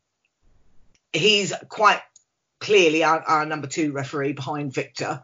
he's 1.13 1.53
quite 1.69 2.01
clearly 2.59 3.05
our, 3.05 3.21
our 3.21 3.47
number 3.47 3.69
two 3.69 3.93
referee 3.93 4.33
behind 4.33 4.75
Victor, 4.75 5.23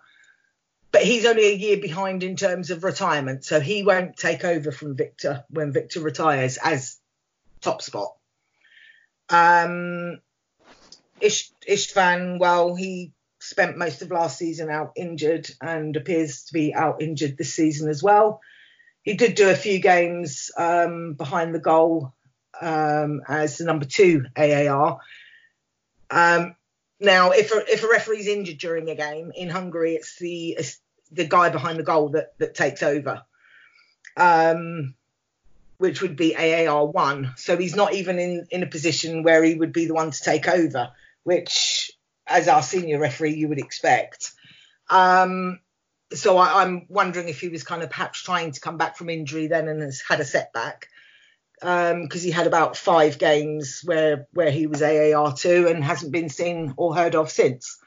but 0.92 1.03
he's 1.03 1.26
only 1.26 1.46
a 1.46 1.55
year 1.55 1.76
behind 1.76 2.22
in 2.22 2.37
terms 2.37 2.70
of 2.70 2.85
retirement, 2.85 3.44
so 3.44 3.61
he 3.61 3.83
won't 3.83 4.16
take 4.16 4.44
over 4.44 4.72
from 4.72 4.96
Victor 4.96 5.44
when 5.50 5.72
Victor 5.72 6.00
retires 6.00 6.57
as 6.57 6.98
top 7.61 7.83
spot. 7.83 8.14
Um, 9.29 10.20
Ish, 11.20 11.50
Istvan, 11.68 12.38
well, 12.38 12.74
he 12.74 13.12
spent 13.38 13.79
most 13.79 14.03
of 14.03 14.11
last 14.11 14.38
season 14.38 14.70
out 14.70 14.92
injured 14.96 15.50
and 15.61 15.96
appears 15.96 16.44
to 16.44 16.53
be 16.53 16.74
out 16.74 17.03
injured 17.03 17.37
this 17.37 17.55
season 17.55 17.88
as 17.88 18.03
well. 18.03 18.40
He 19.03 19.14
did 19.14 19.35
do 19.35 19.48
a 19.48 19.55
few 19.55 19.79
games 19.79 20.50
um, 20.57 21.14
behind 21.14 21.55
the 21.55 21.59
goal 21.61 22.12
um, 22.61 23.22
as 23.26 23.59
the 23.59 23.64
number 23.64 23.87
two 23.87 24.26
AAR. 24.37 24.98
Um, 26.11 26.55
now, 27.00 27.30
if 27.30 27.50
a, 27.50 27.64
if 27.66 27.82
a 27.82 27.88
referee's 27.88 28.28
injured 28.28 28.58
during 28.58 28.90
a 28.90 28.94
game 28.94 29.32
in 29.34 29.48
Hungary, 29.48 29.94
it's 29.94 30.18
the 30.18 30.50
it's 30.50 30.78
the 31.10 31.26
guy 31.26 31.48
behind 31.48 31.78
the 31.78 31.82
goal 31.82 32.10
that 32.10 32.36
that 32.38 32.54
takes 32.54 32.82
over, 32.82 33.22
um, 34.18 34.94
which 35.78 36.02
would 36.02 36.14
be 36.14 36.36
AAR 36.36 36.86
one. 36.86 37.32
So 37.36 37.56
he's 37.56 37.74
not 37.74 37.94
even 37.94 38.18
in 38.18 38.46
in 38.50 38.62
a 38.62 38.66
position 38.66 39.22
where 39.22 39.42
he 39.42 39.54
would 39.54 39.72
be 39.72 39.86
the 39.86 39.94
one 39.94 40.10
to 40.10 40.22
take 40.22 40.46
over, 40.46 40.92
which, 41.24 41.90
as 42.26 42.48
our 42.48 42.62
senior 42.62 42.98
referee, 42.98 43.34
you 43.34 43.48
would 43.48 43.58
expect. 43.58 44.32
Um, 44.90 45.60
so 46.12 46.36
I, 46.36 46.62
am 46.62 46.86
wondering 46.88 47.28
if 47.28 47.40
he 47.40 47.48
was 47.48 47.62
kind 47.62 47.82
of 47.82 47.88
perhaps 47.88 48.22
trying 48.22 48.52
to 48.52 48.60
come 48.60 48.76
back 48.76 48.96
from 48.96 49.08
injury 49.08 49.46
then 49.46 49.68
and 49.68 49.80
has 49.80 50.02
had 50.06 50.20
a 50.20 50.24
setback 50.24 50.88
because 51.61 51.92
um, 51.92 52.20
he 52.20 52.31
had 52.31 52.46
about 52.46 52.77
five 52.77 53.18
games 53.18 53.83
where 53.85 54.27
where 54.33 54.51
he 54.51 54.66
was 54.66 54.81
AAR2 54.81 55.70
and 55.70 55.85
hasn't 55.85 56.12
been 56.12 56.31
seen 56.31 56.73
or 56.77 56.96
heard 56.96 57.14
of 57.14 57.31
since. 57.31 57.79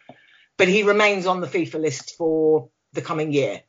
But 0.58 0.68
he 0.68 0.84
remains 0.84 1.26
on 1.26 1.42
the 1.42 1.48
FIFA 1.48 1.82
list 1.82 2.16
for 2.16 2.70
the 2.94 3.02
coming 3.02 3.34
year. 3.34 3.62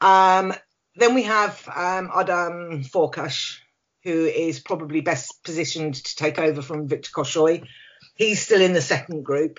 Um, 0.00 0.54
then 0.94 1.14
we 1.14 1.24
have 1.24 1.68
um, 1.74 2.10
Adam 2.14 2.84
Farkas, 2.84 3.60
who 4.04 4.24
is 4.26 4.60
probably 4.60 5.00
best 5.00 5.42
positioned 5.42 5.96
to 5.96 6.16
take 6.16 6.38
over 6.38 6.62
from 6.62 6.86
Victor 6.86 7.10
Kassai. 7.12 7.66
He's 8.14 8.40
still 8.40 8.60
in 8.60 8.72
the 8.72 8.80
second 8.80 9.24
group. 9.24 9.58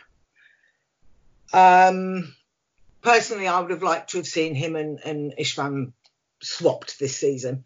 Um, 1.51 2.34
personally, 3.01 3.49
I 3.49 3.60
would 3.60 3.71
have 3.71 3.84
liked 3.84 4.12
to 4.12 4.17
have 4.17 4.27
seen 4.27 4.56
him 4.56 4.77
and, 4.77 4.99
and 5.03 5.34
Istvan 5.38 5.91
swapped 6.41 6.97
this 6.97 7.17
season 7.17 7.65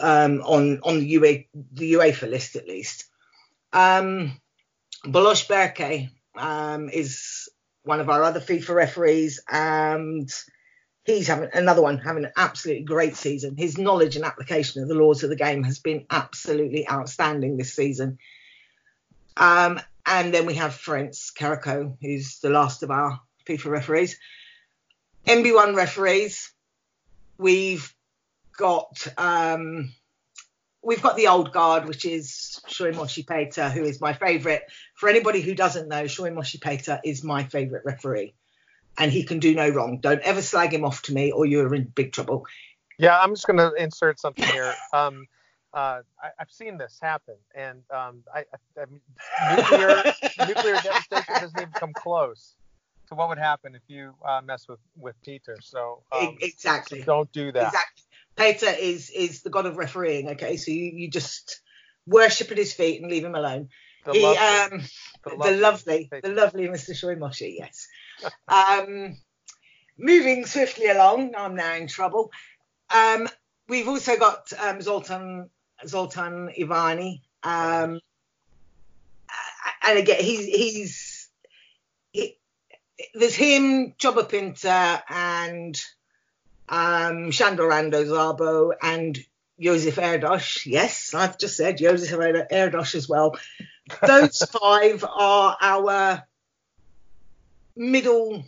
um, 0.00 0.42
on 0.42 0.80
on 0.82 1.00
the, 1.00 1.06
UA, 1.06 1.44
the 1.72 1.94
UEFA 1.94 2.30
list 2.30 2.56
at 2.56 2.68
least. 2.68 3.04
Um, 3.72 4.40
Balázs 5.04 5.46
Berke 5.48 6.08
um, 6.36 6.88
is 6.88 7.48
one 7.82 8.00
of 8.00 8.08
our 8.08 8.22
other 8.22 8.40
FIFA 8.40 8.74
referees, 8.74 9.40
and 9.50 10.30
he's 11.04 11.26
having 11.26 11.50
another 11.52 11.82
one 11.82 11.98
having 11.98 12.24
an 12.24 12.32
absolutely 12.36 12.84
great 12.84 13.16
season. 13.16 13.56
His 13.56 13.78
knowledge 13.78 14.16
and 14.16 14.24
application 14.24 14.82
of 14.82 14.88
the 14.88 14.94
laws 14.94 15.22
of 15.22 15.30
the 15.30 15.36
game 15.36 15.62
has 15.64 15.78
been 15.78 16.06
absolutely 16.10 16.88
outstanding 16.88 17.56
this 17.56 17.74
season. 17.74 18.18
Um, 19.36 19.80
and 20.06 20.32
then 20.32 20.46
we 20.46 20.54
have 20.54 20.72
Ferenc 20.72 21.16
Karako, 21.34 21.96
who's 22.00 22.40
the 22.40 22.50
last 22.50 22.82
of 22.82 22.90
our 22.90 23.20
FIFA 23.46 23.66
referees. 23.66 24.18
NB1 25.26 25.74
referees, 25.74 26.52
we've 27.38 27.93
got 28.56 29.06
um, 29.16 29.92
we've 30.82 31.02
got 31.02 31.16
the 31.16 31.28
old 31.28 31.52
guard, 31.52 31.86
which 31.86 32.04
is 32.04 32.60
Solymosi 32.68 33.26
Peter, 33.26 33.68
who 33.68 33.84
is 33.84 34.00
my 34.00 34.12
favourite. 34.12 34.62
For 34.94 35.08
anybody 35.08 35.40
who 35.40 35.54
doesn't 35.54 35.88
know, 35.88 36.04
Solymosi 36.04 36.60
Peter 36.60 37.00
is 37.04 37.24
my 37.24 37.44
favourite 37.44 37.84
referee, 37.84 38.34
and 38.98 39.10
he 39.10 39.24
can 39.24 39.38
do 39.38 39.54
no 39.54 39.68
wrong. 39.68 39.98
Don't 40.00 40.20
ever 40.20 40.42
slag 40.42 40.72
him 40.72 40.84
off 40.84 41.02
to 41.02 41.14
me, 41.14 41.32
or 41.32 41.46
you're 41.46 41.74
in 41.74 41.84
big 41.84 42.12
trouble. 42.12 42.46
Yeah, 42.98 43.18
I'm 43.18 43.34
just 43.34 43.46
going 43.46 43.58
to 43.58 43.72
insert 43.74 44.20
something 44.20 44.44
here. 44.44 44.74
Um, 44.92 45.26
uh, 45.72 46.02
I, 46.22 46.30
have 46.38 46.52
seen 46.52 46.78
this 46.78 47.00
happen, 47.02 47.34
and 47.52 47.82
um, 47.90 48.22
I, 48.32 48.44
I, 48.78 48.82
I 48.82 49.56
nuclear 49.56 50.04
nuclear 50.46 50.74
devastation 50.80 51.34
doesn't 51.40 51.60
even 51.60 51.72
come 51.72 51.92
close 51.92 52.54
to 53.08 53.16
what 53.16 53.28
would 53.28 53.38
happen 53.38 53.74
if 53.74 53.82
you 53.88 54.14
uh, 54.24 54.40
mess 54.44 54.68
with 54.68 54.78
with 54.96 55.20
Peter. 55.22 55.58
So 55.60 56.04
um, 56.12 56.36
exactly, 56.40 57.02
don't 57.02 57.30
do 57.32 57.50
that. 57.50 57.66
Exactly. 57.66 58.04
Peter 58.36 58.68
is 58.68 59.10
is 59.10 59.42
the 59.42 59.50
god 59.50 59.66
of 59.66 59.76
refereeing. 59.76 60.30
Okay, 60.30 60.56
so 60.56 60.70
you, 60.70 60.92
you 60.94 61.10
just 61.10 61.60
worship 62.06 62.50
at 62.50 62.58
his 62.58 62.72
feet 62.72 63.00
and 63.00 63.10
leave 63.10 63.24
him 63.24 63.34
alone. 63.34 63.68
The 64.04 64.12
he, 64.12 64.22
lovely, 64.22 64.38
um, 64.38 64.82
the, 65.24 65.50
the 65.50 65.56
lovely, 65.56 66.10
the 66.22 66.28
lovely 66.28 66.68
Mr. 66.68 66.90
Solymosi. 66.90 67.56
Yes. 67.58 67.88
um, 68.48 69.16
moving 69.98 70.46
swiftly 70.46 70.88
along, 70.88 71.34
I'm 71.36 71.54
now 71.54 71.74
in 71.74 71.86
trouble. 71.86 72.30
Um, 72.94 73.28
we've 73.68 73.88
also 73.88 74.16
got 74.16 74.52
um, 74.60 74.80
Zoltan 74.82 75.48
Zoltan 75.86 76.50
Iványi. 76.58 77.20
Um, 77.42 78.00
and 79.82 79.98
again, 79.98 80.22
he's 80.22 80.46
he's 80.46 81.28
he, 82.12 82.38
there's 83.14 83.34
him, 83.34 83.94
Csaba 83.98 84.28
Pinter, 84.28 85.02
and 85.08 85.80
um, 86.68 87.30
Sándor 87.30 87.70
Szabo, 87.70 88.72
and 88.82 89.18
Joseph 89.60 89.96
Erdos. 89.96 90.66
Yes, 90.66 91.14
I've 91.14 91.38
just 91.38 91.56
said 91.56 91.78
Joseph 91.78 92.18
Erdos 92.18 92.94
as 92.94 93.08
well. 93.08 93.36
Those 94.04 94.42
five 94.60 95.04
are 95.04 95.56
our 95.60 96.24
middle, 97.76 98.44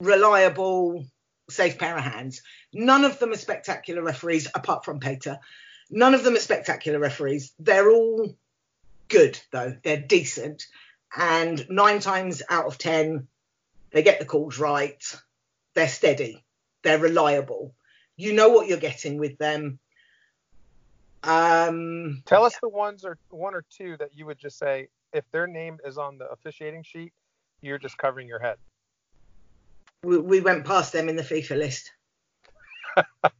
reliable, 0.00 1.06
safe 1.50 1.78
pair 1.78 1.96
of 1.96 2.04
hands. 2.04 2.42
None 2.72 3.04
of 3.04 3.18
them 3.18 3.32
are 3.32 3.36
spectacular 3.36 4.02
referees, 4.02 4.48
apart 4.54 4.84
from 4.84 5.00
Peter. 5.00 5.38
None 5.90 6.14
of 6.14 6.24
them 6.24 6.34
are 6.34 6.40
spectacular 6.40 6.98
referees. 6.98 7.52
They're 7.58 7.90
all 7.90 8.34
good, 9.08 9.38
though. 9.50 9.76
They're 9.82 10.00
decent. 10.00 10.66
And 11.16 11.68
nine 11.68 12.00
times 12.00 12.42
out 12.48 12.66
of 12.66 12.78
ten, 12.78 13.28
they 13.90 14.02
get 14.02 14.18
the 14.18 14.24
calls 14.24 14.58
right. 14.58 15.02
They're 15.74 15.88
steady 15.88 16.43
they're 16.84 16.98
reliable. 16.98 17.74
You 18.16 18.32
know 18.32 18.50
what 18.50 18.68
you're 18.68 18.78
getting 18.78 19.18
with 19.18 19.36
them. 19.38 19.78
Um, 21.24 22.22
Tell 22.26 22.44
us 22.44 22.56
the 22.62 22.68
ones 22.68 23.04
or 23.04 23.18
one 23.30 23.54
or 23.54 23.64
two 23.76 23.96
that 23.98 24.10
you 24.14 24.26
would 24.26 24.38
just 24.38 24.58
say 24.58 24.88
if 25.12 25.24
their 25.32 25.46
name 25.46 25.78
is 25.84 25.96
on 25.96 26.18
the 26.18 26.26
officiating 26.26 26.82
sheet, 26.82 27.12
you're 27.62 27.78
just 27.78 27.96
covering 27.96 28.28
your 28.28 28.38
head. 28.38 28.56
We, 30.02 30.18
we 30.18 30.40
went 30.40 30.66
past 30.66 30.92
them 30.92 31.08
in 31.08 31.16
the 31.16 31.22
FIFA 31.22 31.58
list. 31.58 31.92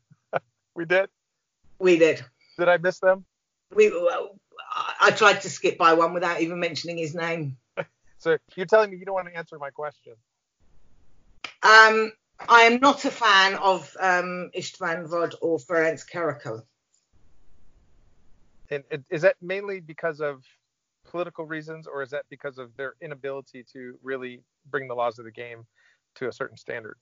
we 0.75 0.87
did. 0.87 1.11
We 1.79 1.99
did. 1.99 2.25
Did 2.59 2.69
I 2.69 2.79
miss 2.79 3.01
them? 3.01 3.27
We. 3.75 3.93
I 5.01 5.11
tried 5.11 5.43
to 5.43 5.51
skip 5.51 5.77
by 5.77 5.93
one 5.93 6.15
without 6.15 6.41
even 6.41 6.59
mentioning 6.59 6.97
his 6.97 7.15
name. 7.15 7.59
so 8.19 8.39
you're 8.57 8.67
telling 8.67 8.91
me 8.91 8.97
you 8.97 9.05
don't 9.05 9.15
want 9.15 9.29
to 9.29 9.37
answer 9.37 9.59
my 9.59 9.71
question? 9.71 10.15
Um, 11.63 12.13
I 12.41 12.63
am 12.63 12.81
not 12.81 13.05
a 13.05 13.11
fan 13.11 13.55
of 13.55 13.97
um, 14.01 14.51
Istvan 14.57 15.09
Vad 15.09 15.35
or 15.41 15.59
Ferenc 15.59 16.05
Karakó. 16.11 16.63
And 18.71 18.85
is 19.11 19.23
that 19.23 19.37
mainly 19.41 19.81
because 19.81 20.21
of 20.21 20.43
political 21.05 21.47
reasons, 21.47 21.87
or 21.87 22.03
is 22.03 22.11
that 22.11 22.25
because 22.29 22.59
of 22.59 22.77
their 22.77 22.95
inability 23.01 23.65
to 23.73 23.99
really 24.03 24.41
bring 24.71 24.89
the 24.89 24.95
laws 24.95 25.19
of 25.19 25.25
the 25.25 25.31
game 25.31 25.67
to 26.17 26.29
a 26.29 26.33
certain 26.33 26.57
standard? 26.57 26.97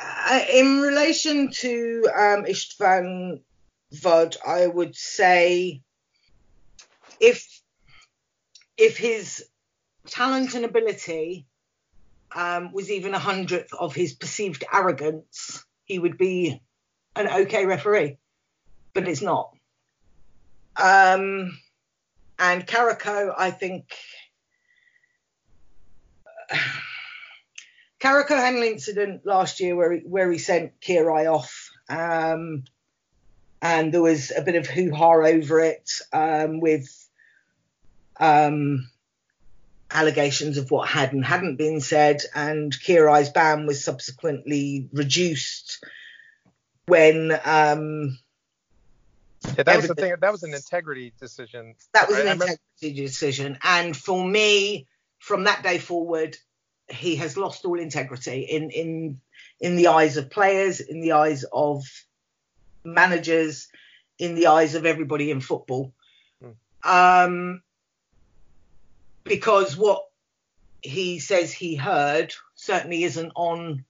Uh, 0.00 0.40
in 0.52 0.80
relation 0.80 1.50
to 1.52 2.08
um, 2.14 2.44
Istvan 2.44 3.40
Vad, 3.92 4.36
I 4.46 4.66
would 4.66 4.96
say 4.96 5.82
if 7.20 7.46
if 8.76 8.96
his 8.96 9.44
talent 10.06 10.54
and 10.54 10.64
ability 10.64 11.46
um, 12.34 12.72
was 12.72 12.90
even 12.90 13.14
a 13.14 13.18
hundredth 13.18 13.72
of 13.74 13.94
his 13.94 14.12
perceived 14.12 14.64
arrogance, 14.72 15.64
he 15.84 15.98
would 15.98 16.18
be 16.18 16.60
an 17.16 17.28
okay 17.28 17.66
referee. 17.66 18.18
But 18.94 19.08
it's 19.08 19.22
not. 19.22 19.54
Um, 20.76 21.58
and 22.38 22.66
Karakó, 22.66 23.34
I 23.36 23.50
think. 23.50 23.84
Karakó 28.00 28.36
had 28.36 28.54
an 28.54 28.62
incident 28.64 29.24
last 29.24 29.60
year 29.60 29.76
where 29.76 29.92
he, 29.92 30.00
where 30.00 30.30
he 30.30 30.38
sent 30.38 30.80
Kirai 30.80 31.32
off, 31.32 31.70
um, 31.88 32.64
and 33.60 33.94
there 33.94 34.02
was 34.02 34.32
a 34.36 34.42
bit 34.42 34.56
of 34.56 34.66
hoo 34.66 34.92
ha 34.92 35.12
over 35.12 35.60
it 35.60 35.88
um, 36.12 36.58
with 36.58 36.88
um, 38.18 38.90
allegations 39.92 40.58
of 40.58 40.70
what 40.70 40.88
had 40.88 41.12
and 41.12 41.24
hadn't 41.24 41.56
been 41.56 41.80
said, 41.80 42.22
and 42.34 42.72
Kirai's 42.72 43.30
ban 43.30 43.66
was 43.66 43.84
subsequently 43.84 44.88
reduced 44.92 45.84
when. 46.86 47.32
Um, 47.44 48.18
yeah, 49.56 49.64
that 49.64 49.76
was 49.76 49.88
the 49.88 49.94
thing. 49.94 50.14
That 50.20 50.32
was 50.32 50.44
an 50.44 50.54
integrity 50.54 51.12
decision. 51.18 51.74
That 51.94 52.08
was 52.08 52.16
right? 52.16 52.26
an 52.26 52.32
integrity 52.32 53.02
decision, 53.02 53.58
and 53.62 53.96
for 53.96 54.24
me, 54.24 54.86
from 55.18 55.44
that 55.44 55.62
day 55.62 55.78
forward, 55.78 56.36
he 56.88 57.16
has 57.16 57.36
lost 57.36 57.64
all 57.64 57.78
integrity 57.78 58.42
in 58.42 58.70
in 58.70 59.20
in 59.60 59.76
the 59.76 59.88
eyes 59.88 60.16
of 60.16 60.30
players, 60.30 60.80
in 60.80 61.00
the 61.00 61.12
eyes 61.12 61.44
of 61.52 61.84
managers, 62.84 63.68
in 64.18 64.34
the 64.34 64.46
eyes 64.48 64.74
of 64.74 64.86
everybody 64.86 65.30
in 65.30 65.40
football. 65.40 65.92
Mm. 66.42 66.54
Um, 66.84 67.62
because 69.24 69.76
what 69.76 70.04
he 70.80 71.18
says 71.20 71.52
he 71.52 71.76
heard 71.76 72.34
certainly 72.54 73.04
isn't 73.04 73.32
on 73.34 73.84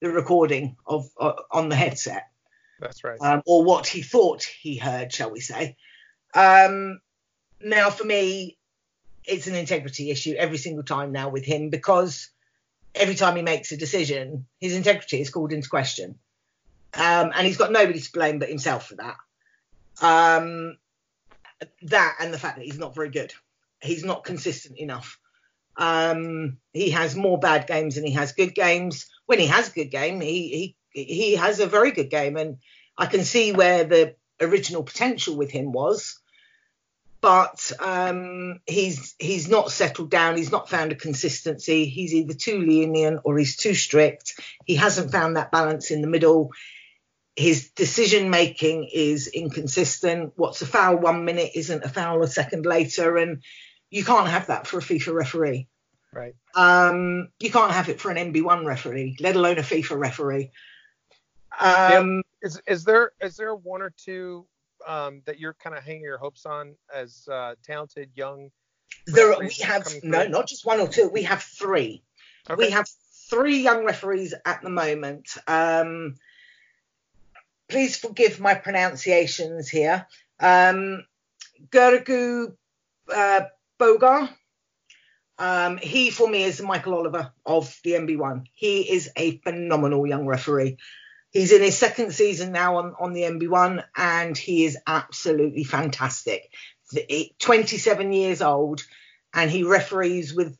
the 0.00 0.10
recording 0.10 0.76
of 0.86 1.08
uh, 1.18 1.32
on 1.50 1.68
the 1.68 1.76
headset. 1.76 2.28
That's 2.80 3.02
right. 3.02 3.18
Um, 3.20 3.42
or 3.46 3.64
what 3.64 3.86
he 3.86 4.02
thought 4.02 4.44
he 4.44 4.76
heard, 4.76 5.12
shall 5.12 5.30
we 5.30 5.40
say? 5.40 5.76
Um, 6.34 7.00
now, 7.60 7.90
for 7.90 8.04
me, 8.04 8.56
it's 9.24 9.46
an 9.46 9.54
integrity 9.54 10.10
issue 10.10 10.34
every 10.38 10.58
single 10.58 10.84
time 10.84 11.10
now 11.10 11.28
with 11.28 11.44
him 11.44 11.70
because 11.70 12.28
every 12.94 13.16
time 13.16 13.36
he 13.36 13.42
makes 13.42 13.72
a 13.72 13.76
decision, 13.76 14.46
his 14.60 14.76
integrity 14.76 15.20
is 15.20 15.30
called 15.30 15.52
into 15.52 15.68
question, 15.68 16.18
um, 16.94 17.32
and 17.34 17.46
he's 17.46 17.56
got 17.56 17.72
nobody 17.72 18.00
to 18.00 18.12
blame 18.12 18.38
but 18.38 18.48
himself 18.48 18.88
for 18.88 18.96
that. 18.96 19.16
Um, 20.00 20.76
that 21.82 22.16
and 22.20 22.32
the 22.32 22.38
fact 22.38 22.56
that 22.56 22.64
he's 22.64 22.78
not 22.78 22.94
very 22.94 23.10
good 23.10 23.32
he's 23.82 24.04
not 24.04 24.24
consistent 24.24 24.78
enough. 24.78 25.18
Um, 25.76 26.58
he 26.72 26.90
has 26.90 27.14
more 27.14 27.38
bad 27.38 27.66
games 27.66 27.94
than 27.94 28.04
he 28.04 28.12
has 28.12 28.32
good 28.32 28.54
games. 28.54 29.06
When 29.26 29.38
he 29.38 29.46
has 29.46 29.68
a 29.68 29.72
good 29.72 29.90
game, 29.90 30.20
he 30.20 30.74
he 30.92 31.04
he 31.04 31.36
has 31.36 31.60
a 31.60 31.66
very 31.66 31.92
good 31.92 32.10
game, 32.10 32.36
and 32.36 32.58
I 32.96 33.06
can 33.06 33.24
see 33.24 33.52
where 33.52 33.84
the 33.84 34.16
original 34.40 34.82
potential 34.82 35.36
with 35.36 35.50
him 35.50 35.72
was. 35.72 36.18
But 37.20 37.72
um, 37.80 38.60
he's 38.66 39.14
he's 39.18 39.48
not 39.48 39.70
settled 39.70 40.10
down. 40.10 40.36
He's 40.36 40.52
not 40.52 40.70
found 40.70 40.92
a 40.92 40.96
consistency. 40.96 41.86
He's 41.86 42.14
either 42.14 42.34
too 42.34 42.60
lenient 42.60 43.20
or 43.24 43.38
he's 43.38 43.56
too 43.56 43.74
strict. 43.74 44.40
He 44.64 44.76
hasn't 44.76 45.12
found 45.12 45.36
that 45.36 45.50
balance 45.50 45.90
in 45.90 46.00
the 46.00 46.08
middle. 46.08 46.52
His 47.34 47.70
decision 47.70 48.30
making 48.30 48.90
is 48.92 49.28
inconsistent. 49.28 50.32
What's 50.36 50.62
a 50.62 50.66
foul 50.66 50.96
one 50.96 51.24
minute 51.24 51.52
isn't 51.54 51.84
a 51.84 51.88
foul 51.88 52.22
a 52.22 52.28
second 52.28 52.66
later, 52.66 53.16
and 53.16 53.42
you 53.90 54.04
can't 54.04 54.28
have 54.28 54.46
that 54.48 54.66
for 54.66 54.78
a 54.78 54.82
FIFA 54.82 55.14
referee. 55.14 55.68
Right. 56.12 56.34
Um, 56.54 57.28
you 57.38 57.50
can't 57.50 57.72
have 57.72 57.88
it 57.88 58.00
for 58.00 58.10
an 58.10 58.32
NB1 58.32 58.64
referee, 58.64 59.16
let 59.20 59.36
alone 59.36 59.58
a 59.58 59.62
FIFA 59.62 59.98
referee. 59.98 60.50
Um, 61.60 62.16
yeah. 62.16 62.20
Is 62.40 62.60
is 62.66 62.84
there 62.84 63.12
is 63.20 63.36
there 63.36 63.54
one 63.54 63.82
or 63.82 63.90
two 63.90 64.46
um, 64.86 65.22
that 65.26 65.40
you're 65.40 65.54
kind 65.54 65.76
of 65.76 65.82
hanging 65.82 66.02
your 66.02 66.18
hopes 66.18 66.46
on 66.46 66.76
as 66.94 67.26
uh, 67.30 67.54
talented 67.64 68.10
young? 68.14 68.50
There 69.06 69.36
we 69.38 69.52
have 69.62 69.86
no, 70.02 70.26
not 70.26 70.46
just 70.46 70.64
one 70.64 70.80
or 70.80 70.88
two. 70.88 71.08
We 71.08 71.24
have 71.24 71.42
three. 71.42 72.02
Okay. 72.48 72.66
We 72.66 72.70
have 72.70 72.88
three 73.28 73.58
young 73.58 73.84
referees 73.84 74.34
at 74.44 74.62
the 74.62 74.70
moment. 74.70 75.36
Um, 75.46 76.14
please 77.68 77.96
forgive 77.96 78.40
my 78.40 78.54
pronunciations 78.54 79.68
here. 79.68 80.06
Um, 80.40 81.04
Gergő 81.70 82.54
uh, 83.14 83.40
Bogár. 83.78 84.28
Um, 85.38 85.76
he, 85.76 86.10
for 86.10 86.28
me, 86.28 86.42
is 86.42 86.60
Michael 86.60 86.94
Oliver 86.94 87.32
of 87.46 87.78
the 87.84 87.92
NB1. 87.92 88.46
He 88.54 88.90
is 88.90 89.10
a 89.16 89.38
phenomenal 89.38 90.06
young 90.06 90.26
referee. 90.26 90.78
He's 91.30 91.52
in 91.52 91.62
his 91.62 91.78
second 91.78 92.12
season 92.12 92.52
now 92.52 92.78
on, 92.78 92.94
on 92.98 93.12
the 93.12 93.22
NB1, 93.22 93.84
and 93.96 94.36
he 94.36 94.64
is 94.64 94.78
absolutely 94.86 95.62
fantastic. 95.62 96.50
27 97.38 98.12
years 98.12 98.42
old, 98.42 98.82
and 99.34 99.50
he 99.50 99.62
referees 99.62 100.34
with 100.34 100.56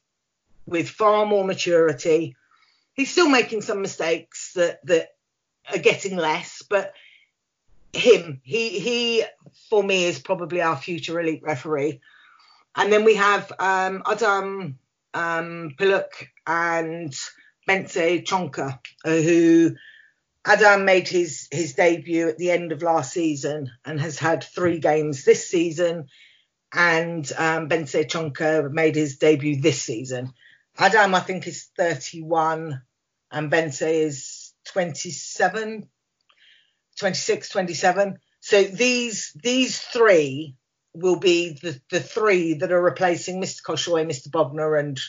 with 0.67 0.91
far 0.91 1.25
more 1.25 1.45
maturity. 1.45 2.37
He's 2.93 3.11
still 3.11 3.31
making 3.31 3.63
some 3.63 3.81
mistakes 3.81 4.53
that 4.53 4.85
that 4.87 5.09
are 5.73 5.79
getting 5.79 6.17
less, 6.17 6.63
but 6.69 6.93
him, 7.95 8.41
he 8.45 8.79
he 8.79 9.25
for 9.71 9.83
me 9.83 10.05
is 10.05 10.19
probably 10.19 10.61
our 10.61 10.77
future 10.77 11.19
elite 11.19 11.43
referee. 11.43 12.01
And 12.79 12.93
then 12.93 13.05
we 13.05 13.17
have 13.17 13.53
um, 13.59 14.05
Adam 14.07 14.79
um, 15.13 15.75
Piluk 15.77 16.29
and 16.47 17.13
Bence 17.67 17.97
Csonka, 17.97 18.79
uh, 19.05 19.11
who 19.11 19.75
Adam 20.45 20.85
made 20.85 21.09
his, 21.09 21.49
his 21.51 21.75
debut 21.75 22.29
at 22.29 22.39
the 22.39 22.53
end 22.53 22.71
of 22.71 22.83
last 22.83 23.13
season 23.13 23.73
and 23.85 24.01
has 24.01 24.17
had 24.17 24.45
three 24.45 24.79
games 24.79 25.25
this 25.25 25.51
season. 25.51 26.07
And 26.73 27.29
um, 27.37 27.69
Csonka 27.69 28.71
made 28.71 28.95
his 28.95 29.19
debut 29.19 29.61
this 29.61 29.83
season. 29.83 30.33
Adam, 30.79 31.17
I 31.17 31.21
think, 31.21 31.49
is 31.49 31.69
31 31.77 32.81
and 33.33 33.51
Bence 33.51 33.83
is 33.83 34.53
27, 34.67 35.89
26, 36.97 37.49
27. 37.49 38.19
So 38.41 38.63
these 38.63 39.33
these 39.43 39.81
three 39.81 40.55
will 40.99 41.19
be 41.19 41.51
the, 41.51 41.81
the 41.91 42.01
three 42.01 42.55
that 42.55 42.73
are 42.73 42.83
replacing 42.83 43.41
Mr. 43.41 43.63
Kassai, 43.63 44.07
Mr. 44.07 44.29
Bognár, 44.29 44.79
and 44.79 45.01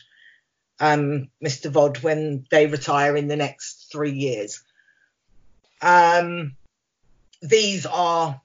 um, 0.79 1.29
Mr. 1.43 1.71
Vad 1.71 1.97
when 1.99 2.45
they 2.51 2.67
retire 2.67 3.15
in 3.15 3.27
the 3.27 3.35
next 3.35 3.89
three 3.91 4.13
years. 4.13 4.63
Um, 5.81 6.55
these 7.41 7.85
are, 7.85 8.41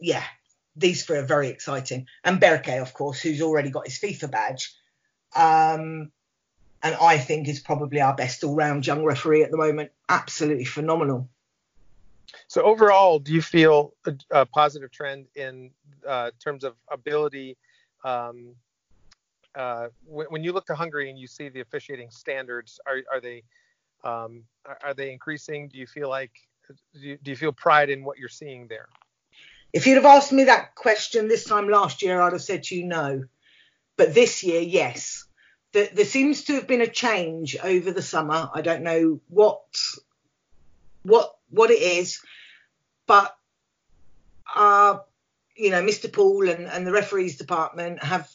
yeah, 0.00 0.24
these 0.76 1.04
three 1.04 1.18
are 1.18 1.26
very 1.26 1.48
exciting. 1.48 2.06
And 2.22 2.40
Berke, 2.40 2.80
of 2.80 2.94
course, 2.94 3.20
who's 3.20 3.42
already 3.42 3.70
got 3.70 3.86
his 3.86 3.98
FIFA 3.98 4.30
badge. 4.30 4.74
Um, 5.34 6.12
and 6.82 6.94
I 7.00 7.18
think 7.18 7.48
is 7.48 7.60
probably 7.60 8.00
our 8.00 8.14
best 8.14 8.44
all-round 8.44 8.86
young 8.86 9.04
referee 9.04 9.42
at 9.42 9.50
the 9.50 9.56
moment. 9.56 9.90
Absolutely 10.08 10.66
phenomenal. 10.66 11.28
So 12.48 12.62
overall, 12.62 13.18
do 13.18 13.32
you 13.32 13.42
feel 13.42 13.94
a, 14.06 14.14
a 14.30 14.46
positive 14.46 14.90
trend 14.90 15.26
in 15.34 15.70
uh, 16.06 16.30
terms 16.42 16.64
of 16.64 16.74
ability? 16.90 17.56
Um, 18.04 18.54
uh, 19.54 19.88
when, 20.06 20.26
when, 20.28 20.44
you 20.44 20.52
look 20.52 20.66
to 20.66 20.74
Hungary 20.74 21.10
and 21.10 21.18
you 21.18 21.26
see 21.26 21.48
the 21.48 21.60
officiating 21.60 22.10
standards, 22.10 22.80
are, 22.86 23.02
are 23.12 23.20
they 23.20 23.42
um, 24.02 24.42
are, 24.82 24.94
they 24.94 25.12
increasing? 25.12 25.68
Do 25.68 25.78
you 25.78 25.86
feel 25.86 26.08
like 26.08 26.32
do 26.94 27.00
you, 27.00 27.18
do 27.22 27.30
you 27.30 27.36
feel 27.36 27.52
pride 27.52 27.90
in 27.90 28.04
what 28.04 28.18
you're 28.18 28.28
seeing 28.28 28.66
there? 28.68 28.88
If 29.72 29.86
you'd 29.86 29.96
have 29.96 30.04
asked 30.04 30.32
me 30.32 30.44
that 30.44 30.74
question 30.74 31.28
this 31.28 31.44
time 31.44 31.68
last 31.68 32.02
year, 32.02 32.20
I'd 32.20 32.32
have 32.32 32.42
said 32.42 32.64
to 32.64 32.76
you 32.76 32.84
no. 32.84 33.24
But 33.96 34.14
this 34.14 34.42
year, 34.42 34.60
yes. 34.60 35.24
there, 35.72 35.88
there 35.92 36.04
seems 36.04 36.44
to 36.44 36.54
have 36.54 36.66
been 36.66 36.80
a 36.80 36.86
change 36.86 37.56
over 37.62 37.90
the 37.90 38.02
summer. 38.02 38.50
I 38.52 38.60
don't 38.60 38.82
know 38.82 39.20
what 39.28 39.62
what 41.02 41.34
what 41.54 41.70
it 41.70 41.80
is, 41.80 42.20
but 43.06 43.34
uh, 44.54 44.98
you 45.56 45.70
know, 45.70 45.82
Mr. 45.82 46.12
Puhl 46.12 46.48
and, 46.48 46.66
and 46.66 46.86
the 46.86 46.92
referees 46.92 47.36
department 47.36 48.02
have 48.02 48.28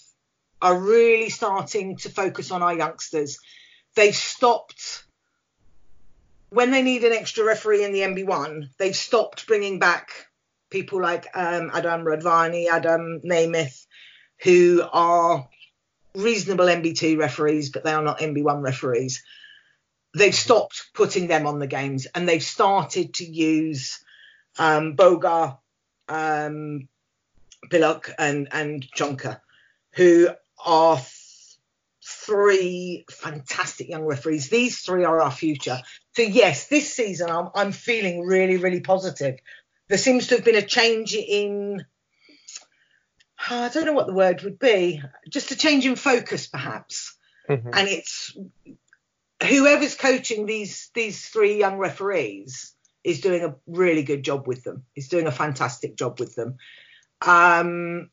are 0.61 0.78
really 0.78 1.30
starting 1.30 1.95
to 1.97 2.09
focus 2.09 2.51
on 2.51 2.61
our 2.61 2.76
youngsters. 2.76 3.38
They've 3.95 4.15
stopped 4.15 5.05
when 6.49 6.72
they 6.72 6.82
need 6.82 7.03
an 7.03 7.13
extra 7.13 7.45
referee 7.45 7.84
in 7.84 7.93
the 7.93 8.01
NB1. 8.01 8.70
They've 8.78 8.95
stopped 8.95 9.47
bringing 9.47 9.80
back 9.80 10.09
people 10.70 11.01
like 11.01 11.28
um, 11.34 11.72
Adam 11.74 12.03
Radvani, 12.03 12.67
Adam 12.67 13.22
Nemeth, 13.24 13.86
who 14.43 14.84
are 14.91 15.47
reasonable 16.15 16.65
NB2 16.65 17.17
referees, 17.17 17.70
but 17.70 17.84
they 17.84 17.93
are 17.93 18.03
not 18.03 18.20
NB1 18.20 18.61
referees. 18.61 19.24
They've 20.16 20.36
stopped 20.36 20.89
putting 20.93 21.28
them 21.28 21.45
on 21.45 21.60
the 21.60 21.68
games 21.68 22.07
and 22.07 22.28
they've 22.28 22.43
started 22.43 23.14
to 23.16 23.26
use 23.26 24.03
um, 24.57 24.95
Bogár, 24.95 25.57
um, 26.07 26.88
Pillock, 27.70 28.12
and, 28.18 28.47
and 28.51 28.86
Csonka, 28.91 29.39
who 29.91 30.30
are 30.66 30.95
th- 30.95 31.57
three 32.03 33.05
fantastic 33.12 33.88
young 33.88 34.05
referees. 34.05 34.49
These 34.49 34.80
three 34.80 35.03
are 35.03 35.22
our 35.22 35.32
future. 35.32 35.80
So, 36.14 36.24
yes, 36.24 36.68
this 36.68 36.91
season 36.91 37.30
I'm, 37.30 37.49
I'm 37.53 37.72
feeling 37.72 38.26
really, 38.26 38.57
really 38.57 38.82
positive. 38.82 39.39
There 39.88 39.97
seems 39.97 40.28
to 40.28 40.36
have 40.36 40.45
been 40.45 40.55
a 40.55 40.62
change 40.62 41.14
in 41.14 41.86
I 43.49 43.70
don't 43.70 43.86
know 43.86 43.93
what 43.93 44.07
the 44.07 44.14
word 44.14 44.41
would 44.43 44.60
be, 44.60 45.01
just 45.30 45.51
a 45.51 45.55
change 45.55 45.86
in 45.86 45.95
focus 45.95 46.47
perhaps. 46.47 47.16
Mm-hmm. 47.47 47.70
And 47.74 47.88
it's 47.88 48.38
whoever's 49.41 49.95
coaching 49.95 50.45
these 50.45 50.89
these 50.93 51.27
three 51.27 51.57
young 51.57 51.77
referees 51.77 52.73
is 53.03 53.21
doing 53.21 53.43
a 53.43 53.55
really 53.67 54.03
good 54.03 54.23
job 54.23 54.47
with 54.47 54.63
them. 54.63 54.83
He's 54.93 55.09
doing 55.09 55.27
a 55.27 55.31
fantastic 55.31 55.95
job 55.95 56.19
with 56.19 56.35
them. 56.35 56.57
Um, 57.25 58.09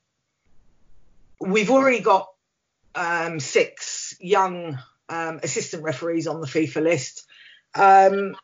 we've 1.40 1.70
already 1.70 2.00
got 2.00 2.28
um, 2.94 3.40
six 3.40 4.16
young 4.20 4.78
um, 5.08 5.40
assistant 5.42 5.82
referees 5.82 6.26
on 6.26 6.40
the 6.40 6.46
FIFA 6.46 6.82
list. 6.82 7.26
Um, 7.74 8.36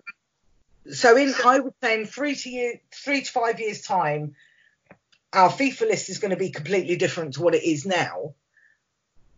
so 0.91 1.17
in 1.17 1.33
I 1.45 1.61
would 1.61 1.75
say 1.83 2.01
in 2.01 2.07
three 2.07 2.35
to 2.35 2.51
year, 2.51 2.81
three 2.93 3.23
to 3.23 3.31
five 3.31 3.61
years 3.61 3.83
time, 3.83 4.35
our 5.33 5.49
FIFA 5.49 5.83
list 5.83 6.11
is 6.11 6.19
going 6.19 6.33
to 6.33 6.37
be 6.37 6.51
completely 6.51 6.97
different 6.97 7.35
to 7.35 7.43
what 7.43 7.55
it 7.55 7.63
is 7.63 7.87
now. 7.87 8.35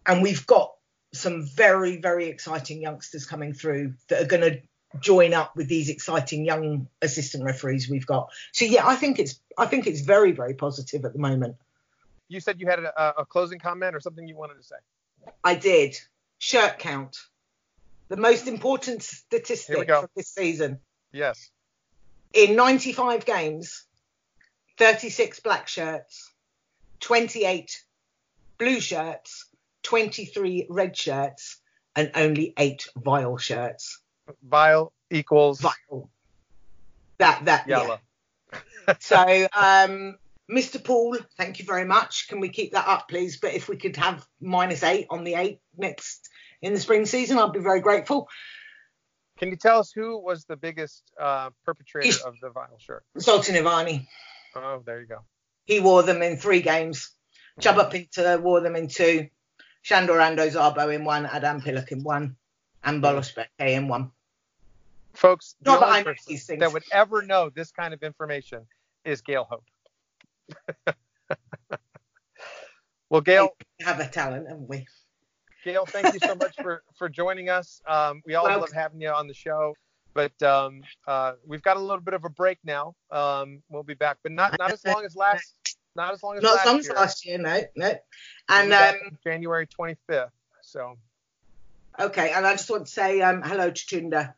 And 0.06 0.22
we've 0.22 0.46
got 0.46 0.74
some 1.14 1.46
very, 1.46 1.96
very 1.96 2.26
exciting 2.26 2.82
youngsters 2.82 3.24
coming 3.26 3.54
through 3.54 3.94
that 4.08 4.22
are 4.22 4.26
going 4.26 4.42
to 4.42 4.60
join 5.00 5.34
up 5.34 5.56
with 5.56 5.68
these 5.68 5.88
exciting 5.88 6.44
young 6.44 6.88
assistant 7.02 7.44
referees 7.44 7.88
we've 7.88 8.06
got. 8.06 8.30
So 8.52 8.64
yeah, 8.64 8.86
I 8.86 8.96
think 8.96 9.18
it's 9.18 9.40
I 9.56 9.66
think 9.66 9.86
it's 9.86 10.00
very, 10.00 10.32
very 10.32 10.54
positive 10.54 11.04
at 11.04 11.12
the 11.12 11.18
moment. 11.18 11.56
You 12.28 12.40
said 12.40 12.60
you 12.60 12.66
had 12.66 12.80
a, 12.80 13.20
a 13.20 13.26
closing 13.26 13.58
comment 13.58 13.94
or 13.94 14.00
something 14.00 14.26
you 14.26 14.36
wanted 14.36 14.54
to 14.54 14.62
say. 14.62 14.76
I 15.42 15.54
did. 15.54 15.96
Shirt 16.38 16.78
count. 16.78 17.16
The 18.08 18.16
most 18.16 18.46
important 18.48 19.02
statistic 19.02 19.88
of 19.90 20.08
this 20.14 20.28
season. 20.28 20.80
Yes. 21.12 21.50
In 22.32 22.56
95 22.56 23.24
games, 23.24 23.84
36 24.78 25.40
black 25.40 25.68
shirts, 25.68 26.32
28 27.00 27.82
blue 28.58 28.80
shirts, 28.80 29.46
23 29.84 30.66
red 30.68 30.96
shirts, 30.96 31.58
and 31.94 32.10
only 32.14 32.52
eight 32.58 32.88
vile 32.96 33.36
shirts. 33.36 34.00
Vile 34.42 34.92
equals 35.10 35.60
vile. 35.60 36.10
That 37.18 37.44
that 37.44 37.68
yellow. 37.68 38.00
Yeah. 38.52 38.94
so 39.00 39.46
um, 39.56 40.16
Mr. 40.50 40.82
Paul, 40.82 41.16
thank 41.36 41.58
you 41.58 41.64
very 41.64 41.84
much. 41.84 42.28
Can 42.28 42.40
we 42.40 42.48
keep 42.48 42.72
that 42.72 42.86
up, 42.86 43.08
please? 43.08 43.38
But 43.38 43.54
if 43.54 43.68
we 43.68 43.76
could 43.76 43.96
have 43.96 44.26
minus 44.40 44.82
eight 44.82 45.06
on 45.10 45.24
the 45.24 45.34
eight 45.34 45.60
next 45.76 46.28
in 46.60 46.74
the 46.74 46.80
spring 46.80 47.06
season, 47.06 47.38
I'd 47.38 47.52
be 47.52 47.60
very 47.60 47.80
grateful. 47.80 48.28
Can 49.38 49.50
you 49.50 49.56
tell 49.56 49.80
us 49.80 49.90
who 49.92 50.18
was 50.18 50.44
the 50.44 50.56
biggest 50.56 51.02
uh, 51.20 51.50
perpetrator 51.64 52.16
of 52.26 52.34
the 52.40 52.50
vile 52.50 52.78
shirt? 52.78 53.04
Zoltan 53.18 53.56
Iványi. 53.56 54.06
Oh, 54.54 54.82
there 54.84 55.00
you 55.00 55.06
go. 55.06 55.20
He 55.64 55.80
wore 55.80 56.02
them 56.02 56.22
in 56.22 56.36
three 56.36 56.60
games. 56.60 57.10
Csaba 57.60 57.90
Pinter 57.90 58.38
wore 58.38 58.60
them 58.60 58.76
in 58.76 58.88
two. 58.88 59.28
Sandor 59.84 60.14
Ando 60.14 60.50
Szabo 60.50 60.94
in 60.94 61.04
one. 61.04 61.26
Adam 61.26 61.60
Pillock 61.60 61.92
in 61.92 62.02
one. 62.02 62.36
And 62.82 63.02
Balázs 63.02 63.34
Berke 63.34 63.48
in 63.58 63.86
one. 63.86 64.10
Folks, 65.12 65.54
Not 65.64 65.80
that 65.80 65.88
I 65.88 66.02
know 66.02 66.14
these 66.26 66.46
things. 66.46 66.60
that 66.60 66.72
would 66.72 66.82
ever 66.90 67.22
know 67.22 67.50
this 67.50 67.70
kind 67.70 67.94
of 67.94 68.02
information 68.02 68.66
is 69.04 69.20
Gail 69.20 69.46
Hope. 69.48 69.64
well, 73.08 73.20
Gail. 73.20 73.50
We 73.78 73.84
have 73.84 74.00
a 74.00 74.08
talent, 74.08 74.48
haven't 74.48 74.68
we? 74.68 74.86
Gail, 75.64 75.86
thank 75.86 76.12
you 76.12 76.20
so 76.20 76.34
much 76.40 76.56
for, 76.60 76.82
for 76.96 77.08
joining 77.08 77.48
us. 77.48 77.80
Um, 77.86 78.22
we 78.26 78.34
always 78.34 78.56
love 78.56 78.72
having 78.72 79.00
you 79.00 79.10
on 79.10 79.28
the 79.28 79.34
show. 79.34 79.74
But 80.14 80.40
um, 80.42 80.82
uh, 81.06 81.32
we've 81.46 81.62
got 81.62 81.76
a 81.76 81.80
little 81.80 82.00
bit 82.00 82.14
of 82.14 82.24
a 82.24 82.28
break 82.30 82.58
now. 82.64 82.94
Um, 83.10 83.62
we'll 83.68 83.82
be 83.82 83.94
back, 83.94 84.18
but 84.22 84.30
not 84.30 84.56
not 84.60 84.72
as 84.72 84.84
long 84.84 85.04
as 85.04 85.16
last. 85.16 85.54
Not 85.96 86.12
as 86.12 86.22
long 86.22 86.36
as 86.36 86.42
not 86.42 86.56
last 86.56 86.60
as 86.60 86.66
long 86.66 86.78
as 86.78 86.86
year. 86.86 86.94
last 86.94 87.26
year, 87.26 87.38
no, 87.38 87.60
no. 87.76 87.94
And 88.48 88.72
um, 88.72 88.94
January 89.22 89.66
25th. 89.66 90.30
So. 90.62 90.96
Okay, 91.98 92.32
and 92.32 92.44
I 92.44 92.52
just 92.52 92.68
want 92.68 92.86
to 92.86 92.92
say 92.92 93.20
um, 93.22 93.42
hello 93.42 93.70
to 93.70 93.86
Tunda. 93.86 94.34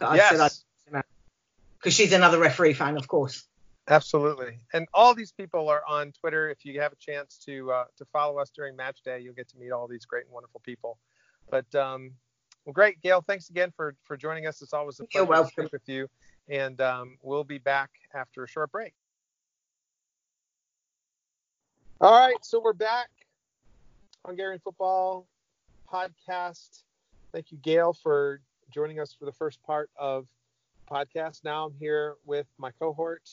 Yes. 0.00 0.64
Because 0.90 1.94
she's 1.94 2.12
another 2.12 2.38
referee 2.38 2.74
fan, 2.74 2.96
of 2.96 3.06
course. 3.06 3.44
Absolutely. 3.88 4.58
And 4.72 4.86
all 4.94 5.14
these 5.14 5.32
people 5.32 5.68
are 5.68 5.82
on 5.88 6.12
Twitter. 6.12 6.48
If 6.48 6.64
you 6.64 6.80
have 6.80 6.92
a 6.92 6.96
chance 6.96 7.38
to 7.46 7.72
uh, 7.72 7.84
to 7.96 8.04
follow 8.06 8.38
us 8.38 8.50
during 8.50 8.76
match 8.76 9.02
day, 9.02 9.20
you'll 9.20 9.34
get 9.34 9.48
to 9.50 9.58
meet 9.58 9.72
all 9.72 9.88
these 9.88 10.04
great 10.04 10.24
and 10.24 10.32
wonderful 10.32 10.60
people. 10.64 10.98
But 11.50 11.72
um, 11.74 12.12
well, 12.64 12.72
great, 12.72 13.00
Gail. 13.00 13.22
Thanks 13.26 13.50
again 13.50 13.72
for 13.76 13.96
for 14.04 14.16
joining 14.16 14.46
us. 14.46 14.62
It's 14.62 14.72
always 14.72 15.00
a 15.00 15.04
pleasure 15.04 15.42
to 15.42 15.48
speak 15.48 15.72
with 15.72 15.88
you, 15.88 16.08
and 16.48 16.80
um, 16.80 17.18
we'll 17.22 17.44
be 17.44 17.58
back 17.58 17.90
after 18.14 18.44
a 18.44 18.48
short 18.48 18.70
break. 18.70 18.94
All 22.02 22.18
right, 22.18 22.34
so 22.44 22.60
we're 22.60 22.72
back. 22.72 23.10
Hungarian 24.26 24.58
football 24.58 25.28
podcast. 25.88 26.82
Thank 27.30 27.52
you, 27.52 27.58
Gail, 27.58 27.92
for 27.92 28.40
joining 28.74 28.98
us 28.98 29.12
for 29.16 29.24
the 29.24 29.30
first 29.30 29.62
part 29.62 29.88
of 29.96 30.26
the 30.80 30.96
podcast. 30.96 31.44
Now 31.44 31.66
I'm 31.66 31.74
here 31.78 32.16
with 32.26 32.48
my 32.58 32.72
cohort, 32.72 33.30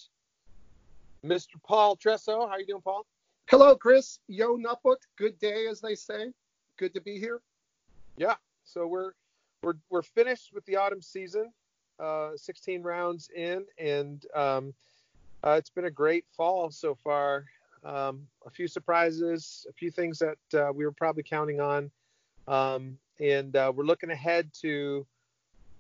Mr. 1.26 1.55
Paul 1.65 1.97
Tresso. 1.97 2.47
How 2.47 2.49
are 2.49 2.59
you 2.59 2.67
doing, 2.67 2.84
Paul? 2.84 3.07
Hello, 3.49 3.76
Chris. 3.76 4.20
Yo 4.28 4.55
Nuput. 4.55 4.97
Good 5.17 5.39
day, 5.39 5.65
as 5.65 5.82
they 5.82 5.95
say. 5.95 6.32
Good 6.78 6.93
to 6.93 7.01
be 7.01 7.17
here. 7.17 7.41
Yeah, 8.17 8.36
so 8.65 8.86
we're 8.86 9.13
we're 9.63 9.78
we're 9.89 10.03
finished 10.03 10.53
with 10.53 10.63
the 10.67 10.76
autumn 10.76 11.01
season, 11.01 11.51
uh, 11.99 12.34
16 12.36 12.84
rounds 12.84 13.32
in, 13.36 13.65
and 13.80 14.24
um, 14.36 14.76
uh, 15.43 15.55
it's 15.57 15.72
been 15.72 15.86
a 15.86 15.91
great 15.91 16.26
fall 16.38 16.70
so 16.70 16.93
far. 16.93 17.45
Um, 17.84 18.27
a 18.45 18.49
few 18.49 18.67
surprises, 18.67 19.65
a 19.69 19.73
few 19.73 19.91
things 19.91 20.19
that 20.19 20.38
uh, 20.53 20.71
we 20.73 20.86
were 20.86 20.91
probably 20.91 21.23
counting 21.23 21.61
on, 21.61 21.91
um, 22.47 22.97
and 23.19 23.55
uh, 23.55 23.71
we're 23.73 23.86
looking 23.86 24.11
ahead 24.11 24.51
to 24.61 25.05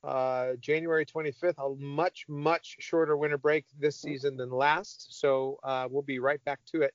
uh, 0.03 0.53
January 0.61 1.05
25th, 1.05 1.55
a 1.57 1.75
much 1.81 2.25
much 2.27 2.77
shorter 2.79 3.17
winter 3.17 3.37
break 3.37 3.65
this 3.77 3.97
season 3.97 4.37
than 4.37 4.49
last. 4.49 5.19
So 5.19 5.59
uh, 5.63 5.87
we'll 5.89 6.01
be 6.01 6.19
right 6.19 6.43
back 6.45 6.59
to 6.71 6.83
it 6.83 6.93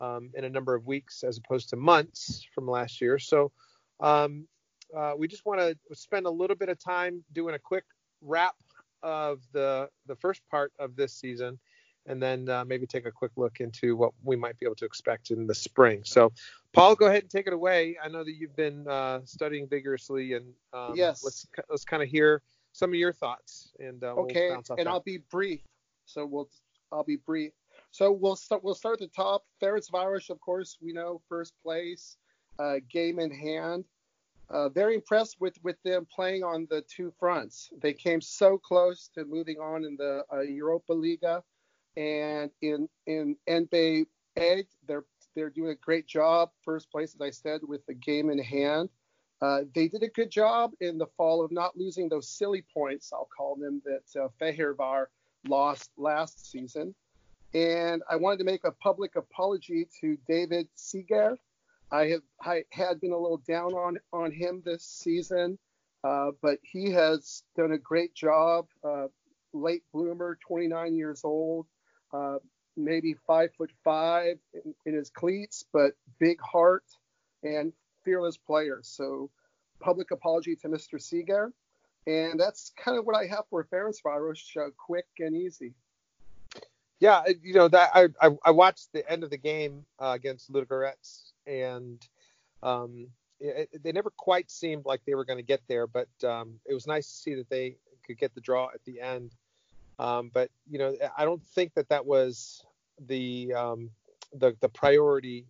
um, 0.00 0.30
in 0.34 0.44
a 0.44 0.50
number 0.50 0.74
of 0.74 0.86
weeks 0.86 1.22
as 1.22 1.38
opposed 1.38 1.68
to 1.70 1.76
months 1.76 2.46
from 2.54 2.66
last 2.66 3.00
year. 3.00 3.18
So 3.18 3.52
um, 4.00 4.48
uh, 4.96 5.12
we 5.16 5.28
just 5.28 5.46
want 5.46 5.60
to 5.60 5.76
spend 5.94 6.26
a 6.26 6.30
little 6.30 6.56
bit 6.56 6.68
of 6.68 6.78
time 6.78 7.22
doing 7.32 7.54
a 7.54 7.58
quick 7.58 7.84
wrap 8.20 8.56
of 9.02 9.40
the 9.52 9.88
the 10.06 10.16
first 10.16 10.42
part 10.50 10.72
of 10.78 10.96
this 10.96 11.12
season, 11.12 11.58
and 12.06 12.22
then 12.22 12.48
uh, 12.48 12.64
maybe 12.64 12.86
take 12.86 13.06
a 13.06 13.10
quick 13.10 13.32
look 13.36 13.60
into 13.60 13.96
what 13.96 14.12
we 14.22 14.36
might 14.36 14.58
be 14.58 14.66
able 14.66 14.76
to 14.76 14.84
expect 14.84 15.30
in 15.30 15.46
the 15.46 15.54
spring. 15.54 16.02
So, 16.04 16.32
Paul, 16.72 16.94
go 16.94 17.06
ahead 17.06 17.22
and 17.22 17.30
take 17.30 17.46
it 17.46 17.52
away. 17.52 17.96
I 18.02 18.08
know 18.08 18.24
that 18.24 18.32
you've 18.32 18.56
been 18.56 18.86
uh, 18.88 19.20
studying 19.24 19.68
vigorously, 19.68 20.34
and 20.34 20.52
um, 20.72 20.92
yes, 20.94 21.22
let's 21.24 21.46
let's 21.68 21.84
kind 21.84 22.02
of 22.02 22.08
hear 22.08 22.42
some 22.72 22.90
of 22.90 22.96
your 22.96 23.12
thoughts. 23.12 23.72
And 23.78 24.02
uh, 24.02 24.14
okay, 24.14 24.48
we'll 24.48 24.56
and 24.78 24.78
that. 24.78 24.86
I'll 24.86 25.00
be 25.00 25.18
brief. 25.30 25.60
So 26.06 26.26
we'll 26.26 26.48
I'll 26.92 27.04
be 27.04 27.16
brief. 27.16 27.52
So 27.90 28.12
we'll 28.12 28.36
start 28.36 28.64
we'll 28.64 28.74
start 28.74 29.00
at 29.00 29.10
the 29.10 29.14
top. 29.14 29.44
Ferencváros, 29.62 30.30
of 30.30 30.40
course, 30.40 30.78
we 30.80 30.92
know 30.92 31.20
first 31.28 31.54
place, 31.62 32.16
uh, 32.58 32.76
game 32.90 33.18
in 33.18 33.30
hand 33.30 33.84
uh, 34.50 34.68
very 34.68 34.94
impressed 34.94 35.40
with 35.40 35.56
with 35.62 35.80
them 35.84 36.06
playing 36.12 36.42
on 36.42 36.66
the 36.70 36.82
two 36.82 37.12
fronts. 37.18 37.70
They 37.80 37.92
came 37.92 38.20
so 38.20 38.58
close 38.58 39.08
to 39.14 39.24
moving 39.24 39.58
on 39.58 39.84
in 39.84 39.96
the 39.96 40.24
uh, 40.32 40.40
Europa 40.40 40.92
Liga, 40.92 41.42
and 42.00 42.50
in 42.62 42.88
in 43.06 43.36
NB 43.48 44.06
Egg, 44.36 44.66
they're 44.86 45.04
they're 45.34 45.50
doing 45.50 45.70
a 45.70 45.74
great 45.74 46.06
job. 46.06 46.50
First 46.64 46.90
place, 46.90 47.14
as 47.14 47.20
I 47.20 47.30
said, 47.30 47.60
with 47.62 47.84
the 47.86 47.94
game 47.94 48.30
in 48.30 48.38
hand. 48.38 48.88
Uh, 49.42 49.60
they 49.74 49.88
did 49.88 50.02
a 50.02 50.08
good 50.08 50.30
job 50.30 50.72
in 50.80 50.98
the 50.98 51.06
fall 51.16 51.42
of 51.42 51.50
not 51.50 51.76
losing 51.76 52.08
those 52.08 52.28
silly 52.28 52.62
points, 52.74 53.10
I'll 53.10 53.28
call 53.34 53.56
them, 53.56 53.80
that 53.86 54.20
uh, 54.20 54.28
Fehérvár 54.38 55.06
lost 55.48 55.90
last 55.96 56.50
season. 56.50 56.94
And 57.54 58.02
I 58.10 58.16
wanted 58.16 58.38
to 58.38 58.44
make 58.44 58.64
a 58.64 58.72
public 58.72 59.16
apology 59.16 59.88
to 60.02 60.18
David 60.28 60.68
Sigér. 60.76 61.36
I 61.90 62.06
have 62.08 62.22
I 62.42 62.64
had 62.70 63.00
been 63.00 63.12
a 63.12 63.18
little 63.18 63.42
down 63.48 63.72
on 63.72 63.98
on 64.12 64.30
him 64.30 64.62
this 64.64 64.84
season, 64.84 65.58
uh, 66.04 66.30
but 66.40 66.58
he 66.62 66.90
has 66.92 67.42
done 67.56 67.72
a 67.72 67.78
great 67.78 68.14
job. 68.14 68.66
Uh, 68.84 69.08
late 69.52 69.82
bloomer, 69.92 70.38
29 70.46 70.94
years 70.94 71.22
old, 71.24 71.66
uh, 72.12 72.38
maybe 72.76 73.14
five 73.26 73.50
foot 73.56 73.70
five 73.84 74.38
in, 74.52 74.74
in, 74.86 74.94
his 74.94 75.10
cleats, 75.10 75.64
but 75.72 75.92
big 76.18 76.40
heart 76.40 76.84
and 77.42 77.72
fearless 78.04 78.36
player. 78.36 78.80
So 78.82 79.30
public 79.80 80.10
apology 80.10 80.56
to 80.56 80.68
Mr. 80.68 80.94
Sigér. 80.94 81.52
And 82.06 82.40
that's 82.40 82.72
kind 82.76 82.98
of 82.98 83.06
what 83.06 83.16
I 83.16 83.26
have 83.26 83.44
for 83.50 83.64
Ferencváros, 83.64 84.56
uh, 84.56 84.70
quick 84.76 85.06
and 85.18 85.36
easy. 85.36 85.74
Yeah, 86.98 87.22
you 87.42 87.54
know 87.54 87.68
that 87.68 87.90
I 87.94 88.08
I, 88.20 88.36
I 88.44 88.50
watched 88.50 88.92
the 88.92 89.10
end 89.10 89.24
of 89.24 89.30
the 89.30 89.38
game 89.38 89.86
uh, 89.98 90.12
against 90.14 90.52
Ludogorets, 90.52 91.32
and 91.46 92.06
um, 92.62 93.08
it, 93.40 93.70
they 93.82 93.92
never 93.92 94.10
quite 94.10 94.50
seemed 94.50 94.84
like 94.84 95.00
they 95.06 95.14
were 95.14 95.24
going 95.24 95.38
to 95.38 95.42
get 95.42 95.62
there, 95.66 95.86
but 95.86 96.08
um, 96.24 96.60
it 96.66 96.74
was 96.74 96.86
nice 96.86 97.06
to 97.06 97.16
see 97.16 97.34
that 97.36 97.48
they 97.48 97.76
could 98.06 98.18
get 98.18 98.34
the 98.34 98.40
draw 98.40 98.68
at 98.74 98.84
the 98.84 99.00
end. 99.00 99.34
Um, 100.00 100.30
but 100.32 100.50
you 100.68 100.78
know, 100.78 100.96
I 101.16 101.26
don't 101.26 101.44
think 101.44 101.74
that 101.74 101.90
that 101.90 102.06
was 102.06 102.64
the 103.06 103.52
um, 103.52 103.90
the 104.32 104.56
the 104.60 104.68
priority 104.68 105.46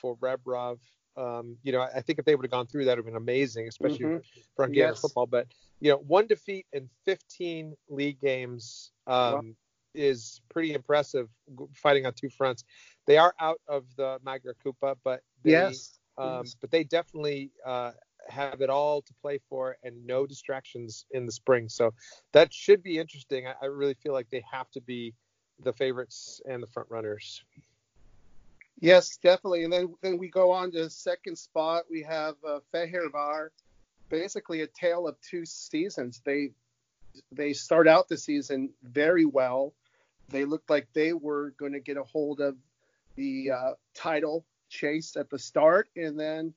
for 0.00 0.16
Rebrov. 0.16 0.78
Um, 1.16 1.56
you 1.62 1.70
know, 1.70 1.80
I 1.80 2.00
think 2.00 2.18
if 2.18 2.24
they 2.24 2.34
would 2.34 2.44
have 2.44 2.50
gone 2.50 2.66
through, 2.66 2.86
that 2.86 2.96
would 2.96 2.98
have 2.98 3.06
been 3.06 3.14
amazing, 3.14 3.68
especially 3.68 4.00
mm-hmm. 4.00 4.16
for 4.56 4.64
Hungarian 4.64 4.94
yes. 4.94 5.00
football. 5.00 5.26
But 5.26 5.46
you 5.78 5.92
know, 5.92 5.98
one 5.98 6.26
defeat 6.26 6.66
in 6.72 6.88
15 7.04 7.76
league 7.88 8.20
games 8.20 8.90
wow. 9.06 9.38
Um, 9.38 9.56
is 9.94 10.40
pretty 10.48 10.74
impressive, 10.74 11.28
fighting 11.72 12.04
on 12.04 12.14
two 12.14 12.28
fronts. 12.28 12.64
They 13.06 13.16
are 13.16 13.32
out 13.38 13.60
of 13.68 13.84
the 13.96 14.18
Magyar 14.24 14.56
Kupa, 14.64 14.96
but 15.04 15.20
they, 15.44 15.52
yes. 15.52 16.00
Um, 16.18 16.42
yes. 16.44 16.56
but 16.60 16.72
they 16.72 16.82
definitely 16.82 17.52
uh, 17.64 17.92
have 18.28 18.60
it 18.60 18.70
all 18.70 19.02
to 19.02 19.14
play 19.20 19.38
for 19.48 19.76
and 19.82 20.06
no 20.06 20.26
distractions 20.26 21.06
in 21.10 21.26
the 21.26 21.32
spring. 21.32 21.68
So 21.68 21.94
that 22.32 22.52
should 22.52 22.82
be 22.82 22.98
interesting. 22.98 23.46
I, 23.46 23.54
I 23.62 23.66
really 23.66 23.94
feel 23.94 24.12
like 24.12 24.30
they 24.30 24.44
have 24.50 24.70
to 24.72 24.80
be 24.80 25.14
the 25.62 25.72
favorites 25.72 26.40
and 26.48 26.62
the 26.62 26.66
front 26.66 26.90
runners. 26.90 27.44
Yes, 28.80 29.16
definitely. 29.16 29.64
And 29.64 29.72
then 29.72 29.94
then 30.02 30.18
we 30.18 30.28
go 30.28 30.50
on 30.50 30.72
to 30.72 30.90
second 30.90 31.36
spot. 31.36 31.84
We 31.90 32.02
have 32.02 32.34
uh, 32.46 32.58
Fehérvár, 32.72 33.48
basically 34.08 34.62
a 34.62 34.66
tale 34.66 35.06
of 35.06 35.20
two 35.20 35.46
seasons. 35.46 36.20
They 36.24 36.50
they 37.30 37.52
start 37.52 37.86
out 37.86 38.08
the 38.08 38.16
season 38.16 38.70
very 38.82 39.24
well. 39.24 39.72
They 40.28 40.44
looked 40.44 40.70
like 40.70 40.88
they 40.92 41.12
were 41.12 41.50
going 41.56 41.72
to 41.72 41.80
get 41.80 41.96
a 41.96 42.02
hold 42.02 42.40
of 42.40 42.56
the 43.14 43.52
uh, 43.52 43.72
title 43.94 44.44
chase 44.68 45.16
at 45.16 45.30
the 45.30 45.38
start, 45.38 45.88
and 45.96 46.18
then 46.18 46.52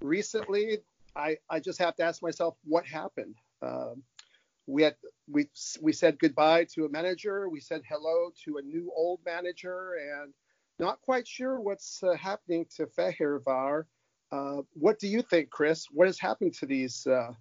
recently, 0.00 0.78
I 1.16 1.38
I 1.48 1.60
just 1.60 1.78
have 1.78 1.96
to 1.96 2.04
ask 2.04 2.22
myself 2.22 2.56
what 2.64 2.86
happened. 2.86 3.36
Um, 3.62 4.02
we 4.66 4.82
had 4.82 4.96
we 5.28 5.48
we 5.80 5.92
said 5.92 6.18
goodbye 6.18 6.66
to 6.74 6.84
a 6.84 6.88
manager. 6.88 7.48
We 7.48 7.60
said 7.60 7.82
hello 7.88 8.30
to 8.44 8.58
a 8.58 8.62
new 8.62 8.92
old 8.94 9.20
manager, 9.24 9.94
and 9.94 10.32
not 10.78 11.00
quite 11.00 11.26
sure 11.26 11.60
what's 11.60 12.02
uh, 12.02 12.16
happening 12.16 12.66
to 12.76 12.86
Fehérvár. 12.86 13.84
Uh, 14.32 14.62
what 14.74 14.98
do 14.98 15.06
you 15.06 15.22
think, 15.22 15.50
Chris? 15.50 15.86
What 15.90 16.08
has 16.08 16.18
happened 16.18 16.54
to 16.54 16.66
these 16.66 17.06
uh, 17.06 17.32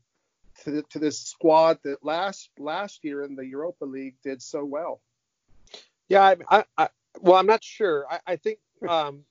to, 0.63 0.83
to 0.83 0.99
this 0.99 1.19
squad 1.19 1.79
that 1.83 2.03
last 2.03 2.49
last 2.57 3.03
year 3.03 3.23
in 3.23 3.35
the 3.35 3.45
Europa 3.45 3.85
League 3.85 4.15
did 4.23 4.41
so 4.41 4.63
well? 4.63 5.01
Yeah, 6.07 6.23
I, 6.23 6.35
I, 6.49 6.63
I 6.77 6.89
well, 7.21 7.35
I'm 7.35 7.47
not 7.47 7.63
sure. 7.63 8.05
I, 8.09 8.19
I 8.27 8.35
think 8.35 8.59
um, 8.87 9.23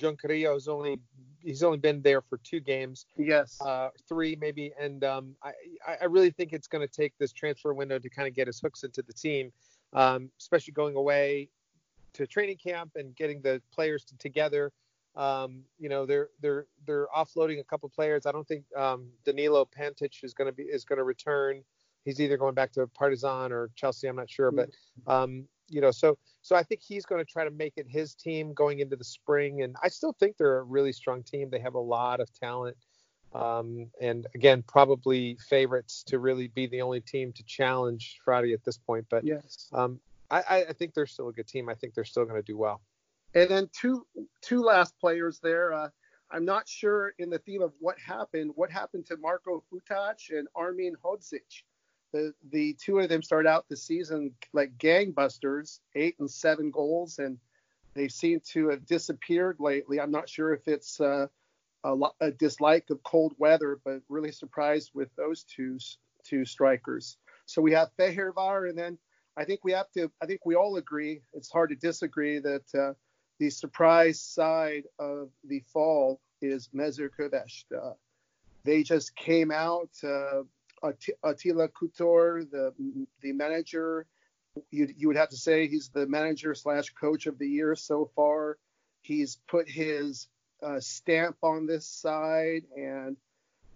Carrillo's 0.00 0.68
only 0.68 1.00
he's 1.44 1.62
only 1.62 1.78
been 1.78 2.02
there 2.02 2.20
for 2.20 2.38
two 2.38 2.60
games. 2.60 3.06
Yes. 3.16 3.60
Uh, 3.60 3.90
three 4.08 4.36
maybe, 4.40 4.72
and 4.80 5.04
um, 5.04 5.36
I 5.42 5.52
I 6.00 6.04
really 6.06 6.30
think 6.30 6.52
it's 6.52 6.66
going 6.66 6.86
to 6.86 6.92
take 6.92 7.12
this 7.18 7.32
transfer 7.32 7.72
window 7.74 7.98
to 7.98 8.08
kind 8.08 8.26
of 8.26 8.34
get 8.34 8.46
his 8.46 8.60
hooks 8.60 8.82
into 8.84 9.02
the 9.02 9.12
team, 9.12 9.52
um, 9.92 10.30
especially 10.40 10.72
going 10.72 10.96
away 10.96 11.48
to 12.14 12.26
training 12.26 12.56
camp 12.56 12.92
and 12.96 13.14
getting 13.14 13.42
the 13.42 13.60
players 13.72 14.04
to, 14.04 14.16
together. 14.18 14.72
Um, 15.16 15.62
you 15.78 15.88
know, 15.88 16.06
they're 16.06 16.30
they're 16.40 16.66
they're 16.86 17.06
offloading 17.16 17.60
a 17.60 17.64
couple 17.64 17.88
players. 17.88 18.26
I 18.26 18.32
don't 18.32 18.46
think 18.48 18.64
um, 18.76 19.08
Danilo 19.24 19.68
Pantic 19.78 20.24
is 20.24 20.34
going 20.34 20.48
to 20.48 20.52
be 20.52 20.64
is 20.64 20.84
going 20.84 20.98
to 20.98 21.04
return. 21.04 21.62
He's 22.04 22.20
either 22.20 22.36
going 22.36 22.54
back 22.54 22.72
to 22.72 22.86
Partizan 22.88 23.52
or 23.52 23.70
Chelsea. 23.76 24.08
I'm 24.08 24.16
not 24.16 24.28
sure, 24.28 24.50
but 24.50 24.70
um, 25.06 25.46
you 25.68 25.80
know, 25.80 25.90
so 25.90 26.18
so 26.42 26.56
I 26.56 26.62
think 26.62 26.82
he's 26.82 27.06
going 27.06 27.24
to 27.24 27.30
try 27.30 27.44
to 27.44 27.50
make 27.50 27.74
it 27.76 27.86
his 27.88 28.14
team 28.14 28.52
going 28.52 28.80
into 28.80 28.96
the 28.96 29.04
spring. 29.04 29.62
And 29.62 29.76
I 29.82 29.88
still 29.88 30.12
think 30.12 30.36
they're 30.36 30.58
a 30.58 30.62
really 30.62 30.92
strong 30.92 31.22
team. 31.22 31.50
They 31.50 31.60
have 31.60 31.74
a 31.74 31.80
lot 31.80 32.20
of 32.20 32.32
talent. 32.38 32.76
Um, 33.32 33.90
and 34.00 34.26
again, 34.34 34.62
probably 34.62 35.36
favorites 35.48 36.04
to 36.04 36.18
really 36.18 36.48
be 36.48 36.66
the 36.66 36.82
only 36.82 37.00
team 37.00 37.32
to 37.32 37.42
challenge 37.44 38.18
Fradi 38.24 38.54
at 38.54 38.64
this 38.64 38.78
point. 38.78 39.06
But 39.10 39.24
yes, 39.24 39.68
um, 39.72 39.98
I, 40.30 40.66
I 40.68 40.72
think 40.72 40.94
they're 40.94 41.06
still 41.06 41.28
a 41.28 41.32
good 41.32 41.48
team. 41.48 41.68
I 41.68 41.74
think 41.74 41.94
they're 41.94 42.04
still 42.04 42.24
going 42.24 42.40
to 42.40 42.46
do 42.46 42.56
well. 42.56 42.80
And 43.34 43.50
then 43.50 43.68
two 43.72 44.06
two 44.40 44.62
last 44.62 44.98
players 44.98 45.40
there. 45.40 45.72
Uh, 45.72 45.88
I'm 46.30 46.44
not 46.44 46.68
sure 46.68 47.14
in 47.18 47.30
the 47.30 47.38
theme 47.38 47.62
of 47.62 47.72
what 47.80 47.98
happened. 47.98 48.52
What 48.54 48.70
happened 48.70 49.06
to 49.06 49.16
Marco 49.16 49.62
Futács 49.72 50.30
and 50.30 50.48
Armin 50.54 50.94
Hodzic? 51.04 51.62
The 52.14 52.32
the 52.52 52.74
two 52.74 53.00
of 53.00 53.08
them 53.08 53.24
start 53.24 53.44
out 53.44 53.68
the 53.68 53.76
season 53.76 54.36
like 54.52 54.78
gangbusters, 54.78 55.80
eight 55.96 56.14
and 56.20 56.30
seven 56.30 56.70
goals, 56.70 57.18
and 57.18 57.38
they 57.94 58.06
seem 58.06 58.38
to 58.52 58.68
have 58.68 58.86
disappeared 58.86 59.56
lately. 59.58 60.00
I'm 60.00 60.12
not 60.12 60.28
sure 60.28 60.54
if 60.54 60.68
it's 60.68 61.00
uh, 61.00 61.26
a, 61.82 61.96
a, 62.20 62.30
dislike 62.30 62.88
of 62.90 63.02
cold 63.02 63.34
weather, 63.36 63.80
but 63.84 64.00
really 64.08 64.30
surprised 64.30 64.92
with 64.94 65.08
those 65.16 65.42
two 65.42 65.78
two 66.22 66.44
strikers. 66.44 67.16
So 67.46 67.60
we 67.60 67.72
have 67.72 67.90
Fehérvár, 67.98 68.68
and 68.68 68.78
then 68.78 68.96
I 69.36 69.44
think 69.44 69.64
we 69.64 69.72
have 69.72 69.90
to. 69.96 70.08
I 70.22 70.26
think 70.26 70.46
we 70.46 70.54
all 70.54 70.76
agree. 70.76 71.20
It's 71.32 71.50
hard 71.50 71.70
to 71.70 71.74
disagree 71.74 72.38
that 72.38 72.74
uh, 72.78 72.92
the 73.40 73.50
surprise 73.50 74.20
side 74.20 74.84
of 75.00 75.30
the 75.42 75.64
fall 75.72 76.20
is 76.40 76.68
Mezőkövesd. 76.72 77.64
Uh, 77.76 77.94
they 78.62 78.84
just 78.84 79.16
came 79.16 79.50
out. 79.50 79.90
Attila 80.82 81.68
Kuttor, 81.68 82.50
the 82.50 82.72
the 83.20 83.32
manager, 83.32 84.06
you 84.70 84.88
you 84.96 85.08
would 85.08 85.16
have 85.16 85.30
to 85.30 85.36
say 85.36 85.66
he's 85.66 85.88
the 85.88 86.06
manager 86.06 86.54
slash 86.54 86.90
coach 86.90 87.26
of 87.26 87.38
the 87.38 87.48
year 87.48 87.74
so 87.74 88.10
far. 88.14 88.58
He's 89.02 89.38
put 89.48 89.68
his 89.68 90.28
uh, 90.62 90.80
stamp 90.80 91.36
on 91.42 91.66
this 91.66 91.86
side, 91.86 92.62
and 92.76 93.16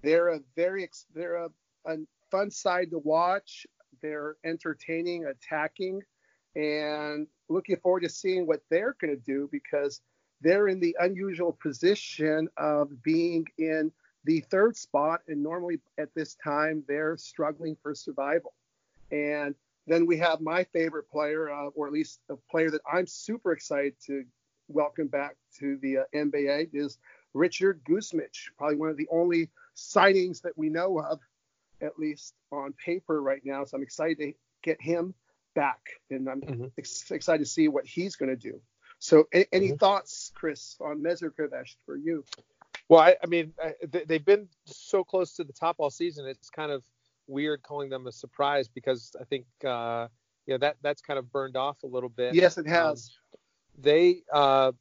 they're 0.02 0.28
a 0.28 0.40
very 0.56 0.88
they're 1.14 1.36
a, 1.36 1.50
a 1.86 1.96
fun 2.30 2.50
side 2.50 2.90
to 2.90 2.98
watch. 2.98 3.66
They're 4.00 4.36
entertaining, 4.44 5.26
attacking, 5.26 6.02
and 6.54 7.26
looking 7.48 7.76
forward 7.76 8.02
to 8.02 8.08
seeing 8.08 8.46
what 8.46 8.62
they're 8.70 8.96
going 9.00 9.14
to 9.14 9.22
do 9.22 9.48
because 9.50 10.00
they're 10.40 10.68
in 10.68 10.80
the 10.80 10.96
unusual 11.00 11.52
position 11.52 12.48
of 12.56 13.02
being 13.02 13.46
in 13.58 13.90
the 14.28 14.40
third 14.40 14.76
spot, 14.76 15.22
and 15.26 15.42
normally 15.42 15.80
at 15.96 16.14
this 16.14 16.34
time 16.34 16.84
they're 16.86 17.16
struggling 17.16 17.74
for 17.82 17.94
survival. 17.94 18.52
And 19.10 19.54
then 19.86 20.04
we 20.04 20.18
have 20.18 20.42
my 20.42 20.64
favorite 20.64 21.10
player, 21.10 21.50
uh, 21.50 21.68
or 21.68 21.86
at 21.86 21.94
least 21.94 22.20
a 22.28 22.36
player 22.50 22.70
that 22.72 22.82
I'm 22.92 23.06
super 23.06 23.52
excited 23.52 23.94
to 24.04 24.24
welcome 24.68 25.06
back 25.06 25.36
to 25.60 25.78
the 25.78 25.98
uh, 26.00 26.02
NBA, 26.14 26.68
is 26.74 26.98
Richard 27.32 27.80
Guzmics, 27.88 28.50
probably 28.58 28.76
one 28.76 28.90
of 28.90 28.98
the 28.98 29.08
only 29.10 29.48
signings 29.74 30.42
that 30.42 30.58
we 30.58 30.68
know 30.68 31.00
of 31.00 31.20
at 31.80 31.98
least 31.98 32.34
on 32.52 32.74
paper 32.74 33.22
right 33.22 33.40
now. 33.46 33.64
So 33.64 33.78
I'm 33.78 33.82
excited 33.82 34.18
to 34.18 34.32
get 34.62 34.78
him 34.78 35.14
back, 35.54 35.80
and 36.10 36.28
I'm 36.28 36.42
mm-hmm. 36.42 36.66
ex- 36.76 37.10
excited 37.10 37.44
to 37.44 37.50
see 37.50 37.68
what 37.68 37.86
he's 37.86 38.16
going 38.16 38.28
to 38.28 38.36
do. 38.36 38.60
So, 38.98 39.26
a- 39.32 39.48
any 39.54 39.68
mm-hmm. 39.68 39.76
thoughts, 39.76 40.32
Chris, 40.34 40.76
on 40.82 41.00
Mezőkövesd 41.00 41.76
for 41.86 41.96
you? 41.96 42.24
Well, 42.88 43.00
I, 43.00 43.16
I 43.22 43.26
mean, 43.26 43.52
I, 43.62 43.74
they've 44.06 44.24
been 44.24 44.48
so 44.64 45.04
close 45.04 45.34
to 45.34 45.44
the 45.44 45.52
top 45.52 45.76
all 45.78 45.90
season. 45.90 46.26
It's 46.26 46.48
kind 46.48 46.72
of 46.72 46.82
weird 47.26 47.62
calling 47.62 47.90
them 47.90 48.06
a 48.06 48.12
surprise 48.12 48.68
because 48.68 49.14
I 49.20 49.24
think 49.24 49.44
uh, 49.64 50.08
you 50.46 50.54
know 50.54 50.58
that 50.58 50.76
that's 50.82 51.02
kind 51.02 51.18
of 51.18 51.30
burned 51.30 51.56
off 51.56 51.82
a 51.82 51.86
little 51.86 52.08
bit. 52.08 52.34
Yes, 52.34 52.56
it 52.56 52.66
has. 52.66 53.10
Um, 53.34 53.40
they 53.82 54.22
uh, 54.32 54.72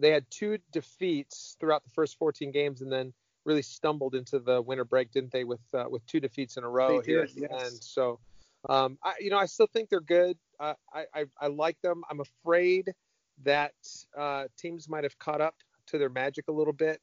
they 0.00 0.10
had 0.10 0.24
two 0.30 0.58
defeats 0.72 1.56
throughout 1.60 1.84
the 1.84 1.90
first 1.90 2.18
14 2.18 2.50
games, 2.50 2.80
and 2.80 2.90
then 2.90 3.12
really 3.44 3.62
stumbled 3.62 4.14
into 4.14 4.40
the 4.40 4.60
winter 4.60 4.84
break, 4.84 5.12
didn't 5.12 5.30
they? 5.30 5.44
With 5.44 5.60
uh, 5.72 5.84
with 5.88 6.04
two 6.06 6.18
defeats 6.20 6.56
in 6.56 6.64
a 6.64 6.68
row 6.68 7.00
they 7.00 7.06
here, 7.06 7.26
did, 7.26 7.48
yes. 7.50 7.62
and 7.62 7.82
so 7.82 8.18
um, 8.68 8.98
I, 9.02 9.14
you 9.20 9.30
know, 9.30 9.38
I 9.38 9.46
still 9.46 9.66
think 9.66 9.90
they're 9.90 10.00
good. 10.00 10.36
Uh, 10.58 10.74
I, 10.92 11.04
I, 11.14 11.24
I 11.40 11.46
like 11.48 11.80
them. 11.82 12.02
I'm 12.10 12.20
afraid 12.20 12.92
that 13.42 13.74
uh, 14.16 14.44
teams 14.56 14.88
might 14.88 15.04
have 15.04 15.18
caught 15.18 15.40
up 15.40 15.54
to 15.88 15.98
their 15.98 16.08
magic 16.08 16.48
a 16.48 16.52
little 16.52 16.72
bit 16.72 17.00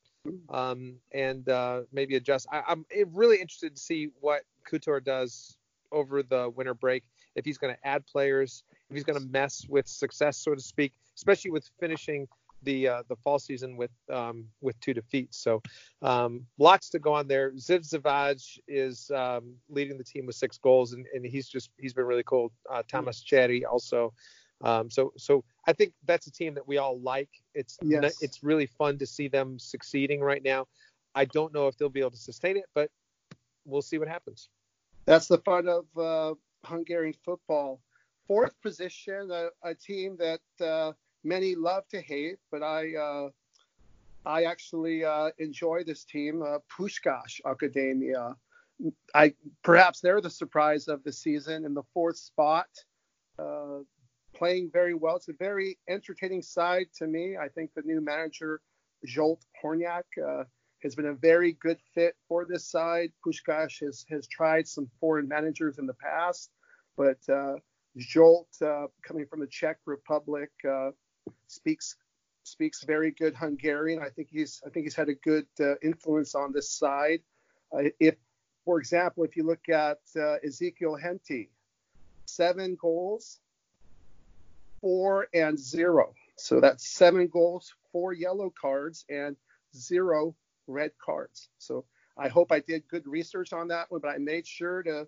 um, 0.49 0.95
and 1.13 1.47
uh, 1.49 1.81
maybe 1.91 2.15
adjust. 2.15 2.47
I, 2.51 2.63
am 2.71 2.85
really 3.13 3.37
interested 3.37 3.75
to 3.75 3.81
see 3.81 4.09
what 4.19 4.43
Kuttor 4.69 5.03
does 5.03 5.57
over 5.91 6.23
the 6.23 6.49
winter 6.49 6.73
break. 6.73 7.03
If 7.35 7.45
he's 7.45 7.57
going 7.57 7.73
to 7.73 7.87
add 7.87 8.05
players, 8.05 8.63
if 8.89 8.95
he's 8.95 9.03
going 9.03 9.19
to 9.19 9.27
mess 9.27 9.65
with 9.69 9.87
success, 9.87 10.37
so 10.37 10.53
to 10.53 10.61
speak, 10.61 10.93
especially 11.15 11.51
with 11.51 11.69
finishing 11.79 12.27
the 12.63 12.87
uh, 12.87 13.03
the 13.07 13.15
fall 13.15 13.39
season 13.39 13.75
with 13.75 13.91
um, 14.11 14.45
with 14.61 14.79
two 14.79 14.93
defeats. 14.93 15.37
So 15.37 15.61
um, 16.01 16.45
lots 16.57 16.89
to 16.91 16.99
go 16.99 17.13
on 17.13 17.27
there. 17.27 17.51
Zivzivadze 17.51 18.59
is 18.67 19.09
um, 19.11 19.55
leading 19.69 19.97
the 19.97 20.03
team 20.03 20.25
with 20.25 20.35
six 20.35 20.57
goals, 20.57 20.93
and, 20.93 21.05
and 21.13 21.25
he's 21.25 21.47
just 21.47 21.69
he's 21.79 21.93
been 21.93 22.05
really 22.05 22.23
cool. 22.23 22.51
Uh, 22.69 22.83
Thomas 22.87 23.23
Cseri 23.23 23.63
also. 23.69 24.13
Um, 24.63 24.89
so 24.89 25.13
so 25.17 25.43
I 25.67 25.73
think 25.73 25.93
that's 26.05 26.27
a 26.27 26.31
team 26.31 26.53
that 26.55 26.67
we 26.67 26.77
all 26.77 26.99
like. 26.99 27.29
It's 27.53 27.77
yes. 27.81 28.21
it's 28.21 28.43
really 28.43 28.65
fun 28.65 28.97
to 28.99 29.05
see 29.05 29.27
them 29.27 29.57
succeeding 29.59 30.21
right 30.21 30.43
now. 30.43 30.67
I 31.15 31.25
don't 31.25 31.53
know 31.53 31.67
if 31.67 31.77
they'll 31.77 31.89
be 31.89 31.99
able 31.99 32.11
to 32.11 32.17
sustain 32.17 32.57
it, 32.57 32.65
but 32.73 32.89
we'll 33.65 33.81
see 33.81 33.97
what 33.97 34.07
happens. 34.07 34.49
That's 35.05 35.27
the 35.27 35.39
fun 35.39 35.67
of 35.67 35.85
uh, 35.97 36.35
Hungarian 36.63 37.15
football. 37.25 37.81
Fourth 38.27 38.53
position, 38.61 39.29
a, 39.31 39.49
a 39.63 39.75
team 39.75 40.17
that 40.17 40.65
uh, 40.65 40.93
many 41.23 41.55
love 41.55 41.87
to 41.89 41.99
hate, 42.01 42.37
but 42.51 42.63
I 42.63 42.95
uh, 42.95 43.29
I 44.25 44.43
actually 44.43 45.03
uh, 45.03 45.31
enjoy 45.39 45.83
this 45.83 46.03
team, 46.05 46.41
uh, 46.41 46.59
Puskás 46.69 47.41
Academia. 47.45 48.35
I 49.13 49.33
perhaps 49.63 49.99
they're 49.99 50.21
the 50.21 50.29
surprise 50.29 50.87
of 50.87 51.03
the 51.03 51.11
season 51.11 51.65
in 51.65 51.73
the 51.73 51.83
fourth 51.93 52.17
spot, 52.17 52.67
playing 54.41 54.71
very 54.73 54.95
well. 54.95 55.17
It's 55.17 55.27
a 55.27 55.33
very 55.33 55.77
entertaining 55.87 56.41
side 56.41 56.87
to 56.97 57.05
me. 57.05 57.37
I 57.37 57.47
think 57.47 57.69
the 57.75 57.83
new 57.85 58.01
manager 58.01 58.59
Zsolt 59.07 59.41
Hornyák 59.63 60.09
uh, 60.17 60.45
has 60.81 60.95
been 60.95 61.05
a 61.05 61.13
very 61.13 61.53
good 61.65 61.77
fit 61.93 62.15
for 62.27 62.43
this 62.45 62.65
side. 62.65 63.11
Puskás 63.23 63.79
has 63.85 64.03
has 64.09 64.27
tried 64.27 64.67
some 64.67 64.89
foreign 64.99 65.27
managers 65.27 65.77
in 65.77 65.85
the 65.85 65.93
past, 65.93 66.49
but 66.97 67.19
uh, 67.29 67.57
Zsolt, 67.99 68.51
uh, 68.63 68.87
coming 69.07 69.27
from 69.27 69.41
the 69.41 69.47
Czech 69.57 69.77
Republic, 69.85 70.49
uh, 70.67 70.89
speaks 71.45 71.95
speaks 72.41 72.83
very 72.83 73.11
good 73.11 73.35
Hungarian. 73.35 74.01
I 74.01 74.09
think 74.09 74.29
he's 74.31 74.59
I 74.65 74.71
think 74.71 74.85
he's 74.87 74.95
had 74.95 75.09
a 75.09 75.19
good 75.29 75.45
uh, 75.59 75.75
influence 75.83 76.33
on 76.33 76.51
this 76.51 76.71
side. 76.71 77.21
Uh, 77.71 77.89
if, 77.99 78.15
for 78.65 78.79
example, 78.79 79.23
if 79.23 79.37
you 79.37 79.43
look 79.43 79.69
at 79.69 80.01
Ezekiel 80.43 80.95
Henty, 80.95 81.51
seven 82.25 82.75
goals, 82.81 83.39
four 84.81 85.27
and 85.33 85.57
zero. 85.57 86.13
So 86.37 86.59
that's 86.59 86.89
seven 86.89 87.27
goals, 87.27 87.73
four 87.91 88.13
yellow 88.13 88.51
cards, 88.59 89.05
and 89.09 89.35
zero 89.75 90.35
red 90.67 90.91
cards. 91.03 91.49
So 91.57 91.85
I 92.17 92.27
hope 92.27 92.51
I 92.51 92.59
did 92.59 92.87
good 92.89 93.05
research 93.05 93.53
on 93.53 93.67
that 93.69 93.89
one, 93.89 94.01
but 94.01 94.09
I 94.09 94.17
made 94.17 94.47
sure 94.47 94.83
to 94.83 95.07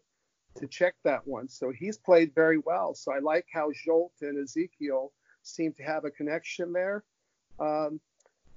to 0.56 0.68
check 0.68 0.94
that 1.04 1.26
one. 1.26 1.50
So 1.50 1.72
he's 1.72 1.98
played 1.98 2.36
very 2.36 2.60
well. 2.60 2.94
So 2.94 3.12
I 3.12 3.20
like 3.20 3.48
how 3.52 3.72
Zsolt 3.72 4.12
and 4.22 4.38
Ezekiel 4.38 5.12
seem 5.42 5.74
to 5.74 5.84
have 5.84 6.06
a 6.06 6.12
connection 6.12 6.72
there. 6.72 7.04
Um, 7.60 8.00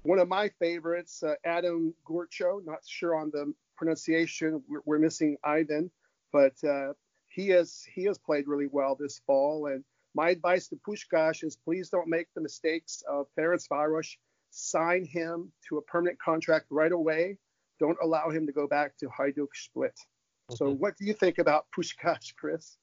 one 0.02 0.18
of 0.18 0.28
my 0.28 0.50
favorites, 0.58 1.22
uh, 1.22 1.34
Adam 1.44 1.94
Gyurcsó, 2.06 2.64
not 2.64 2.80
sure 2.86 3.16
on 3.16 3.30
the 3.32 3.52
pronunciation. 3.76 4.62
We're, 4.68 4.82
we're 4.84 4.98
missing 4.98 5.36
Ivan, 5.42 5.90
but 6.32 6.52
uh, 6.62 6.92
he 7.28 7.48
has 7.48 7.82
he 7.92 8.04
has 8.04 8.18
played 8.18 8.46
really 8.46 8.68
well 8.70 8.94
this 8.94 9.20
fall. 9.26 9.66
And 9.66 9.82
my 10.16 10.30
advice 10.30 10.66
to 10.68 10.76
Puskás 10.76 11.44
is 11.44 11.56
please 11.56 11.90
don't 11.90 12.08
make 12.08 12.26
the 12.34 12.40
mistakes 12.40 13.04
of 13.08 13.26
Ferencváros. 13.38 14.16
Sign 14.50 15.04
him 15.04 15.52
to 15.68 15.76
a 15.76 15.82
permanent 15.82 16.18
contract 16.18 16.66
right 16.70 16.90
away. 16.90 17.36
Don't 17.78 17.98
allow 18.02 18.30
him 18.30 18.46
to 18.46 18.52
go 18.52 18.66
back 18.66 18.96
to 18.96 19.08
Hajduk 19.08 19.48
Split. 19.52 19.92
Mm-hmm. 19.94 20.54
So, 20.56 20.70
what 20.70 20.96
do 20.96 21.04
you 21.04 21.12
think 21.12 21.36
about 21.38 21.66
Puskás, 21.76 22.34
Chris? 22.34 22.78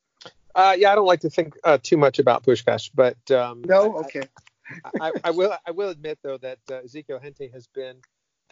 Uh, 0.53 0.75
yeah, 0.77 0.91
I 0.91 0.95
don't 0.95 1.07
like 1.07 1.21
to 1.21 1.29
think 1.31 1.55
uh, 1.63 1.79
too 1.81 1.97
much 1.97 2.19
about 2.19 2.43
Puskás, 2.43 2.91
but 2.93 3.17
um, 3.31 3.63
no, 3.65 3.97
okay. 3.97 4.21
I, 4.85 4.91
I, 5.07 5.11
I, 5.23 5.31
will. 5.31 5.55
I 5.65 5.71
will 5.71 5.89
admit 5.89 6.19
though 6.21 6.37
that 6.37 6.59
uh, 6.71 6.75
Ezekiel 6.85 7.19
Henty 7.19 7.49
has 7.51 7.65
been 7.65 7.95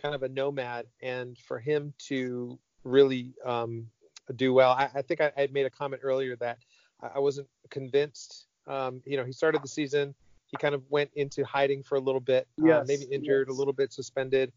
kind 0.02 0.16
of 0.16 0.24
a 0.24 0.30
nomad, 0.30 0.88
and 1.04 1.38
for 1.38 1.60
him 1.60 1.94
to 2.08 2.58
really 2.84 3.36
um, 3.46 3.86
do 4.36 4.52
well, 4.56 4.72
I, 4.72 4.90
I 4.96 5.02
think 5.04 5.22
I, 5.22 5.32
I, 5.38 5.48
made 5.52 5.68
a 5.68 5.70
comment 5.70 6.02
earlier 6.04 6.36
that 6.38 6.58
I 7.02 7.20
wasn't 7.20 7.48
convinced. 7.70 8.48
Um, 8.68 9.02
you 9.06 9.18
know, 9.18 9.26
he 9.26 9.32
started 9.32 9.62
the 9.64 9.68
season, 9.68 10.14
he 10.48 10.58
kind 10.58 10.76
of 10.76 10.84
went 10.90 11.10
into 11.16 11.44
hiding 11.44 11.84
for 11.84 11.96
a 11.96 12.00
little 12.00 12.22
bit, 12.22 12.48
uh, 12.62 12.84
maybe 12.86 13.06
injured, 13.12 13.48
yes. 13.48 13.56
a 13.56 13.58
little 13.58 13.74
bit 13.74 13.92
suspended, 13.94 14.52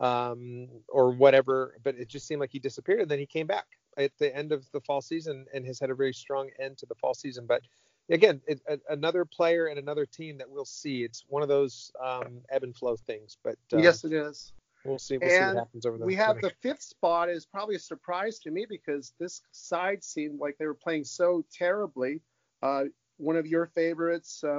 um, 0.00 0.68
or 0.88 1.10
whatever, 1.10 1.76
but 1.82 1.94
it 1.96 2.08
just 2.08 2.26
seemed 2.26 2.40
like 2.40 2.50
he 2.50 2.58
disappeared, 2.58 3.00
and 3.00 3.10
then 3.10 3.18
he 3.18 3.26
came 3.26 3.46
back 3.46 3.66
at 3.96 4.12
the 4.18 4.34
end 4.34 4.52
of 4.52 4.70
the 4.72 4.80
fall 4.80 5.00
season 5.00 5.46
and 5.54 5.66
has 5.66 5.80
had 5.80 5.90
a 5.90 5.94
very 5.94 6.12
strong 6.12 6.50
end 6.58 6.76
to 6.78 6.86
the 6.86 6.94
fall 6.96 7.14
season. 7.14 7.46
But 7.46 7.62
again, 8.10 8.40
it, 8.46 8.60
a, 8.68 8.78
another 8.90 9.24
player 9.24 9.66
and 9.66 9.78
another 9.78 10.06
team 10.06 10.38
that 10.38 10.50
we'll 10.50 10.64
see. 10.64 11.02
It's 11.02 11.24
one 11.28 11.42
of 11.42 11.48
those 11.48 11.90
um, 12.04 12.40
ebb 12.50 12.62
and 12.62 12.76
flow 12.76 12.96
things. 12.96 13.36
But 13.42 13.56
uh, 13.72 13.78
yes, 13.78 14.04
it 14.04 14.12
is. 14.12 14.52
We'll 14.84 14.98
see. 14.98 15.18
We'll 15.18 15.30
see 15.30 15.38
what 15.38 15.56
happens 15.56 15.86
over 15.86 15.98
the. 15.98 16.04
We 16.04 16.14
have 16.16 16.40
the 16.40 16.52
fifth 16.60 16.82
spot 16.82 17.28
is 17.28 17.46
probably 17.46 17.76
a 17.76 17.80
surprise 17.80 18.38
to 18.40 18.50
me 18.50 18.66
because 18.68 19.12
this 19.18 19.42
side 19.50 20.04
seemed 20.04 20.38
like 20.38 20.56
they 20.58 20.66
were 20.66 20.74
playing 20.74 21.04
so 21.04 21.44
terribly. 21.52 22.20
Uh, 22.62 22.84
one 23.18 23.36
of 23.36 23.46
your 23.46 23.66
favorites, 23.66 24.44
uh, 24.44 24.58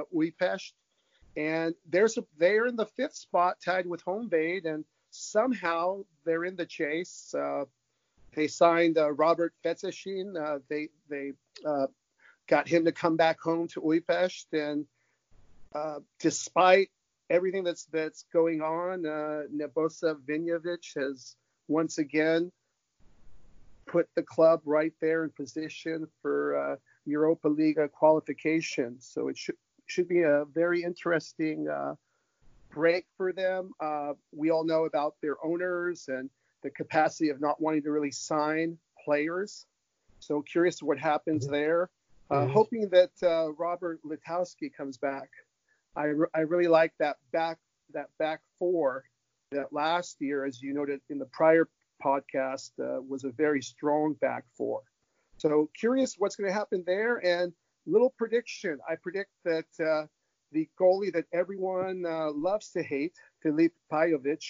and 1.36 1.74
there's 1.88 2.18
a, 2.18 2.24
they're 2.38 2.66
in 2.66 2.76
the 2.76 2.86
fifth 2.86 3.14
spot, 3.14 3.58
tied 3.64 3.86
with 3.86 4.04
Honvéd, 4.04 4.64
and 4.64 4.84
somehow 5.10 6.04
they're 6.24 6.44
in 6.44 6.56
the 6.56 6.66
chase. 6.66 7.34
Uh, 7.34 7.64
they 8.34 8.48
signed 8.48 8.98
uh, 8.98 9.12
Robert 9.12 9.54
Feczesin. 9.64 10.36
Uh, 10.36 10.58
they 10.68 10.88
they 11.08 11.32
uh, 11.64 11.86
got 12.46 12.68
him 12.68 12.84
to 12.84 12.92
come 12.92 13.16
back 13.16 13.40
home 13.40 13.68
to 13.68 13.80
Újpest, 13.80 14.46
and 14.52 14.86
uh, 15.74 16.00
despite 16.18 16.90
everything 17.30 17.64
that's 17.64 17.84
that's 17.86 18.24
going 18.32 18.60
on, 18.60 19.06
uh, 19.06 19.42
Vignjević 19.50 20.94
has 20.96 21.36
once 21.68 21.98
again 21.98 22.50
put 23.86 24.08
the 24.14 24.22
club 24.22 24.60
right 24.64 24.92
there 25.00 25.24
in 25.24 25.30
position 25.30 26.06
for 26.20 26.56
uh, 26.56 26.76
Europa 27.08 27.48
League 27.48 27.78
qualification. 27.92 29.00
So 29.00 29.28
it 29.28 29.36
should 29.36 29.56
should 29.86 30.08
be 30.08 30.22
a 30.22 30.44
very 30.52 30.82
interesting 30.82 31.68
uh, 31.68 31.94
break 32.70 33.06
for 33.16 33.32
them. 33.32 33.72
Uh, 33.80 34.12
we 34.32 34.50
all 34.50 34.64
know 34.64 34.84
about 34.84 35.14
their 35.22 35.42
owners 35.44 36.08
and 36.08 36.28
the 36.62 36.70
capacity 36.70 37.30
of 37.30 37.40
not 37.40 37.60
wanting 37.60 37.82
to 37.82 37.90
really 37.90 38.10
sign 38.10 38.76
players. 39.04 39.66
So 40.20 40.42
curious 40.42 40.82
what 40.82 40.98
happens 40.98 41.44
mm-hmm. 41.44 41.54
there. 41.54 41.90
Uh, 42.30 42.40
mm-hmm. 42.40 42.52
Hoping 42.52 42.88
that 42.90 43.10
uh, 43.22 43.52
Robert 43.52 44.00
Litauszki 44.04 44.72
comes 44.76 44.98
back. 44.98 45.30
I, 45.96 46.04
re- 46.04 46.28
I 46.34 46.40
really 46.40 46.68
like 46.68 46.92
that 46.98 47.16
back 47.32 47.58
that 47.94 48.10
back 48.18 48.40
four 48.58 49.04
that 49.50 49.72
last 49.72 50.16
year, 50.20 50.44
as 50.44 50.60
you 50.60 50.74
noted 50.74 51.00
in 51.08 51.18
the 51.18 51.24
prior 51.26 51.68
podcast, 52.04 52.72
uh, 52.78 53.00
was 53.00 53.24
a 53.24 53.30
very 53.30 53.62
strong 53.62 54.12
back 54.20 54.44
four. 54.56 54.82
So 55.38 55.70
curious 55.78 56.16
what's 56.18 56.36
going 56.36 56.48
to 56.48 56.54
happen 56.54 56.84
there. 56.86 57.24
And 57.24 57.52
little 57.86 58.10
prediction: 58.18 58.78
I 58.88 58.96
predict 58.96 59.30
that 59.44 59.66
uh, 59.80 60.06
the 60.52 60.68
goalie 60.78 61.12
that 61.12 61.26
everyone 61.32 62.04
uh, 62.06 62.30
loves 62.32 62.70
to 62.72 62.82
hate, 62.82 63.14
Filip 63.42 63.72
Pajovic, 63.90 64.44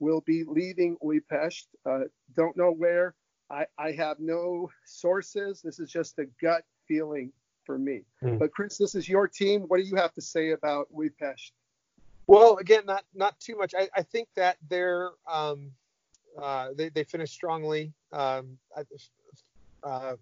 will 0.00 0.22
be 0.22 0.44
leaving 0.44 0.96
Újpest. 1.02 1.66
Uh, 1.88 2.04
don't 2.34 2.56
know 2.56 2.72
where. 2.72 3.14
I, 3.50 3.66
I 3.78 3.92
have 3.92 4.18
no 4.18 4.70
sources. 4.86 5.60
This 5.62 5.78
is 5.78 5.90
just 5.90 6.18
a 6.18 6.24
gut 6.40 6.64
feeling 6.88 7.32
for 7.64 7.78
me. 7.78 8.02
Mm. 8.22 8.38
But 8.38 8.52
Chris, 8.52 8.78
this 8.78 8.94
is 8.94 9.08
your 9.08 9.28
team. 9.28 9.62
What 9.62 9.76
do 9.76 9.82
you 9.82 9.96
have 9.96 10.14
to 10.14 10.22
say 10.22 10.50
about 10.52 10.88
Újpest? 10.92 11.52
Well, 12.26 12.56
again, 12.56 12.86
not 12.86 13.04
not 13.14 13.38
too 13.40 13.56
much. 13.56 13.74
I, 13.76 13.88
I 13.94 14.02
think 14.02 14.28
that 14.36 14.56
they're 14.68 15.10
um, 15.30 15.72
uh, 16.40 16.68
they 16.76 16.88
they 16.88 17.04
finished 17.04 17.34
strongly. 17.34 17.92
Um, 18.12 18.58
uh, 19.84 20.14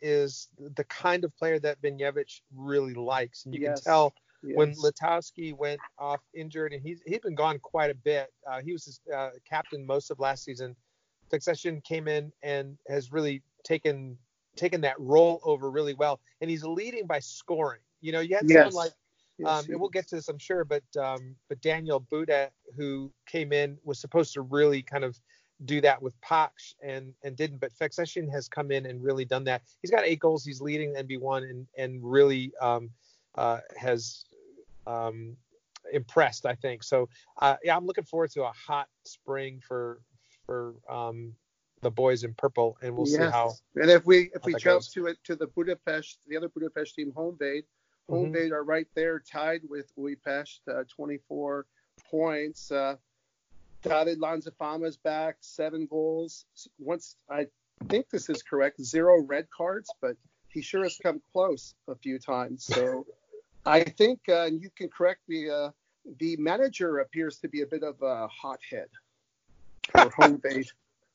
is 0.00 0.48
the 0.74 0.84
kind 0.84 1.24
of 1.24 1.36
player 1.36 1.58
that 1.60 1.80
Vignjević 1.82 2.40
really 2.54 2.94
likes, 2.94 3.44
and 3.44 3.54
you 3.54 3.60
yes. 3.60 3.82
can 3.82 3.92
tell 3.92 4.14
Yes. 4.42 4.56
When 4.56 4.72
Litauszki 4.72 5.54
went 5.54 5.80
off 5.98 6.20
injured, 6.32 6.72
and 6.72 6.82
he's 6.82 7.02
he'd 7.04 7.20
been 7.20 7.34
gone 7.34 7.58
quite 7.58 7.90
a 7.90 7.94
bit. 7.94 8.32
Uh, 8.50 8.62
he 8.62 8.72
was 8.72 8.86
his, 8.86 9.00
uh, 9.14 9.30
captain 9.48 9.84
most 9.84 10.10
of 10.10 10.18
last 10.18 10.44
season. 10.44 10.74
Succession 11.30 11.82
came 11.82 12.08
in 12.08 12.32
and 12.42 12.78
has 12.88 13.12
really 13.12 13.42
taken 13.64 14.16
taken 14.56 14.80
that 14.80 14.98
role 14.98 15.40
over 15.44 15.70
really 15.70 15.92
well, 15.92 16.20
and 16.40 16.48
he's 16.48 16.64
leading 16.64 17.06
by 17.06 17.18
scoring. 17.18 17.80
You 18.00 18.12
know, 18.12 18.20
you 18.20 18.34
had 18.34 18.48
yes. 18.48 18.72
someone 18.72 18.86
like 18.86 18.92
um, 19.46 19.64
and 19.68 19.80
we'll 19.80 19.90
get 19.90 20.08
to 20.08 20.16
this, 20.16 20.28
I'm 20.28 20.38
sure, 20.38 20.64
but 20.64 20.82
um, 20.98 21.36
but 21.48 21.60
Daniel 21.60 22.06
Böde, 22.12 22.48
who 22.76 23.10
came 23.26 23.52
in, 23.52 23.78
was 23.84 23.98
supposed 23.98 24.32
to 24.34 24.42
really 24.42 24.82
kind 24.82 25.04
of 25.04 25.18
do 25.64 25.80
that 25.80 26.00
with 26.00 26.18
Paks 26.20 26.74
and 26.82 27.12
and 27.22 27.36
didn't. 27.36 27.58
But 27.58 27.72
Feczesin 27.72 28.30
has 28.30 28.48
come 28.48 28.70
in 28.70 28.86
and 28.86 29.02
really 29.02 29.24
done 29.24 29.44
that. 29.44 29.62
He's 29.82 29.90
got 29.90 30.04
eight 30.04 30.20
goals. 30.20 30.44
He's 30.44 30.60
leading 30.60 30.94
NB1 30.94 31.48
and 31.48 31.66
and 31.76 32.00
really 32.02 32.52
um, 32.60 32.90
uh, 33.34 33.58
has 33.76 34.24
um, 34.86 35.36
impressed. 35.92 36.46
I 36.46 36.54
think 36.54 36.82
so. 36.82 37.08
Uh, 37.40 37.56
yeah, 37.62 37.76
I'm 37.76 37.86
looking 37.86 38.04
forward 38.04 38.30
to 38.32 38.44
a 38.44 38.52
hot 38.52 38.88
spring 39.04 39.60
for 39.66 40.00
for 40.46 40.74
um, 40.88 41.34
the 41.82 41.90
boys 41.90 42.24
in 42.24 42.34
purple, 42.34 42.76
and 42.82 42.96
we'll 42.96 43.08
yes. 43.08 43.16
see 43.16 43.30
how. 43.30 43.52
And 43.76 43.90
if 43.90 44.04
we 44.06 44.30
if 44.34 44.44
we 44.44 44.52
jump 44.52 44.82
goes. 44.82 44.90
to 44.90 45.06
it 45.06 45.18
to 45.24 45.36
the 45.36 45.46
Budapest, 45.48 46.18
the 46.26 46.36
other 46.36 46.48
Budapest 46.48 46.94
team, 46.94 47.12
Honvéd, 47.12 47.62
Home 48.10 48.32
mm-hmm. 48.32 48.52
are 48.52 48.64
right 48.64 48.88
there, 48.94 49.20
tied 49.20 49.62
with 49.68 49.94
Budapest, 49.96 50.62
uh, 50.68 50.82
24 50.94 51.66
points. 52.10 52.70
Uh, 52.70 52.96
David 53.82 54.20
Lanzafama's 54.20 54.96
back, 54.96 55.36
seven 55.40 55.86
goals. 55.86 56.44
Once 56.78 57.16
I 57.30 57.46
think 57.88 58.10
this 58.10 58.28
is 58.28 58.42
correct, 58.42 58.82
zero 58.82 59.22
red 59.22 59.48
cards, 59.50 59.90
but 60.00 60.16
he 60.48 60.62
sure 60.62 60.82
has 60.82 60.98
come 61.02 61.22
close 61.32 61.74
a 61.88 61.94
few 61.94 62.18
times. 62.18 62.64
So 62.64 63.06
I 63.64 63.84
think, 63.84 64.20
uh, 64.28 64.46
and 64.46 64.60
you 64.60 64.70
can 64.76 64.88
correct 64.88 65.20
me, 65.28 65.48
uh, 65.48 65.70
the 66.18 66.36
manager 66.36 66.98
appears 66.98 67.38
to 67.40 67.48
be 67.48 67.62
a 67.62 67.66
bit 67.66 67.82
of 67.82 68.00
a 68.02 68.28
hothead 68.28 68.88
for 69.92 70.10
Honvéd. 70.18 70.66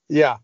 yeah. 0.09 0.37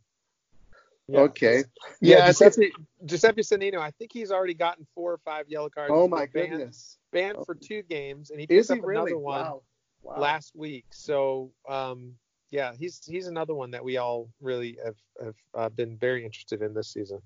yeah. 1.07 1.19
Okay. 1.19 1.63
Yeah, 2.01 2.17
yeah 2.17 2.27
Giuseppe, 2.27 2.71
Giuseppe 3.05 3.41
Sannino, 3.41 3.79
I 3.79 3.91
think 3.91 4.11
he's 4.13 4.31
already 4.31 4.53
gotten 4.53 4.85
four 4.93 5.13
or 5.13 5.19
five 5.19 5.45
yellow 5.47 5.69
cards. 5.69 5.91
Oh 5.93 6.07
my 6.07 6.25
banned, 6.25 6.51
goodness. 6.51 6.97
Banned 7.11 7.45
for 7.45 7.55
two 7.55 7.81
games, 7.83 8.31
and 8.31 8.39
he 8.39 8.47
picked 8.47 8.69
up 8.71 8.79
really? 8.83 9.11
another 9.11 9.19
one 9.19 9.41
wow. 9.41 9.61
Wow. 10.03 10.15
last 10.17 10.55
week. 10.55 10.85
So 10.91 11.51
um, 11.69 12.15
yeah, 12.49 12.73
he's 12.77 13.01
he's 13.05 13.27
another 13.27 13.55
one 13.55 13.71
that 13.71 13.83
we 13.83 13.97
all 13.97 14.29
really 14.41 14.77
have 14.83 14.95
have 15.23 15.35
uh, 15.53 15.69
been 15.69 15.97
very 15.97 16.25
interested 16.25 16.61
in 16.61 16.73
this 16.73 16.89
season. 16.89 17.21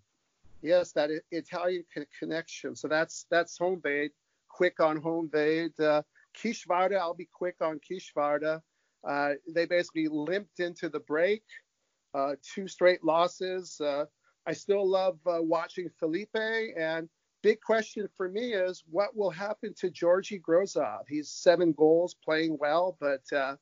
Yes, 0.62 0.92
that 0.94 1.10
Italian 1.32 1.84
connection. 2.20 2.76
So 2.76 2.88
that's 2.88 3.26
that's 3.30 3.58
Honvéd. 3.58 4.10
Quick 4.50 4.80
on 4.80 5.02
Honvéd. 5.02 5.80
Uh, 5.80 6.02
Kisvárda, 6.36 6.98
I'll 6.98 7.14
be 7.14 7.30
quick 7.32 7.56
on 7.62 7.80
Kisvárda. 7.80 8.62
Uh, 9.08 9.34
they 9.48 9.66
basically 9.66 10.08
limped 10.08 10.60
into 10.60 10.90
the 10.90 11.00
break. 11.00 11.44
Uh, 12.14 12.36
two 12.42 12.68
straight 12.68 13.04
losses. 13.04 13.80
Uh, 13.80 14.06
I 14.48 14.54
still 14.54 14.88
love 14.88 15.20
uh, 15.26 15.42
watching 15.42 15.90
Felipe. 16.00 16.36
And 16.36 17.10
big 17.46 17.62
question 17.62 18.10
for 18.18 18.28
me 18.28 18.54
is 18.54 18.84
what 18.90 19.16
will 19.16 19.30
happen 19.30 19.72
to 19.76 19.92
Georgi 19.92 20.40
Grozov? 20.40 21.02
He's 21.08 21.30
seven 21.30 21.74
goals, 21.74 22.16
playing 22.16 22.58
well, 22.60 22.98
but 23.00 23.22
uh, 23.32 23.56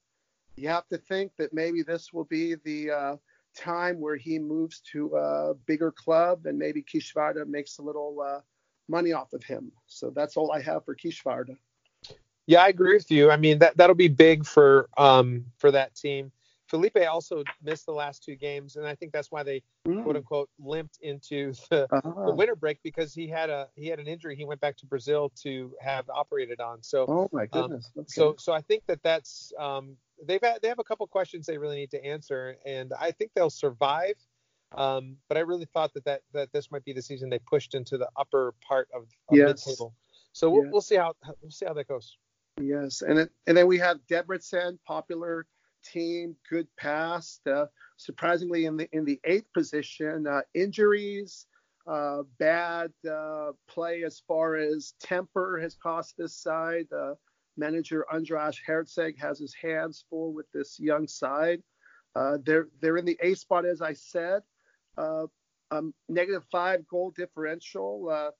you 0.56 0.70
have 0.70 0.88
to 0.88 0.98
think 0.98 1.34
that 1.38 1.54
maybe 1.54 1.84
this 1.84 2.14
will 2.14 2.24
be 2.24 2.56
the 2.64 2.92
uh, 2.92 3.16
time 3.54 4.00
where 4.00 4.16
he 4.16 4.40
moves 4.40 4.80
to 4.94 5.14
a 5.18 5.54
bigger 5.66 5.92
club 5.92 6.46
and 6.46 6.58
maybe 6.58 6.82
Kisvárda 6.82 7.46
makes 7.46 7.80
a 7.80 7.82
little 7.82 8.22
uh, 8.22 8.40
money 8.88 9.12
off 9.12 9.34
of 9.34 9.44
him. 9.44 9.70
So 9.88 10.12
that's 10.16 10.38
all 10.38 10.54
I 10.54 10.62
have 10.62 10.86
for 10.86 10.96
Kisvárda. 10.96 11.58
Yeah, 12.48 12.64
I 12.64 12.70
agree 12.70 12.94
with 12.94 13.12
you. 13.12 13.32
I 13.32 13.36
mean 13.36 13.60
that 13.60 13.76
that'll 13.76 13.96
be 13.96 14.08
big 14.08 14.46
for 14.46 14.88
um 14.98 15.46
for 15.58 15.72
that 15.72 15.94
team. 15.94 16.32
Felipe 16.74 16.98
also 17.08 17.44
missed 17.62 17.86
the 17.86 17.92
last 17.92 18.24
two 18.24 18.36
games, 18.36 18.78
and 18.78 18.88
I 18.88 18.96
think 18.96 19.12
that's 19.12 19.32
why 19.32 19.44
they 19.44 19.62
mm. 19.88 20.02
quote 20.02 20.16
unquote 20.16 20.50
limped 20.58 20.98
into 21.02 21.54
the, 21.70 21.84
uh-huh. 21.94 22.26
the, 22.26 22.34
winter 22.34 22.56
break 22.56 22.80
because 22.82 23.14
he 23.14 23.28
had 23.28 23.52
a 23.52 23.68
he 23.76 23.88
had 23.88 24.00
an 24.00 24.08
injury. 24.08 24.36
He 24.36 24.44
went 24.44 24.60
back 24.60 24.78
to 24.78 24.88
Brazil 24.88 25.32
to 25.44 25.76
have 25.80 26.10
operated 26.10 26.60
on. 26.60 26.82
So 26.82 27.06
oh 27.08 27.30
my 27.32 27.44
um, 27.44 27.48
goodness. 27.52 27.92
Um, 27.96 28.06
so 28.08 28.36
so 28.40 28.54
I 28.54 28.62
think 28.62 28.88
that 28.88 29.04
that's 29.04 29.54
um, 29.60 29.98
they've 30.26 30.42
had, 30.42 30.64
they 30.64 30.68
have 30.68 30.80
a 30.80 30.84
couple 30.84 31.06
questions 31.06 31.46
they 31.46 31.60
really 31.60 31.76
need 31.76 31.92
to 31.92 32.04
answer, 32.04 32.56
and 32.66 32.92
I 33.00 33.12
think 33.12 33.30
they'll 33.36 33.52
survive. 33.52 34.16
Um, 34.76 35.18
but 35.30 35.38
I 35.38 35.42
really 35.42 35.68
thought 35.76 35.94
that, 35.94 36.06
that 36.06 36.22
that 36.34 36.52
this 36.54 36.72
might 36.72 36.84
be 36.84 36.94
the 36.94 37.04
season 37.04 37.30
they 37.30 37.38
pushed 37.38 37.76
into 37.76 38.00
the 38.00 38.10
upper 38.18 38.56
part 38.68 38.88
of, 38.96 39.04
of 39.04 39.38
yes. 39.38 39.68
mid-table. 39.68 39.94
So 40.32 40.50
we'll, 40.50 40.64
yes. 40.64 40.72
we'll 40.72 40.82
see 40.82 40.96
how 40.96 41.14
we'll 41.40 41.52
see 41.52 41.68
how 41.68 41.74
that 41.74 41.88
goes. 41.88 42.18
Yes, 42.60 43.04
and 43.04 43.20
it, 43.20 43.32
and 43.46 43.56
then 43.56 43.68
we 43.68 43.78
have 43.78 43.98
Debrecen, 44.10 44.80
popular 44.88 45.46
team, 45.84 46.36
good 46.50 46.68
past. 46.78 47.46
Uh, 47.48 47.66
surprisingly, 47.98 48.66
in 48.66 48.78
the 48.78 48.88
in 48.92 49.06
the 49.06 49.20
eighth 49.24 49.52
position, 49.54 50.28
uh, 50.28 50.42
injuries, 50.54 51.48
uh, 51.88 52.24
bad 52.40 52.92
uh, 53.10 53.52
play 53.68 54.04
as 54.04 54.22
far 54.28 54.56
as 54.56 54.94
temper 55.00 55.60
has 55.60 55.76
cost 55.76 56.16
this 56.18 56.36
side. 56.36 56.88
Uh, 56.92 57.14
manager 57.58 58.06
András 58.12 58.58
Herceg 58.68 59.18
has 59.20 59.40
his 59.40 59.54
hands 59.54 60.06
full 60.10 60.34
with 60.34 60.52
this 60.54 60.80
young 60.80 61.08
side. 61.08 61.62
Uh, 62.16 62.38
they're 62.46 62.68
they're 62.82 62.98
in 62.98 63.06
the 63.06 63.18
A 63.22 63.34
spot, 63.36 63.66
as 63.66 63.82
I 63.82 63.94
said. 63.94 64.42
Um, 64.98 65.94
negative 66.08 66.44
five 66.52 66.88
goal 66.88 67.12
differential. 67.16 68.32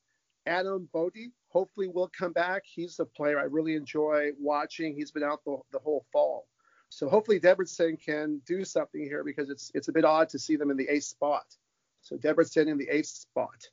Adam 0.46 0.90
Bódi 0.94 1.32
hopefully 1.48 1.88
will 1.88 2.10
come 2.18 2.34
back. 2.34 2.64
He's 2.66 3.00
a 3.00 3.06
player 3.06 3.40
I 3.40 3.44
really 3.44 3.76
enjoy 3.76 4.32
watching. 4.40 4.94
He's 4.96 5.12
been 5.12 5.24
out 5.24 5.44
the, 5.46 5.58
the 5.72 5.80
whole 5.80 6.06
fall. 6.12 6.48
So 6.94 7.10
hopefully 7.10 7.40
Debrecen 7.40 8.00
can 8.00 8.40
do 8.46 8.64
something 8.64 9.02
here 9.02 9.24
because 9.24 9.50
it's 9.50 9.72
it's 9.74 9.88
a 9.88 9.92
bit 9.92 10.06
odd 10.06 10.30
to 10.30 10.40
see 10.40 10.56
them 10.56 10.70
in 10.70 10.78
the 10.78 10.88
eighth 10.90 11.06
spot. 11.06 11.46
So 12.02 12.18
Debrecen 12.18 12.68
in 12.68 12.78
the 12.78 12.88
eighth 12.88 13.08
spot. 13.08 13.68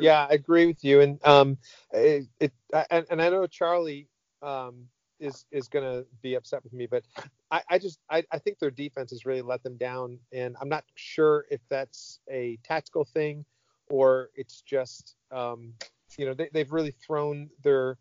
Yeah, 0.00 0.26
I 0.28 0.34
agree 0.34 0.66
with 0.66 0.82
you, 0.82 1.02
and 1.02 1.24
um, 1.24 1.58
it, 1.92 2.26
it 2.40 2.52
and, 2.90 3.06
and 3.10 3.22
I 3.22 3.28
know 3.28 3.46
Charlie 3.46 4.08
um 4.42 4.86
is 5.20 5.44
is 5.52 5.68
gonna 5.68 6.04
be 6.22 6.34
upset 6.34 6.64
with 6.64 6.72
me, 6.72 6.86
but 6.86 7.04
I, 7.50 7.62
I 7.68 7.78
just 7.78 8.00
I, 8.10 8.24
I 8.32 8.38
think 8.38 8.58
their 8.58 8.70
defense 8.70 9.10
has 9.10 9.26
really 9.26 9.42
let 9.42 9.62
them 9.62 9.76
down, 9.76 10.18
and 10.32 10.56
I'm 10.60 10.68
not 10.68 10.84
sure 10.94 11.44
if 11.50 11.60
that's 11.68 12.20
a 12.30 12.58
tactical 12.64 13.04
thing 13.04 13.44
or 13.90 14.30
it's 14.34 14.62
just 14.62 15.14
um, 15.30 15.74
you 16.16 16.24
know 16.24 16.34
they, 16.34 16.48
they've 16.52 16.72
really 16.72 16.94
thrown 17.06 17.50
their 17.62 17.98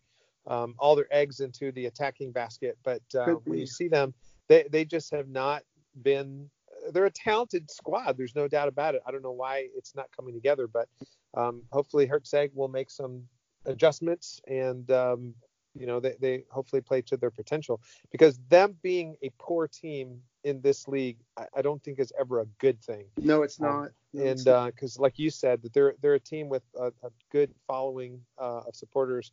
um, 0.48 0.76
all 0.80 0.96
their 0.96 1.08
eggs 1.12 1.40
into 1.40 1.72
the 1.72 1.86
attacking 1.86 2.32
basket. 2.32 2.78
But 2.84 3.02
uh, 3.16 3.36
when 3.46 3.60
you 3.60 3.68
see 3.68 3.88
them, 3.88 4.14
they, 4.48 4.66
they 4.72 4.86
just 4.86 5.12
have 5.12 5.28
not 5.28 5.64
been. 6.02 6.50
They're 6.92 7.06
a 7.06 7.12
talented 7.12 7.70
squad. 7.70 8.18
There's 8.18 8.36
no 8.36 8.48
doubt 8.48 8.68
about 8.68 8.96
it. 8.96 9.02
I 9.06 9.12
don't 9.12 9.24
know 9.24 9.32
why 9.32 9.68
it's 9.76 9.96
not 9.96 10.08
coming 10.16 10.34
together, 10.34 10.68
but 10.68 10.88
um, 11.34 11.64
hopefully 11.72 12.08
Herceg 12.08 12.52
will 12.54 12.70
make 12.70 12.90
some 12.90 13.24
adjustments 13.68 14.42
and 14.48 14.90
um, 14.92 15.34
you 15.76 15.86
know 15.86 16.00
they, 16.00 16.16
they 16.20 16.44
hopefully 16.50 16.82
play 16.82 17.02
to 17.02 17.18
their 17.18 17.30
potential 17.30 17.80
because 18.12 18.40
them 18.50 18.76
being 18.82 19.16
a 19.22 19.30
poor 19.38 19.68
team 19.68 20.22
in 20.44 20.62
this 20.62 20.88
league 20.88 21.18
I, 21.38 21.46
I 21.58 21.62
don't 21.62 21.84
think 21.84 22.00
is 22.00 22.12
ever 22.20 22.40
a 22.40 22.46
good 22.60 22.82
thing. 22.82 23.06
No, 23.18 23.44
it's 23.44 23.60
um, 23.60 23.68
not. 23.68 23.92
No, 24.14 24.24
and 24.24 24.74
because 24.74 24.98
uh, 24.98 25.02
like 25.02 25.20
you 25.20 25.30
said 25.30 25.62
that 25.62 25.74
they're 25.74 25.94
they're 26.02 26.16
a 26.16 26.20
team 26.20 26.50
with 26.50 26.64
a, 26.80 26.88
a 27.04 27.12
good 27.32 27.54
following 27.68 28.22
uh, 28.40 28.62
of 28.68 28.76
supporters 28.76 29.32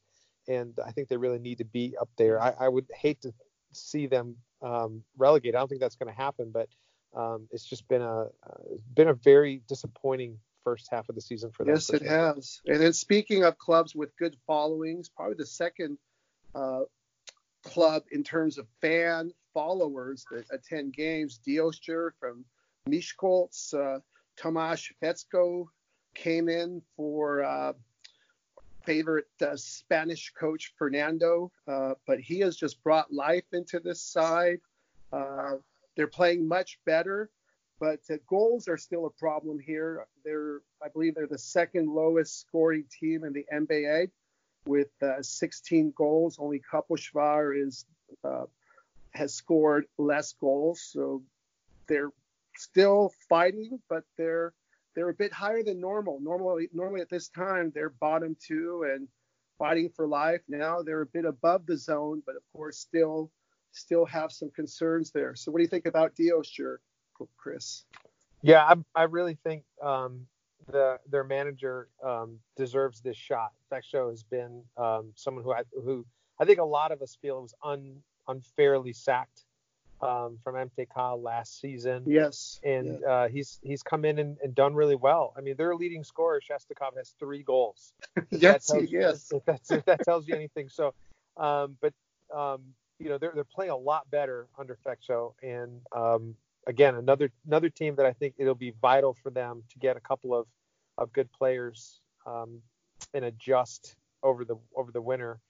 and 0.49 0.79
I 0.85 0.93
think 0.93 1.09
they 1.09 1.17
really 1.17 1.39
need 1.39 1.59
to 1.59 1.65
be 1.65 1.95
up 2.01 2.09
there. 2.17 2.41
I, 2.41 2.55
I 2.59 2.69
would 2.69 2.87
hate 2.95 3.23
to 3.23 3.33
see 3.73 4.07
them 4.07 4.37
um, 4.63 5.03
relegated. 5.17 5.55
I 5.55 5.59
don't 5.59 5.69
think 5.69 5.81
that's 5.81 5.97
going 5.97 6.13
to 6.13 6.17
happen, 6.17 6.51
but 6.53 6.69
um, 7.15 7.49
it's 7.51 7.65
just 7.65 7.87
been 7.89 8.03
a 8.03 8.23
uh, 8.23 8.29
been 8.95 9.09
a 9.09 9.15
very 9.15 9.63
disappointing 9.69 10.39
first 10.65 10.89
half 10.91 11.09
of 11.09 11.15
the 11.15 11.21
season 11.21 11.51
for 11.51 11.65
them. 11.65 11.75
Yes, 11.75 11.91
it 11.91 12.03
has. 12.03 12.61
And 12.67 12.81
then 12.81 12.93
speaking 12.93 13.45
of 13.45 13.59
clubs 13.59 13.95
with 13.95 14.17
good 14.17 14.37
followings, 14.47 15.09
probably 15.09 15.37
the 15.37 15.47
second 15.47 15.99
uh, 16.55 16.83
club 17.63 18.05
in 18.11 18.25
terms 18.25 18.59
of 18.59 18.67
fan 18.81 19.33
followers 19.53 20.25
that 20.31 20.45
attend 20.51 20.95
games, 20.95 21.39
Diósgyőr 21.47 22.11
from 22.19 22.45
Miskolc, 22.89 23.75
uh, 23.75 24.01
Tomasz 24.37 24.93
Feczkó 25.03 25.67
came 26.15 26.49
in 26.49 26.83
for 26.97 27.43
uh, 27.43 27.73
favorite 28.85 29.29
uh, 29.41 29.57
Spanish 29.57 30.33
coach, 30.39 30.73
Fernando, 30.77 31.51
uh, 31.69 31.95
but 32.07 32.21
he 32.21 32.41
has 32.41 32.57
just 32.57 32.83
brought 32.83 33.13
life 33.13 33.45
into 33.53 33.81
this 33.81 34.01
side. 34.01 34.61
Uh, 35.13 35.57
they're 35.97 36.07
playing 36.07 36.47
much 36.47 36.79
better, 36.85 37.31
but 37.79 38.01
goals 38.27 38.69
are 38.69 38.77
still 38.77 39.07
a 39.07 39.11
problem 39.11 39.59
here. 39.59 40.07
They're, 40.25 40.61
I 40.83 40.89
believe, 40.89 41.15
they're 41.15 41.27
the 41.27 41.39
second 41.39 41.89
lowest 41.89 42.41
scoring 42.41 42.85
team 43.01 43.25
in 43.25 43.33
the 43.33 43.47
NBA 43.53 44.11
with 44.67 44.91
uh, 45.03 45.23
16 45.23 45.93
goals. 45.97 46.39
Only 46.39 46.61
Kaposvár 46.61 47.61
is 47.61 47.87
uh, 48.25 48.45
has 49.11 49.33
scored 49.35 49.87
less 49.99 50.35
goals, 50.41 50.83
so 50.83 51.23
they're 51.87 52.11
still 52.57 53.13
fighting, 53.29 53.81
but 53.89 54.05
they're 54.17 54.53
they're 54.95 55.09
a 55.11 55.15
bit 55.15 55.33
higher 55.33 55.63
than 55.63 55.81
normal. 55.81 56.21
Normally, 56.21 56.69
normally 56.73 57.01
at 57.01 57.11
this 57.11 57.29
time 57.29 57.73
they're 57.75 57.91
bottom 58.01 58.37
two 58.41 58.87
and 58.93 59.09
fighting 59.59 59.91
for 59.95 60.07
life. 60.07 60.41
Now 60.49 60.83
they're 60.83 61.03
a 61.03 61.07
bit 61.07 61.25
above 61.25 61.67
the 61.67 61.77
zone, 61.77 62.23
but 62.27 62.37
of 62.37 62.43
course 62.53 62.79
still 62.79 63.31
still 63.73 64.05
have 64.07 64.31
some 64.31 64.51
concerns 64.51 65.11
there. 65.11 65.35
So 65.35 65.51
what 65.51 65.59
do 65.59 65.63
you 65.63 65.69
think 65.69 65.87
about 65.87 66.15
Diósgyőr, 66.15 66.77
Chris? 67.37 67.85
Yeah, 68.43 68.63
I, 68.65 68.75
I 68.95 69.03
really 69.05 69.39
think 69.43 69.65
um, 69.83 70.27
the 70.71 70.99
their 71.11 71.25
manager 71.25 71.89
um, 72.05 72.39
deserves 72.57 73.01
this 73.01 73.17
shot. 73.17 73.53
Feczkó 73.73 74.11
has 74.11 74.23
been 74.23 74.63
um, 74.77 75.13
someone 75.17 75.45
who 75.45 75.53
I, 75.53 75.63
who 75.73 76.07
I 76.39 76.45
think 76.45 76.59
a 76.59 76.65
lot 76.65 76.93
of 76.93 77.03
us 77.03 77.17
feel 77.21 77.43
was 77.43 77.55
un, 77.63 77.97
unfairly 78.29 78.93
sacked 78.93 79.44
um, 80.05 80.39
from 80.43 80.55
MTK 80.55 81.23
last 81.23 81.61
season. 81.61 82.03
Yes. 82.07 82.61
And 82.63 83.01
yeah. 83.01 83.09
uh, 83.09 83.29
he's 83.29 83.59
he's 83.63 83.83
come 83.83 84.05
in 84.05 84.19
and, 84.19 84.37
and, 84.43 84.55
done 84.55 84.75
really 84.75 84.97
well. 84.97 85.33
I 85.37 85.41
mean, 85.41 85.57
their 85.57 85.75
leading 85.75 86.05
scorer, 86.05 86.41
Shestakov, 86.41 86.97
has 86.97 87.15
three 87.19 87.43
goals. 87.43 87.93
yes, 88.31 88.71
yes. 88.89 89.33
If, 89.33 89.45
that's, 89.45 89.71
if 89.71 89.85
that 89.87 90.05
tells 90.05 90.29
you 90.29 90.35
anything. 90.35 90.69
So, 90.69 90.95
um, 91.37 91.77
but 91.81 91.93
um, 92.35 92.63
you 92.99 93.09
know 93.09 93.19
they're 93.19 93.33
they're 93.35 93.45
playing 93.45 93.73
a 93.73 93.77
lot 93.77 94.11
better 94.11 94.47
under 94.59 94.79
Feczkó, 94.87 95.33
and 95.43 95.81
um, 95.95 96.35
again 96.67 96.95
another 96.95 97.31
another 97.47 97.69
team 97.69 97.97
that 97.97 98.07
I 98.07 98.13
think 98.13 98.35
it'll 98.39 98.55
be 98.55 98.75
vital 98.81 99.15
for 99.23 99.31
them 99.31 99.63
to 99.71 99.79
get 99.79 99.97
a 99.97 100.01
couple 100.01 100.35
of 100.35 100.47
of 100.99 101.13
good 101.13 101.31
players 101.33 102.01
um, 102.27 102.61
and 103.13 103.25
adjust 103.25 103.97
over 104.23 104.45
the 104.45 104.57
over 104.77 104.93
the 104.93 105.03
winter 105.03 105.41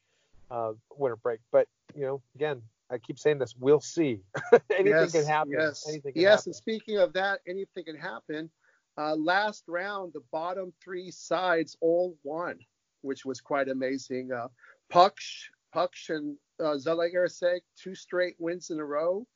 uh, 0.51 0.73
winter 0.97 1.17
break. 1.17 1.41
But 1.53 1.69
you 1.95 2.03
know, 2.03 2.23
again, 2.35 2.63
I 2.91 2.99
keep 2.99 3.19
saying 3.19 3.39
this. 3.39 3.55
We'll 3.59 3.81
see. 3.81 4.21
anything 4.71 4.87
yes, 4.87 5.13
can 5.13 5.25
happen. 5.25 5.53
Yes. 5.53 5.87
Anything 5.89 6.13
can 6.13 6.23
yes. 6.23 6.41
happen. 6.41 6.51
And 6.51 6.57
speaking 6.57 6.99
of 6.99 7.13
that, 7.15 7.41
anything 7.49 7.85
can 7.85 7.97
happen. 7.97 8.51
Uh, 8.97 9.17
last 9.17 9.65
round, 9.67 10.13
the 10.13 10.23
bottom 10.31 10.73
three 10.83 11.11
sides 11.11 11.77
all 11.81 12.17
won, 12.23 12.59
which 13.03 13.25
was 13.25 13.41
quite 13.41 13.69
amazing. 13.69 14.31
Uh, 14.33 14.49
Paks, 14.91 15.49
Paks 15.73 16.11
and 16.11 16.37
uh, 16.61 16.77
Zalaegerszeg, 16.77 17.61
two 17.77 17.95
straight 17.95 18.37
wins 18.39 18.71
in 18.71 18.79
a 18.79 18.85
row. 18.85 19.27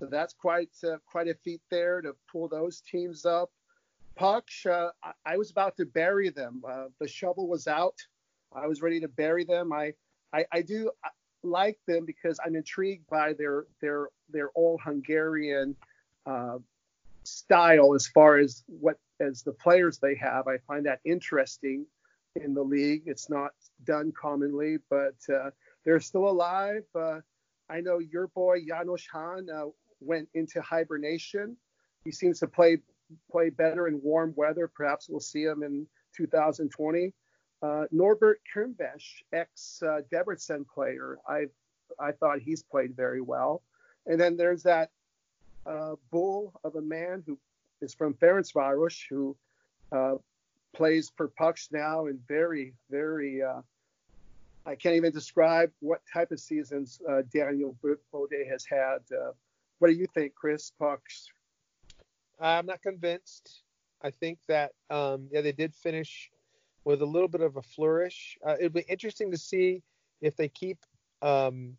So 0.00 0.06
that's 0.06 0.34
quite 0.34 0.70
uh, 0.82 0.96
quite 1.06 1.28
a 1.28 1.34
feat 1.34 1.60
there 1.70 2.00
to 2.00 2.16
pull 2.30 2.48
those 2.48 2.80
teams 2.80 3.24
up. 3.24 3.50
Paks, 4.16 4.66
uh, 4.66 4.90
I, 5.02 5.12
I, 5.24 5.36
was 5.36 5.50
about 5.50 5.76
to 5.76 5.86
bury 5.86 6.30
them. 6.30 6.62
Uh, 6.68 6.86
the 7.00 7.06
shovel 7.06 7.48
was 7.48 7.68
out. 7.68 7.96
I 8.52 8.66
was 8.66 8.82
ready 8.82 9.00
to 9.00 9.08
bury 9.08 9.44
them. 9.44 9.72
I 9.72 9.94
I, 10.32 10.44
I 10.52 10.62
do 10.62 10.90
like 11.44 11.78
them 11.86 12.04
because 12.04 12.38
I'm 12.44 12.56
intrigued 12.56 13.08
by 13.08 13.34
their 13.34 13.66
their 13.80 14.08
their 14.30 14.50
all 14.50 14.78
Hungarian 14.82 15.76
uh, 16.26 16.58
style 17.24 17.94
as 17.94 18.06
far 18.06 18.38
as 18.38 18.64
what 18.66 18.98
as 19.20 19.42
the 19.42 19.52
players 19.52 19.98
they 19.98 20.14
have. 20.16 20.48
I 20.48 20.58
find 20.66 20.86
that 20.86 21.00
interesting 21.04 21.86
in 22.36 22.54
the 22.54 22.62
league. 22.62 23.02
It's 23.06 23.30
not 23.30 23.52
done 23.84 24.12
commonly, 24.12 24.78
but 24.90 25.16
uh, 25.32 25.50
they're 25.84 26.00
still 26.00 26.28
alive. 26.28 26.84
Uh, 26.94 27.20
I 27.68 27.80
know 27.80 27.98
your 27.98 28.28
boy 28.28 28.60
Janos 28.66 29.06
Hahn 29.06 29.48
uh, 29.50 29.66
went 30.00 30.28
into 30.34 30.60
hibernation. 30.60 31.56
He 32.04 32.12
seems 32.12 32.40
to 32.40 32.46
play 32.46 32.78
play 33.30 33.50
better 33.50 33.86
in 33.86 34.00
warm 34.02 34.32
weather. 34.36 34.68
Perhaps 34.68 35.08
we'll 35.08 35.20
see 35.20 35.44
him 35.44 35.62
in 35.62 35.86
2020. 36.16 37.12
Uh, 37.64 37.84
Norbert 37.90 38.40
Krimbesch, 38.50 39.08
ex 39.32 39.82
uh, 39.82 40.00
Debrecen 40.12 40.62
player, 40.74 41.08
I 41.36 41.40
I 42.08 42.10
thought 42.18 42.38
he's 42.48 42.62
played 42.62 42.92
very 43.04 43.22
well. 43.34 43.62
And 44.08 44.20
then 44.20 44.36
there's 44.36 44.62
that 44.64 44.88
uh, 45.64 45.94
bull 46.10 46.52
of 46.62 46.72
a 46.82 46.82
man 46.82 47.22
who 47.26 47.38
is 47.80 47.94
from 47.94 48.12
Ferencváros, 48.14 48.98
who 49.08 49.36
uh, 49.92 50.16
plays 50.74 51.12
for 51.16 51.28
Paks 51.28 51.68
now 51.72 52.06
and 52.08 52.18
very, 52.26 52.74
very, 52.90 53.42
uh, 53.50 53.62
I 54.66 54.74
can't 54.74 54.96
even 54.96 55.12
describe 55.12 55.70
what 55.80 56.00
type 56.12 56.32
of 56.32 56.40
seasons 56.40 57.00
uh, 57.08 57.22
Daniel 57.32 57.72
Böde 58.12 58.42
has 58.50 58.64
had. 58.64 59.00
Uh, 59.10 59.32
what 59.78 59.88
do 59.88 59.94
you 59.94 60.08
think, 60.14 60.34
Chris 60.34 60.72
Paks? 60.78 61.30
I'm 62.38 62.66
not 62.66 62.82
convinced. 62.82 63.62
I 64.02 64.10
think 64.10 64.38
that, 64.48 64.72
um, 64.90 65.28
yeah, 65.32 65.40
they 65.40 65.52
did 65.52 65.72
finish 65.74 66.30
with 66.84 67.02
a 67.02 67.06
little 67.06 67.28
bit 67.28 67.40
of 67.40 67.56
a 67.56 67.62
flourish. 67.62 68.38
Uh, 68.46 68.56
it'll 68.58 68.70
be 68.70 68.84
interesting 68.88 69.30
to 69.30 69.38
see 69.38 69.82
if 70.20 70.36
they 70.36 70.48
keep 70.48 70.78
um, 71.22 71.76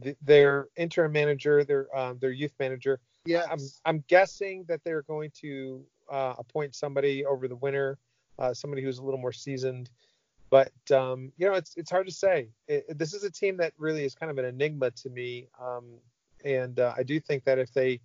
the, 0.00 0.16
their 0.22 0.68
interim 0.76 1.12
manager, 1.12 1.64
their 1.64 1.96
um, 1.96 2.18
their 2.18 2.32
youth 2.32 2.54
manager. 2.58 3.00
Yeah, 3.24 3.44
I'm 3.50 3.60
I'm 3.84 4.04
guessing 4.08 4.64
that 4.68 4.82
they're 4.84 5.02
going 5.02 5.30
to 5.40 5.84
uh, 6.10 6.34
appoint 6.38 6.74
somebody 6.74 7.24
over 7.24 7.48
the 7.48 7.56
winter, 7.56 7.98
uh, 8.38 8.52
somebody 8.54 8.82
who's 8.82 8.98
a 8.98 9.02
little 9.02 9.20
more 9.20 9.32
seasoned. 9.32 9.90
But 10.50 10.72
um, 10.90 11.32
you 11.36 11.48
know, 11.48 11.54
it's 11.54 11.74
it's 11.76 11.90
hard 11.90 12.06
to 12.06 12.12
say. 12.12 12.48
It, 12.68 12.98
this 12.98 13.14
is 13.14 13.24
a 13.24 13.30
team 13.30 13.56
that 13.58 13.72
really 13.78 14.04
is 14.04 14.14
kind 14.14 14.30
of 14.30 14.38
an 14.38 14.44
enigma 14.44 14.90
to 14.90 15.10
me, 15.10 15.48
um, 15.60 15.84
and 16.44 16.78
uh, 16.78 16.94
I 16.96 17.02
do 17.02 17.18
think 17.18 17.44
that 17.44 17.58
if 17.58 17.72
they 17.72 18.00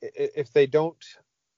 if 0.00 0.52
they 0.52 0.66
don't 0.66 1.02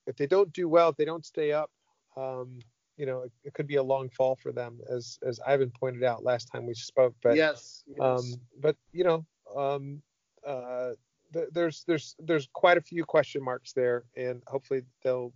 if 0.06 0.16
they 0.16 0.26
don't 0.26 0.52
do 0.52 0.68
well, 0.68 0.90
if 0.90 0.96
they 0.96 1.04
don't 1.04 1.24
stay 1.24 1.52
up, 1.52 1.70
um, 2.16 2.60
you 3.00 3.06
know, 3.06 3.22
it, 3.22 3.32
it, 3.44 3.54
could 3.54 3.66
be 3.66 3.76
a 3.76 3.82
long 3.82 4.10
fall 4.10 4.36
for 4.36 4.52
them, 4.52 4.78
as 4.94 5.18
as 5.26 5.40
Ivan 5.46 5.70
pointed 5.70 6.04
out 6.04 6.22
last 6.22 6.50
time 6.52 6.66
we 6.66 6.74
spoke. 6.74 7.14
But 7.22 7.34
yes, 7.34 7.82
yes. 7.88 7.98
Um, 7.98 8.34
but 8.60 8.76
you 8.92 9.04
know, 9.04 9.24
um, 9.56 10.02
uh, 10.46 10.90
th- 11.32 11.48
there's 11.50 11.82
there's 11.84 12.14
there's 12.18 12.46
quite 12.52 12.76
a 12.76 12.82
few 12.82 13.06
question 13.06 13.42
marks 13.42 13.72
there, 13.72 14.04
and 14.18 14.42
hopefully 14.46 14.82
they'll 15.02 15.32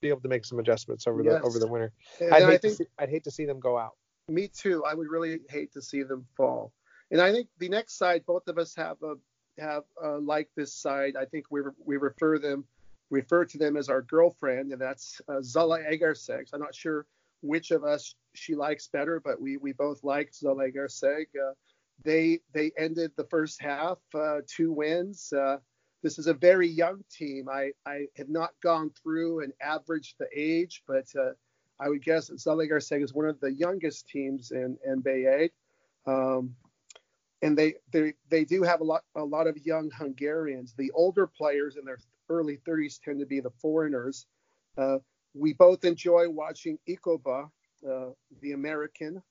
be 0.00 0.10
able 0.10 0.20
to 0.20 0.28
make 0.28 0.44
some 0.44 0.60
adjustments 0.60 1.08
over 1.08 1.24
the 1.24 1.42
over 1.42 1.58
the 1.58 1.66
winter. 1.66 1.90
I'd 2.20 2.44
hate, 2.44 2.62
think, 2.62 2.76
see, 2.76 2.86
I'd 3.00 3.10
hate 3.10 3.24
to 3.24 3.32
see 3.32 3.46
them 3.46 3.58
go 3.58 3.76
out. 3.76 3.96
Me 4.28 4.46
too. 4.46 4.84
I 4.84 4.94
would 4.94 5.08
really 5.08 5.40
hate 5.50 5.72
to 5.72 5.82
see 5.82 6.04
them 6.04 6.24
fall. 6.36 6.72
And 7.10 7.20
I 7.20 7.32
think 7.32 7.48
the 7.58 7.68
next 7.68 7.98
side, 7.98 8.24
both 8.24 8.46
of 8.46 8.58
us 8.58 8.76
have 8.76 8.96
a 9.02 9.14
have 9.60 9.82
uh, 10.00 10.20
like 10.20 10.48
this 10.54 10.72
side. 10.72 11.16
I 11.16 11.24
think 11.24 11.46
we 11.50 11.62
re- 11.62 11.72
we 11.84 11.96
refer 11.96 12.38
them 12.38 12.64
refer 13.10 13.44
to 13.44 13.58
them 13.58 13.76
as 13.76 13.88
our 13.88 14.02
girlfriend, 14.02 14.72
and 14.72 14.80
that's 14.80 15.20
uh, 15.28 15.40
Zalaegerszeg. 15.40 16.46
I'm 16.52 16.60
not 16.60 16.74
sure 16.74 17.06
which 17.42 17.70
of 17.70 17.84
us 17.84 18.14
she 18.34 18.54
likes 18.54 18.88
better, 18.88 19.20
but 19.20 19.40
we 19.40 19.56
we 19.56 19.72
both 19.72 20.02
like 20.04 20.32
Zalaegerszeg. 20.32 21.26
Uh, 21.34 21.54
they 22.04 22.40
they 22.52 22.72
ended 22.78 23.12
the 23.16 23.24
first 23.24 23.60
half 23.60 23.98
uh, 24.14 24.40
two 24.46 24.72
wins. 24.72 25.32
Uh, 25.32 25.58
this 26.02 26.18
is 26.18 26.26
a 26.26 26.34
very 26.34 26.68
young 26.68 27.04
team. 27.10 27.48
I, 27.48 27.72
I 27.84 28.06
have 28.16 28.30
not 28.30 28.50
gone 28.62 28.90
through 29.02 29.42
and 29.42 29.52
averaged 29.60 30.14
the 30.18 30.28
age, 30.34 30.82
but 30.86 31.06
uh, 31.18 31.32
I 31.78 31.88
would 31.88 32.02
guess 32.02 32.28
that 32.28 32.38
Zalaegerszeg 32.38 33.02
is 33.02 33.12
one 33.12 33.26
of 33.26 33.38
the 33.40 33.52
youngest 33.52 34.08
teams 34.08 34.50
in 34.50 34.78
NBA. 34.88 35.50
Um, 36.06 36.54
and 37.42 37.56
they, 37.56 37.74
they 37.92 38.14
they 38.28 38.44
do 38.44 38.62
have 38.62 38.80
a 38.80 38.84
lot 38.84 39.02
a 39.14 39.24
lot 39.24 39.46
of 39.46 39.56
young 39.64 39.90
Hungarians. 39.90 40.74
The 40.76 40.90
older 40.92 41.26
players 41.26 41.76
in 41.76 41.84
their 41.84 41.98
early 42.30 42.58
30s 42.66 43.00
tend 43.02 43.20
to 43.20 43.26
be 43.26 43.40
the 43.40 43.50
foreigners. 43.60 44.26
Uh, 44.78 44.98
we 45.34 45.52
both 45.52 45.84
enjoy 45.84 46.28
watching 46.28 46.78
Ikoba, 46.88 47.50
uh, 47.88 48.10
the 48.40 48.52
American, 48.52 49.22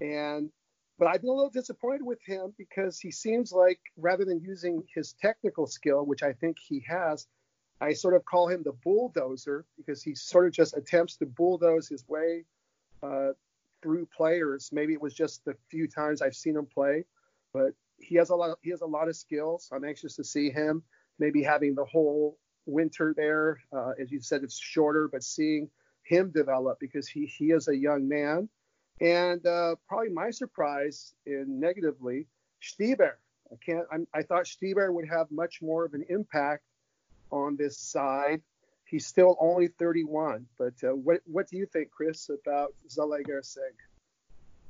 and 0.00 0.50
but 0.98 1.08
I've 1.08 1.20
been 1.20 1.30
a 1.30 1.34
little 1.34 1.50
disappointed 1.50 2.02
with 2.02 2.22
him 2.24 2.54
because 2.56 2.98
he 2.98 3.10
seems 3.10 3.52
like 3.52 3.78
rather 3.98 4.24
than 4.24 4.40
using 4.40 4.82
his 4.94 5.12
technical 5.12 5.66
skill, 5.66 6.06
which 6.06 6.22
I 6.22 6.32
think 6.32 6.56
he 6.58 6.82
has, 6.88 7.26
I 7.82 7.92
sort 7.92 8.14
of 8.14 8.24
call 8.24 8.48
him 8.48 8.62
the 8.62 8.72
bulldozer 8.72 9.66
because 9.76 10.02
he 10.02 10.14
sort 10.14 10.46
of 10.46 10.52
just 10.52 10.74
attempts 10.74 11.16
to 11.16 11.26
bulldoze 11.26 11.86
his 11.86 12.08
way 12.08 12.44
uh, 13.02 13.32
through 13.82 14.06
players. 14.06 14.70
Maybe 14.72 14.94
it 14.94 15.02
was 15.02 15.12
just 15.12 15.44
the 15.44 15.54
few 15.68 15.86
times 15.86 16.22
I've 16.22 16.34
seen 16.34 16.56
him 16.56 16.66
play, 16.66 17.04
but 17.52 17.72
he 17.98 18.14
has 18.16 18.30
a 18.30 18.34
lot. 18.34 18.50
Of, 18.50 18.56
he 18.62 18.70
has 18.70 18.80
a 18.80 18.86
lot 18.86 19.08
of 19.08 19.16
skills. 19.16 19.68
I'm 19.72 19.84
anxious 19.84 20.16
to 20.16 20.24
see 20.24 20.50
him 20.50 20.82
maybe 21.18 21.42
having 21.42 21.74
the 21.74 21.84
whole 21.84 22.38
winter 22.66 23.14
there. 23.16 23.60
Uh, 23.72 23.92
as 23.98 24.10
you 24.10 24.20
said, 24.20 24.42
it's 24.42 24.58
shorter, 24.58 25.08
but 25.08 25.22
seeing 25.22 25.70
him 26.02 26.30
develop 26.30 26.78
because 26.80 27.08
he 27.08 27.26
he 27.26 27.46
is 27.46 27.68
a 27.68 27.76
young 27.76 28.08
man. 28.08 28.48
And 29.00 29.44
uh, 29.46 29.76
probably 29.88 30.10
my 30.10 30.30
surprise 30.30 31.14
in 31.26 31.60
negatively, 31.60 32.26
Stieber. 32.62 33.12
I 33.52 33.56
can't. 33.64 33.86
I'm, 33.92 34.06
i 34.14 34.22
thought 34.22 34.44
Stieber 34.44 34.92
would 34.92 35.08
have 35.08 35.30
much 35.30 35.60
more 35.62 35.84
of 35.84 35.94
an 35.94 36.04
impact 36.08 36.64
on 37.30 37.56
this 37.56 37.78
side. 37.78 38.42
He's 38.84 39.06
still 39.06 39.36
only 39.40 39.68
31. 39.68 40.46
But 40.58 40.74
uh, 40.82 40.94
what 40.94 41.20
what 41.26 41.48
do 41.48 41.56
you 41.56 41.66
think, 41.66 41.90
Chris, 41.90 42.30
about 42.30 42.74
Zalaegerszeg? 42.88 43.74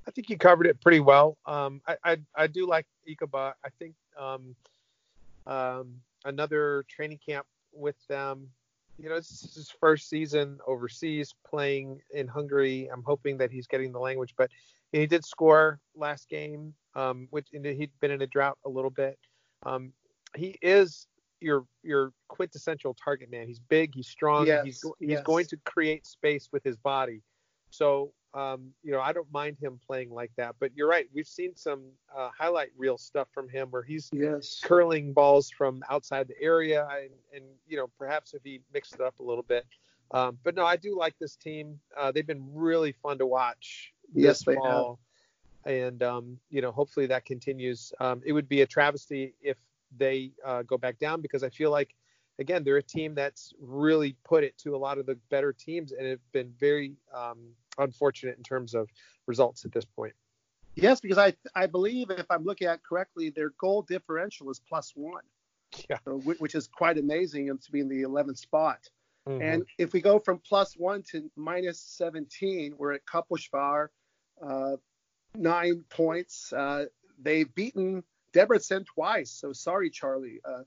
I 0.07 0.11
think 0.13 0.31
you 0.31 0.39
covered 0.39 0.67
it 0.67 0.81
pretty 0.81 1.01
well. 1.01 1.37
Um, 1.47 1.81
I, 1.87 1.97
I, 2.05 2.17
I 2.37 2.47
do 2.47 2.67
like 2.67 2.87
Ikoba. 3.09 3.55
I 3.65 3.69
think 3.79 3.95
um, 4.19 4.55
um, 5.47 5.95
another 6.25 6.85
training 6.89 7.19
camp 7.27 7.47
with 7.77 7.97
them. 8.09 8.49
You 8.99 9.11
know, 9.11 9.17
this 9.17 9.31
is 9.31 9.55
his 9.55 9.71
first 9.71 10.09
season 10.09 10.59
overseas 10.67 11.35
playing 11.47 12.01
in 12.15 12.27
Hungary. 12.27 12.89
I'm 12.93 13.03
hoping 13.03 13.37
that 13.39 13.51
he's 13.51 13.67
getting 13.67 13.93
the 13.93 13.99
language, 13.99 14.35
but 14.39 14.51
he 14.93 15.07
did 15.07 15.25
score 15.25 15.81
last 15.95 16.29
game, 16.29 16.73
um, 16.95 17.29
which 17.31 17.49
he'd 17.53 17.91
been 18.01 18.11
in 18.11 18.23
a 18.23 18.27
drought 18.27 18.59
a 18.65 18.69
little 18.69 18.91
bit. 18.91 19.19
Um, 19.65 19.93
he 20.35 20.57
is 20.63 21.07
your 21.41 21.67
your 21.83 22.13
quintessential 22.29 22.95
target 22.95 23.31
man. 23.31 23.47
He's 23.47 23.61
big, 23.61 23.95
he's 23.95 24.09
strong, 24.09 24.47
yes, 24.47 24.65
he's 24.65 24.85
he's 24.99 25.11
yes. 25.11 25.23
going 25.23 25.47
to 25.47 25.57
create 25.65 26.07
space 26.07 26.49
with 26.53 26.65
his 26.65 26.77
body. 26.77 27.23
So 27.71 28.13
um, 28.35 28.73
you 28.83 28.93
know, 28.93 29.01
I 29.01 29.13
don't 29.13 29.31
mind 29.33 29.57
him 29.61 29.81
playing 29.87 30.11
like 30.11 30.31
that. 30.37 30.57
But 30.61 30.73
you're 30.77 30.89
right. 30.89 31.07
We've 31.15 31.27
seen 31.27 31.57
some 31.57 31.83
uh, 32.15 32.31
highlight 32.37 32.71
reel 32.77 32.99
stuff 32.99 33.29
from 33.33 33.49
him 33.49 33.69
where 33.71 33.83
he's 33.83 34.11
yes. 34.13 34.61
curling 34.63 35.13
balls 35.13 35.51
from 35.51 35.83
outside 35.91 36.29
the 36.29 36.41
area, 36.41 36.87
and, 36.91 37.11
and 37.35 37.45
you 37.67 37.77
know, 37.77 37.89
perhaps 37.99 38.35
if 38.35 38.43
he 38.45 38.61
mixed 38.73 38.95
it 38.95 39.01
up 39.01 39.19
a 39.21 39.23
little 39.23 39.45
bit. 39.45 39.65
Um, 40.13 40.39
but 40.45 40.55
no, 40.55 40.65
I 40.65 40.77
do 40.77 40.97
like 40.97 41.19
this 41.19 41.37
team. 41.37 41.81
Uh, 41.97 42.13
they've 42.13 42.27
been 42.27 42.47
really 42.53 42.93
fun 42.93 43.19
to 43.19 43.27
watch 43.27 43.93
yes, 44.15 44.45
this 44.45 44.55
fall, 44.57 45.01
have. 45.65 45.75
and 45.75 46.03
um, 46.03 46.39
you 46.51 46.61
know, 46.61 46.71
hopefully 46.71 47.07
that 47.07 47.25
continues. 47.25 47.93
Um, 48.01 48.23
it 48.25 48.33
would 48.33 48.49
be 48.49 48.63
a 48.63 48.67
travesty 48.67 49.35
if 49.41 49.57
they 49.97 50.33
uh, 50.45 50.63
go 50.63 50.79
back 50.79 50.99
down 50.99 51.21
because 51.21 51.43
I 51.43 51.49
feel 51.49 51.71
like 51.71 51.95
again, 52.39 52.65
they're 52.65 52.77
a 52.77 52.83
team 52.83 53.15
that's 53.15 53.53
really 53.61 54.17
put 54.25 54.45
it 54.45 54.57
to 54.59 54.75
a 54.75 54.79
lot 54.79 54.99
of 54.99 55.07
the 55.07 55.17
better 55.31 55.53
teams 55.53 55.93
and 55.93 56.07
have 56.07 56.33
been 56.33 56.53
very 56.59 56.95
um, 57.15 57.39
unfortunate 57.79 58.37
in 58.37 58.43
terms 58.43 58.75
of 58.75 58.89
results 59.27 59.65
at 59.65 59.73
this 59.73 59.85
point. 59.85 60.15
Yes, 60.75 61.01
because 61.01 61.17
I 61.19 61.35
I 61.55 61.67
believe 61.67 62.11
if 62.11 62.27
I'm 62.31 62.45
looking 62.45 62.69
at 62.69 62.83
correctly, 62.85 63.31
their 63.31 63.51
goal 63.59 63.83
differential 63.83 64.51
is 64.51 64.61
plus 64.69 64.93
one. 64.95 65.23
Yeah. 65.89 65.99
So, 66.05 66.19
which 66.19 66.55
is 66.55 66.69
quite 66.69 66.99
amazing 66.99 67.47
to 67.49 67.73
be 67.73 67.81
in 67.81 67.89
the 67.89 68.03
11th 68.03 68.39
spot. 68.39 68.89
Mhm. 69.27 69.43
And 69.43 69.67
if 69.79 69.93
we 69.93 70.01
go 70.01 70.19
from 70.19 70.39
plus 70.39 70.77
one 70.77 71.03
to 71.11 71.31
minus 71.35 71.81
17, 71.81 72.77
we're 72.77 72.93
at 72.93 73.05
Kaposvár, 73.05 73.89
uh, 74.41 74.77
nine 75.35 75.85
points. 75.89 76.53
Uh, 76.53 76.87
they've 77.19 77.53
beaten 77.55 78.05
Debrecen 78.33 78.87
twice. 78.87 79.31
So 79.31 79.53
sorry, 79.53 79.91
Charlie. 79.91 80.41
Uh, 80.45 80.63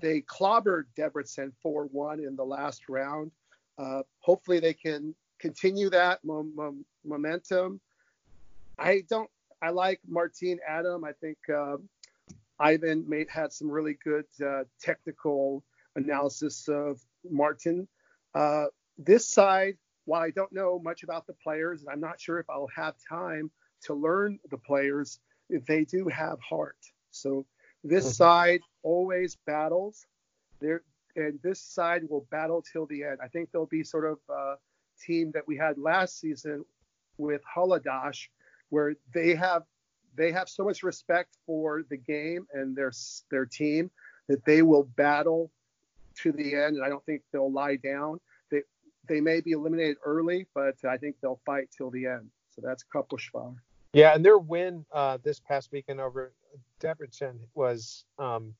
they 0.00 0.20
clobbered 0.22 0.84
Debrecen 0.96 1.52
4 1.62 1.86
1 1.86 2.20
in 2.20 2.36
the 2.36 2.44
last 2.44 2.88
round. 2.88 3.30
Uh, 3.78 4.02
hopefully, 4.20 4.60
they 4.60 4.74
can 4.74 5.14
continue 5.38 5.90
that 5.90 6.24
mom- 6.24 6.54
mom- 6.54 6.84
momentum. 7.04 7.80
I 8.78 9.04
don't. 9.08 9.30
I 9.62 9.70
like 9.70 10.00
Martin 10.06 10.58
Adam. 10.68 11.04
I 11.04 11.12
think 11.12 11.38
uh, 11.48 11.76
Ivan 12.58 13.08
made 13.08 13.28
had 13.28 13.52
some 13.52 13.70
really 13.70 13.96
good 14.04 14.26
uh, 14.44 14.64
technical 14.80 15.64
analysis 15.96 16.68
of 16.68 17.00
Martin. 17.28 17.88
Uh, 18.34 18.66
this 18.98 19.28
side, 19.28 19.76
while 20.04 20.22
I 20.22 20.30
don't 20.30 20.52
know 20.52 20.78
much 20.78 21.02
about 21.02 21.26
the 21.26 21.32
players, 21.32 21.80
and 21.80 21.90
I'm 21.90 22.00
not 22.00 22.20
sure 22.20 22.38
if 22.38 22.50
I'll 22.50 22.68
have 22.74 22.94
time 23.08 23.50
to 23.84 23.94
learn 23.94 24.38
the 24.50 24.58
players, 24.58 25.18
they 25.50 25.84
do 25.84 26.08
have 26.08 26.40
heart. 26.40 26.78
So 27.10 27.46
this 27.84 28.06
Mhm. 28.06 28.12
side 28.14 28.60
always 28.82 29.36
battles. 29.46 30.06
There, 30.60 30.82
and 31.16 31.40
this 31.42 31.60
side 31.60 32.08
will 32.08 32.22
battle 32.30 32.62
till 32.62 32.86
the 32.86 33.04
end. 33.04 33.18
I 33.22 33.28
think 33.28 33.52
they'll 33.52 33.66
be 33.66 33.84
sort 33.84 34.06
of 34.06 34.18
a 34.28 34.56
team 35.00 35.30
that 35.32 35.46
we 35.46 35.56
had 35.56 35.78
last 35.78 36.18
season 36.18 36.64
with 37.18 37.42
Haladás, 37.44 38.28
where 38.70 38.96
they 39.12 39.34
have 39.34 39.64
they 40.16 40.30
have 40.30 40.48
so 40.48 40.64
much 40.64 40.84
respect 40.84 41.36
for 41.44 41.82
the 41.88 41.96
game 41.96 42.46
and 42.52 42.76
their 42.76 42.92
their 43.30 43.46
team 43.46 43.90
that 44.28 44.44
they 44.44 44.62
will 44.62 44.84
battle 44.84 45.50
to 46.22 46.30
the 46.32 46.54
end. 46.54 46.76
And 46.76 46.84
I 46.84 46.88
don't 46.88 47.04
think 47.04 47.22
they'll 47.32 47.52
lie 47.52 47.76
down. 47.76 48.20
They 48.50 48.62
they 49.08 49.20
may 49.20 49.40
be 49.40 49.52
eliminated 49.52 49.98
early, 50.04 50.46
but 50.54 50.76
I 50.84 50.96
think 50.96 51.16
they'll 51.20 51.40
fight 51.44 51.70
till 51.76 51.90
the 51.90 52.06
end. 52.06 52.30
So 52.50 52.62
that's 52.62 52.84
Kaposvár. 52.84 53.56
Yeah, 53.92 54.14
and 54.14 54.24
their 54.24 54.38
win 54.38 54.86
uh, 54.92 55.18
this 55.22 55.40
past 55.40 55.70
weekend 55.72 56.00
over 56.00 56.32
Debrecen 56.80 57.38
was, 57.54 58.04
um, 58.18 58.54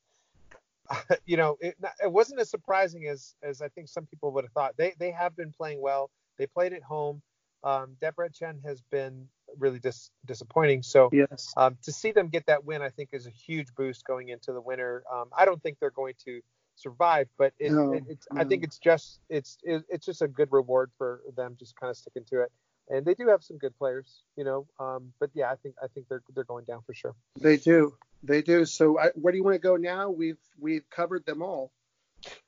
you 1.27 1.37
know, 1.37 1.57
it, 1.61 1.77
it 2.03 2.13
wasn't 2.13 2.41
as 2.41 2.51
surprising 2.51 3.07
as 3.09 3.35
as 3.43 3.63
I 3.63 3.69
think 3.69 3.89
some 3.89 4.07
people 4.07 4.33
would 4.33 4.45
have 4.45 4.53
thought. 4.53 4.77
They 4.77 4.95
they 4.99 5.11
have 5.11 5.37
been 5.37 5.53
playing 5.53 5.81
well. 5.81 6.11
They 6.39 6.47
played 6.47 6.73
at 6.73 6.83
home. 6.83 7.23
Um, 7.63 7.97
Debrecen 8.03 8.63
has 8.65 8.83
been 8.91 9.27
really 9.59 9.79
dis- 9.79 10.11
disappointing. 10.27 10.83
So 10.83 11.09
Yes. 11.13 11.53
um, 11.57 11.79
to 11.83 11.93
see 11.93 12.13
them 12.13 12.29
get 12.29 12.45
that 12.47 12.65
win, 12.65 12.83
I 12.83 12.91
think, 12.91 13.11
is 13.13 13.27
a 13.27 13.31
huge 13.31 13.69
boost 13.75 14.05
going 14.05 14.29
into 14.29 14.53
the 14.53 14.61
winter. 14.61 15.03
Um, 15.11 15.31
I 15.37 15.47
don't 15.47 15.63
think 15.63 15.79
they're 15.81 15.91
going 15.91 16.15
to 16.27 16.43
survive, 16.77 17.29
but 17.39 17.55
it, 17.59 17.73
No, 17.73 17.95
it, 17.95 18.05
it's, 18.09 18.29
I 18.37 18.45
think 18.45 18.65
it's 18.65 18.79
just 18.79 19.21
it's 19.29 19.59
it, 19.63 19.85
it's 19.89 20.05
just 20.05 20.23
a 20.23 20.29
good 20.29 20.53
reward 20.53 20.91
for 20.99 21.23
them 21.37 21.57
just 21.59 21.77
kind 21.77 21.91
of 21.91 21.97
sticking 21.97 22.25
to 22.27 22.43
it. 22.43 22.53
And 22.89 23.05
they 23.05 23.15
do 23.15 23.29
have 23.29 23.43
some 23.43 23.57
good 23.57 23.77
players, 23.79 24.23
you 24.37 24.45
know. 24.45 24.67
Um, 24.79 25.13
but 25.19 25.31
yeah, 25.35 25.51
I 25.51 25.57
think 25.57 25.75
I 25.83 25.87
think 25.89 26.09
they're 26.09 26.23
they're 26.35 26.45
going 26.45 26.65
down 26.65 26.83
for 26.87 26.95
sure. 26.95 27.15
They 27.41 27.57
do. 27.57 27.95
They 28.23 28.43
do. 28.43 28.65
So 28.65 28.99
I, 28.99 29.09
where 29.15 29.33
do 29.33 29.39
you 29.39 29.45
want 29.45 29.55
to 29.55 29.61
go 29.61 29.77
now? 29.77 30.11
We've 30.11 30.39
we've 30.59 30.89
covered 30.91 31.25
them 31.25 31.43
all. 31.43 31.73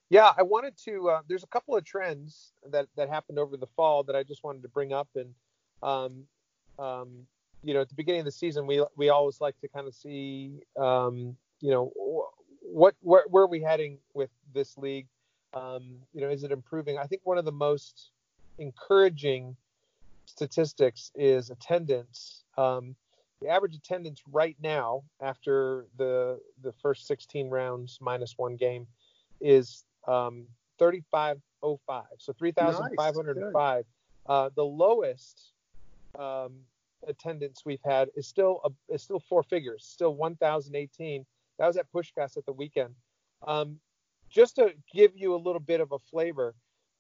Yeah, 0.09 0.31
I 0.37 0.43
wanted 0.43 0.77
to. 0.85 1.11
Uh, 1.11 1.21
there's 1.29 1.43
a 1.43 1.49
couple 1.49 1.77
of 1.77 1.85
trends 1.85 2.53
that 2.71 2.87
that 2.97 3.09
happened 3.09 3.39
over 3.39 3.57
the 3.57 3.67
fall 3.77 4.05
that 4.05 4.17
I 4.17 4.23
just 4.23 4.45
wanted 4.45 4.63
to 4.63 4.69
bring 4.69 4.93
up, 4.93 5.09
and 5.15 5.35
um, 5.83 6.25
um, 6.79 7.27
you 7.63 7.75
know, 7.75 7.81
at 7.81 7.89
the 7.89 7.95
beginning 7.95 8.21
of 8.21 8.27
the 8.27 8.33
season, 8.33 8.67
we 8.67 8.85
we 8.97 9.09
always 9.09 9.41
like 9.41 9.59
to 9.61 9.69
kind 9.69 9.87
of 9.87 9.95
see, 9.95 10.61
um, 10.79 11.37
you 11.61 11.71
know, 11.71 11.93
what 12.63 12.95
where, 13.01 13.25
where 13.29 13.45
are 13.45 13.49
we 13.49 13.61
heading 13.61 13.99
with 14.15 14.31
this 14.55 14.77
league? 14.79 15.07
Um, 15.55 15.97
you 16.13 16.21
know, 16.21 16.29
is 16.29 16.45
it 16.45 16.53
improving? 16.53 16.99
I 16.99 17.05
think 17.05 17.23
one 17.25 17.39
of 17.39 17.45
the 17.45 17.53
most 17.53 18.11
encouraging 18.59 19.57
statistics 20.37 21.11
is 21.15 21.51
attendance. 21.51 22.45
Um, 22.59 22.95
the 23.41 23.49
average 23.49 23.75
attendance 23.75 24.23
right 24.31 24.57
now, 24.63 25.03
after 25.21 25.87
the 25.97 26.39
the 26.63 26.73
first 26.73 27.07
16 27.07 27.49
rounds 27.51 27.99
minus 28.01 28.35
one 28.37 28.57
game, 28.57 28.87
is 29.41 29.85
um, 30.07 30.47
3505. 30.79 32.05
So 32.19 32.33
3,505. 32.33 33.85
Uh, 34.29 34.51
the 34.55 34.65
lowest 34.65 35.53
um, 36.19 36.55
attendance 37.07 37.63
we've 37.65 37.83
had 37.85 38.09
is 38.17 38.27
still 38.27 38.61
a, 38.65 38.93
is 38.93 39.03
still 39.03 39.21
four 39.21 39.43
figures, 39.43 39.85
still 39.85 40.15
1,018. 40.15 41.27
That 41.59 41.67
was 41.67 41.77
at 41.77 41.91
Puskás 41.93 42.37
at 42.37 42.45
the 42.45 42.53
weekend. 42.53 42.95
Um, 43.47 43.79
just 44.29 44.57
to 44.57 44.73
give 44.93 45.13
you 45.15 45.35
a 45.35 45.37
little 45.37 45.61
bit 45.61 45.81
of 45.81 45.93
a 45.93 45.99
flavor, 45.99 46.55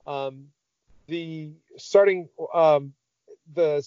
um, 0.06 0.46
the 1.08 1.52
starting 1.76 2.28
um, 2.54 2.92
the 3.54 3.82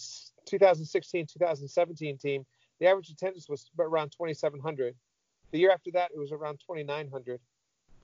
2016-2017 0.50 2.20
team, 2.20 2.46
the 2.80 2.88
average 2.88 3.10
attendance 3.10 3.50
was 3.50 3.70
around 3.78 4.12
2,700. 4.12 4.96
The 5.52 5.60
year 5.60 5.72
after 5.72 5.92
that, 5.92 6.12
it 6.14 6.20
was 6.20 6.32
around 6.32 6.60
2,900. 6.66 7.40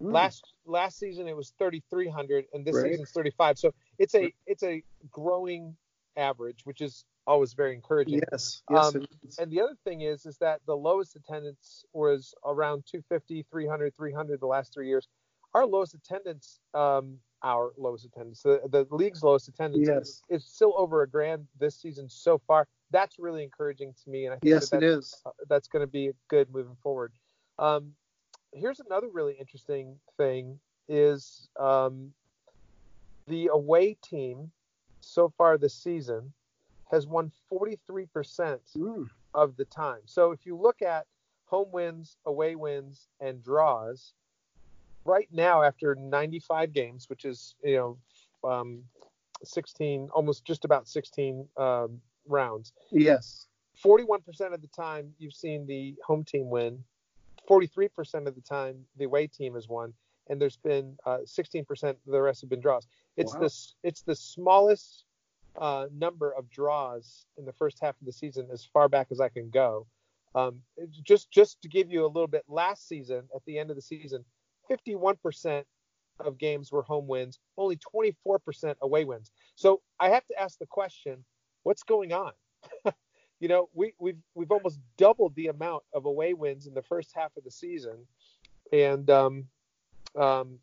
Mm. 0.01 0.11
Last 0.11 0.43
last 0.65 0.99
season 0.99 1.27
it 1.27 1.37
was 1.37 1.53
3,300, 1.57 2.45
and 2.53 2.65
this 2.65 2.75
Right. 2.75 2.91
season's 2.91 3.11
35. 3.11 3.57
So 3.57 3.73
it's 3.97 4.13
a 4.13 4.33
it's 4.45 4.63
a 4.63 4.83
growing 5.09 5.77
average, 6.17 6.65
which 6.65 6.81
is 6.81 7.05
always 7.25 7.53
very 7.53 7.73
encouraging. 7.73 8.21
Yes. 8.31 8.61
Yes. 8.69 8.95
Um. 8.95 9.05
And 9.39 9.49
the 9.51 9.61
other 9.61 9.75
thing 9.85 10.01
is 10.01 10.25
is 10.25 10.37
that 10.39 10.59
the 10.65 10.75
lowest 10.75 11.15
attendance 11.15 11.85
was 11.93 12.33
around 12.43 12.85
250, 12.85 13.43
300, 13.49 13.95
300 13.95 14.39
the 14.41 14.45
last 14.47 14.73
three 14.73 14.87
years. 14.89 15.07
Our 15.53 15.65
lowest 15.65 15.93
attendance, 15.93 16.59
um, 16.73 17.19
our 17.45 17.71
lowest 17.77 18.05
attendance, 18.05 18.41
the, 18.41 18.59
the 18.69 18.87
league's 18.89 19.23
lowest 19.23 19.47
attendance 19.47 19.87
Yes. 19.87 20.21
is 20.29 20.43
still 20.43 20.73
over 20.75 21.03
a 21.03 21.07
grand 21.07 21.47
this 21.59 21.75
season 21.75 22.09
so 22.09 22.39
far. 22.47 22.67
That's 22.91 23.19
really 23.19 23.43
encouraging 23.43 23.93
to 24.03 24.09
me, 24.09 24.25
and 24.25 24.33
I 24.33 24.37
think 24.39 24.51
Yes, 24.55 24.69
that 24.69 24.81
that's, 24.81 24.97
is. 24.97 25.21
uh, 25.25 25.31
that's 25.47 25.67
going 25.67 25.81
to 25.81 25.87
be 25.91 26.11
good 26.27 26.51
moving 26.51 26.75
forward. 26.81 27.13
Um, 27.59 27.93
here's 28.51 28.79
another 28.79 29.07
really 29.13 29.35
interesting 29.39 29.99
thing: 30.17 30.59
is 30.89 31.47
um, 31.59 32.13
the 33.27 33.47
away 33.53 33.95
team 34.01 34.51
so 35.01 35.31
far 35.37 35.57
this 35.57 35.75
season 35.75 36.33
has 36.91 37.05
won 37.07 37.31
43 37.49 38.07
percent 38.07 38.61
Mm. 38.75 39.07
of 39.35 39.55
the 39.55 39.65
time. 39.65 40.01
So 40.05 40.31
if 40.31 40.45
you 40.45 40.57
look 40.57 40.81
at 40.81 41.05
home 41.45 41.71
wins, 41.71 42.17
away 42.25 42.55
wins, 42.55 43.07
and 43.19 43.43
draws, 43.43 44.13
right 45.05 45.27
now 45.31 45.61
after 45.63 45.95
95 45.95 46.73
games, 46.73 47.09
which 47.09 47.25
is 47.25 47.55
you 47.63 47.75
know 48.43 48.49
um, 48.49 48.83
16, 49.43 50.09
almost 50.13 50.45
just 50.45 50.65
about 50.65 50.87
16 50.87 51.47
um, 51.57 52.01
rounds, 52.27 52.73
Yes. 52.91 53.47
41% 53.83 54.53
of 54.53 54.61
the 54.61 54.67
time 54.67 55.13
you've 55.19 55.33
seen 55.33 55.67
the 55.67 55.95
home 56.05 56.23
team 56.23 56.49
win, 56.49 56.83
43% 57.49 58.27
of 58.27 58.33
the 58.35 58.41
time 58.41 58.77
the 58.97 59.05
away 59.05 59.27
team 59.27 59.53
has 59.55 59.67
won, 59.67 59.93
and 60.29 60.41
there's 60.41 60.57
been 60.57 60.95
uh, 61.05 61.19
16% 61.25 61.95
the 62.07 62.21
rest 62.21 62.41
have 62.41 62.49
been 62.49 62.61
draws. 62.61 62.87
It's 63.17 63.33
Wow. 63.33 63.41
the 63.41 63.53
it's 63.83 64.01
the 64.01 64.15
smallest 64.15 65.03
uh, 65.59 65.87
number 65.93 66.31
of 66.31 66.49
draws 66.49 67.25
in 67.37 67.45
the 67.45 67.53
first 67.53 67.79
half 67.81 67.95
of 67.99 68.05
the 68.05 68.11
season 68.11 68.47
as 68.51 68.65
far 68.65 68.89
back 68.89 69.07
as 69.11 69.19
I 69.19 69.29
can 69.29 69.49
go. 69.49 69.87
Um, 70.33 70.61
just 71.03 71.31
just 71.31 71.61
to 71.61 71.69
give 71.69 71.89
you 71.89 72.05
a 72.05 72.07
little 72.07 72.27
bit, 72.27 72.43
last 72.47 72.87
season 72.87 73.23
at 73.35 73.41
the 73.45 73.57
end 73.57 73.69
of 73.69 73.75
the 73.75 73.81
season, 73.81 74.25
51% 74.69 75.63
of 76.19 76.37
games 76.37 76.71
were 76.71 76.81
home 76.81 77.07
wins, 77.07 77.39
only 77.57 77.77
24% 77.77 78.75
away 78.81 79.05
wins. 79.05 79.31
So 79.55 79.81
I 79.99 80.09
have 80.09 80.25
to 80.27 80.39
ask 80.39 80.57
the 80.59 80.65
question, 80.65 81.23
what's 81.63 81.83
going 81.83 82.13
on? 82.13 82.31
you 83.39 83.47
know, 83.47 83.69
we, 83.73 83.93
we've 83.99 84.17
we've 84.33 84.51
almost 84.51 84.79
doubled 84.97 85.35
the 85.35 85.47
amount 85.47 85.83
of 85.93 86.05
away 86.05 86.33
wins 86.33 86.67
in 86.67 86.73
the 86.73 86.81
first 86.81 87.11
half 87.13 87.35
of 87.37 87.43
the 87.43 87.51
season, 87.51 87.97
and 88.71 89.09
um, 89.09 89.45
um, 90.17 90.59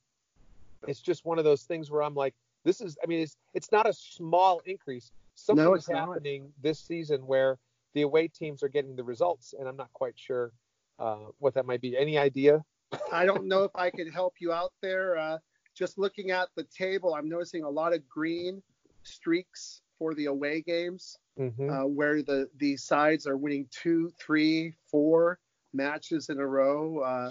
it's 0.89 1.01
just 1.01 1.25
one 1.25 1.39
of 1.39 1.45
those 1.45 1.63
things 1.63 1.91
where 1.91 2.03
I'm 2.03 2.15
like, 2.15 2.35
this 2.65 2.81
is, 2.81 2.97
I 3.03 3.07
mean, 3.07 3.21
it's 3.21 3.37
it's 3.55 3.71
not 3.71 3.89
a 3.89 3.93
small 3.93 4.63
increase. 4.65 5.13
Something's 5.35 5.81
it's 5.81 5.89
not. 5.89 6.09
happening 6.09 6.53
this 6.63 6.79
season 6.79 7.27
where 7.27 7.59
the 7.95 8.03
away 8.03 8.29
teams 8.29 8.63
are 8.63 8.69
getting 8.69 8.97
the 8.97 9.05
results, 9.05 9.55
and 9.59 9.69
I'm 9.69 9.77
not 9.77 9.93
quite 9.93 10.15
sure 10.17 10.53
uh, 10.99 11.27
what 11.39 11.55
that 11.55 11.67
might 11.67 11.81
be. 11.81 11.97
Any 11.97 12.19
idea? 12.19 12.65
I 13.13 13.25
don't 13.25 13.47
know 13.47 13.65
if 13.65 13.75
I 13.75 13.91
could 13.91 14.13
help 14.13 14.35
you 14.41 14.53
out 14.53 14.73
there. 14.81 15.17
Uh, 15.17 15.39
just 15.75 15.99
looking 15.99 16.31
at 16.31 16.49
the 16.57 16.65
table, 16.65 17.15
I'm 17.15 17.29
noticing 17.29 17.65
a 17.65 17.71
lot 17.71 17.93
of 17.95 18.07
green 18.09 18.63
streaks 19.03 19.83
for 19.99 20.15
the 20.15 20.27
away 20.27 20.63
games, 20.63 21.19
hmm 21.37 21.71
uh, 21.71 21.87
where 21.87 22.23
the 22.23 22.49
the 22.59 22.77
sides 22.77 23.27
are 23.27 23.37
winning 23.37 23.67
two, 23.71 24.11
three, 24.21 24.75
four 24.91 25.39
matches 25.73 26.29
in 26.29 26.39
a 26.39 26.47
row. 26.47 26.99
Uh, 27.01 27.31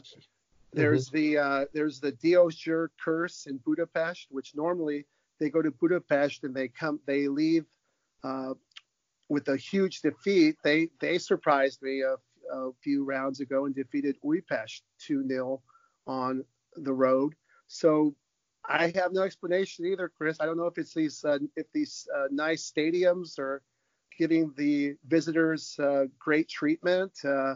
there's 0.74 1.10
the 1.10 1.38
uh, 1.38 1.66
there's 1.74 2.00
the 2.00 2.14
Diósgyőr 2.14 2.88
curse 3.04 3.46
in 3.46 3.58
Budapest, 3.58 4.28
which 4.32 4.56
normally 4.56 5.06
they 5.40 5.50
go 5.50 5.62
to 5.62 5.72
Budapest 5.72 6.44
and 6.44 6.56
they 6.56 6.68
come 6.70 7.00
they 7.06 7.28
leave 7.28 7.66
uh, 8.24 8.54
with 9.30 9.48
a 9.50 9.58
huge 9.58 10.02
defeat. 10.02 10.56
They 10.64 10.90
they 11.00 11.18
surprised 11.18 11.82
me 11.82 12.02
a, 12.02 12.16
a 12.52 12.70
few 12.84 13.04
rounds 13.04 13.40
ago 13.40 13.66
and 13.66 13.76
defeated 13.76 14.18
Újpest 14.24 14.82
2-0 15.08 15.62
on 16.08 16.44
the 16.76 16.94
road. 16.94 17.36
So 17.68 18.16
I 18.66 18.92
have 18.96 19.14
no 19.14 19.22
explanation 19.22 19.86
either, 19.86 20.12
Chris. 20.16 20.38
I 20.40 20.46
don't 20.46 20.58
know 20.58 20.68
if 20.68 20.78
it's 20.78 20.94
these 20.94 21.24
uh, 21.26 21.40
if 21.56 21.72
these 21.74 22.08
uh, 22.16 22.28
nice 22.30 22.72
stadiums 22.72 23.40
are 23.40 23.62
giving 24.18 24.54
the 24.58 24.96
visitors 25.08 25.80
uh, 25.80 26.06
great 26.20 26.48
treatment. 26.48 27.14
Uh, 27.26 27.56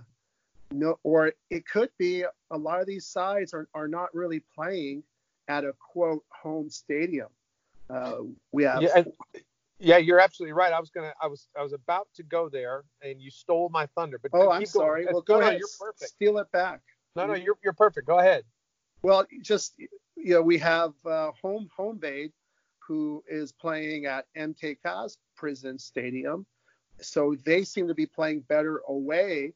no, 0.72 0.98
or 1.04 1.32
it 1.50 1.68
could 1.68 1.90
be 1.98 2.26
a 2.50 2.58
lot 2.58 2.80
of 2.82 2.88
these 2.88 3.06
sides 3.06 3.54
are, 3.54 3.68
are 3.74 3.88
not 3.88 4.14
really 4.16 4.44
playing 4.56 5.04
at 5.48 5.64
a 5.64 5.74
quote 5.74 6.24
home 6.30 6.70
stadium. 6.70 7.28
Uh, 7.90 8.18
we 8.52 8.64
have. 8.64 8.82
Yeah, 8.82 8.90
and, 8.96 9.12
yeah, 9.80 9.98
you're 9.98 10.20
absolutely 10.20 10.54
right. 10.54 10.72
I 10.72 10.80
was 10.80 10.90
gonna, 10.90 11.14
I 11.22 11.28
was, 11.28 11.48
I 11.58 11.64
was 11.64 11.74
about 11.74 12.08
to 12.16 12.24
go 12.24 12.50
there, 12.50 12.84
and 13.02 13.22
you 13.22 13.30
stole 13.30 13.70
my 13.70 13.88
thunder. 13.88 14.20
But 14.22 14.32
oh, 14.34 14.52
I'm 14.52 14.66
sorry. 14.66 15.04
Going. 15.04 15.14
Well, 15.14 15.22
go 15.22 15.40
no, 15.40 15.48
ahead. 15.48 15.60
you're 15.60 15.68
perfect. 15.80 16.12
Steal 16.12 16.38
it 16.38 16.52
back. 16.52 16.82
No, 17.16 17.26
no, 17.28 17.34
you're 17.34 17.58
you're 17.64 17.74
perfect. 17.74 18.08
Go 18.08 18.20
ahead. 18.20 18.44
Well, 19.02 19.26
just 19.42 19.74
you 20.16 20.34
know, 20.34 20.42
we 20.42 20.58
have 20.60 20.94
uh, 21.06 21.32
home 21.42 21.70
Honvéd, 21.78 22.32
who 22.80 23.24
is 23.28 23.52
playing 23.52 24.06
at 24.06 24.26
MTK's 24.38 25.18
prison 25.36 25.78
stadium, 25.78 26.46
so 27.02 27.36
they 27.46 27.64
seem 27.64 27.88
to 27.88 27.94
be 27.94 28.06
playing 28.06 28.42
better 28.42 28.82
away. 28.88 29.54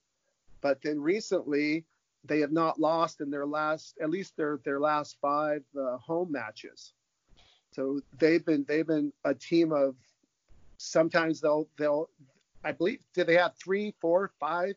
But 0.61 0.81
then 0.81 0.99
recently, 0.99 1.85
they 2.25 2.39
have 2.41 2.51
not 2.51 2.79
lost 2.79 3.21
in 3.21 3.29
their 3.31 3.45
last, 3.45 3.97
at 4.01 4.09
least 4.09 4.35
their 4.35 4.59
their 4.65 4.79
last 4.79 5.17
five 5.21 5.63
uh, 5.79 5.97
home 5.97 6.31
matches. 6.31 6.93
So 7.71 7.99
they've 8.17 8.45
been 8.45 8.65
they've 8.67 8.87
been 8.87 9.13
a 9.23 9.33
team 9.33 9.71
of 9.71 9.95
sometimes 10.79 11.41
they'll 11.41 11.67
they'll 11.77 12.09
I 12.63 12.71
believe 12.71 12.99
did 13.13 13.27
they 13.27 13.35
have 13.35 13.55
three, 13.55 13.93
four, 13.99 14.31
five, 14.39 14.75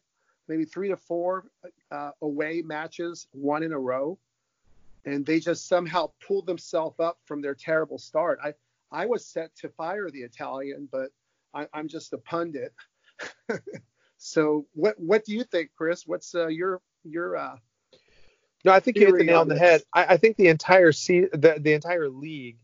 maybe 0.48 0.64
three 0.64 0.88
to 0.88 0.96
four 0.96 1.46
uh, 1.90 2.10
away 2.20 2.62
matches, 2.62 3.26
one 3.32 3.62
in 3.62 3.72
a 3.72 3.78
row, 3.78 4.18
and 5.04 5.24
they 5.24 5.40
just 5.40 5.68
somehow 5.68 6.10
pulled 6.26 6.46
themselves 6.46 7.00
up 7.00 7.18
from 7.24 7.40
their 7.40 7.54
terrible 7.54 7.98
start. 7.98 8.38
I 8.44 8.52
I 8.90 9.06
was 9.06 9.24
set 9.24 9.54
to 9.56 9.68
fire 9.70 10.10
the 10.10 10.20
Italian, 10.20 10.88
but 10.90 11.10
I, 11.54 11.66
am 11.72 11.88
just 11.88 12.12
a 12.12 12.18
pundit. 12.18 12.74
so 14.18 14.66
what 14.74 14.98
what 14.98 15.24
do 15.24 15.32
you 15.32 15.44
think, 15.44 15.70
Chris? 15.76 16.06
What's 16.06 16.34
uh, 16.34 16.48
your 16.48 16.80
your 17.04 17.36
uh, 17.36 17.56
no, 18.64 18.72
I 18.72 18.80
think 18.80 18.96
you 18.96 19.06
hit 19.06 19.18
the 19.18 19.24
nail 19.24 19.40
on 19.40 19.48
the 19.48 19.58
head. 19.58 19.82
I, 19.92 20.04
I, 20.14 20.16
think 20.16 20.36
the 20.36 20.48
entire 20.48 20.92
se- 20.92 21.30
the 21.32 21.56
the 21.58 21.72
entire 21.72 22.08
league 22.08 22.58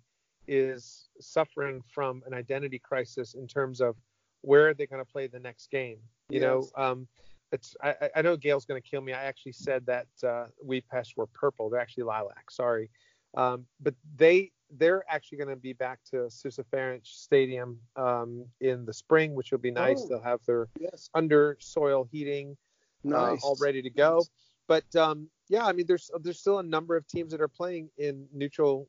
is 0.47 1.08
suffering 1.21 1.83
from 1.93 2.23
an 2.27 2.35
identity 2.35 2.79
crisis 2.79 3.35
in 3.35 3.47
terms 3.47 3.81
of 3.81 3.97
where 4.43 4.69
are 4.69 4.75
they 4.75 4.87
going 4.87 5.05
to 5.05 5.11
play 5.11 5.27
the 5.27 5.39
next 5.39 5.71
game. 5.71 5.99
You 6.29 6.41
yes. 6.41 6.43
know, 6.43 6.69
um, 6.77 7.09
it's 7.53 7.77
I, 7.83 7.95
I 8.17 8.23
know 8.23 8.37
Gail's 8.37 8.65
going 8.65 8.81
to 8.81 8.89
kill 8.89 9.01
me. 9.01 9.13
I 9.13 9.25
actually 9.25 9.53
said 9.53 9.87
that 9.87 10.07
uh, 10.23 10.47
Újpest 10.67 11.17
were 11.17 11.27
purple. 11.27 11.71
They're 11.71 11.81
actually 11.81 12.05
lilac. 12.05 12.51
Sorry, 12.51 12.91
um, 13.37 13.67
but 13.81 13.95
they 14.17 14.53
they're 14.77 15.03
actually 15.09 15.39
going 15.39 15.49
to 15.49 15.57
be 15.57 15.73
back 15.73 15.99
to 16.11 16.17
Szusza 16.29 16.63
Ferenc 16.73 17.01
Stadium 17.07 17.79
um, 17.97 18.45
in 18.61 18.85
the 18.85 18.93
spring, 18.93 19.35
which 19.35 19.51
will 19.51 19.59
be 19.59 19.71
nice. 19.71 20.03
Oh, 20.05 20.09
They'll 20.09 20.23
have 20.23 20.41
their 20.47 20.69
yes. 20.79 21.09
under 21.15 21.57
soil 21.59 22.07
heating 22.11 22.57
nice. 23.03 23.43
uh, 23.43 23.47
all 23.47 23.57
ready 23.61 23.81
to 23.83 23.91
go. 23.91 24.25
But 24.67 24.95
um, 24.95 25.31
yeah, 25.49 25.65
I 25.67 25.73
mean, 25.73 25.87
there's 25.87 26.11
there's 26.21 26.39
still 26.39 26.59
a 26.59 26.63
number 26.63 26.97
of 26.97 27.07
teams 27.09 27.33
that 27.33 27.41
are 27.41 27.49
playing 27.49 27.89
in 27.97 28.27
neutral 28.33 28.89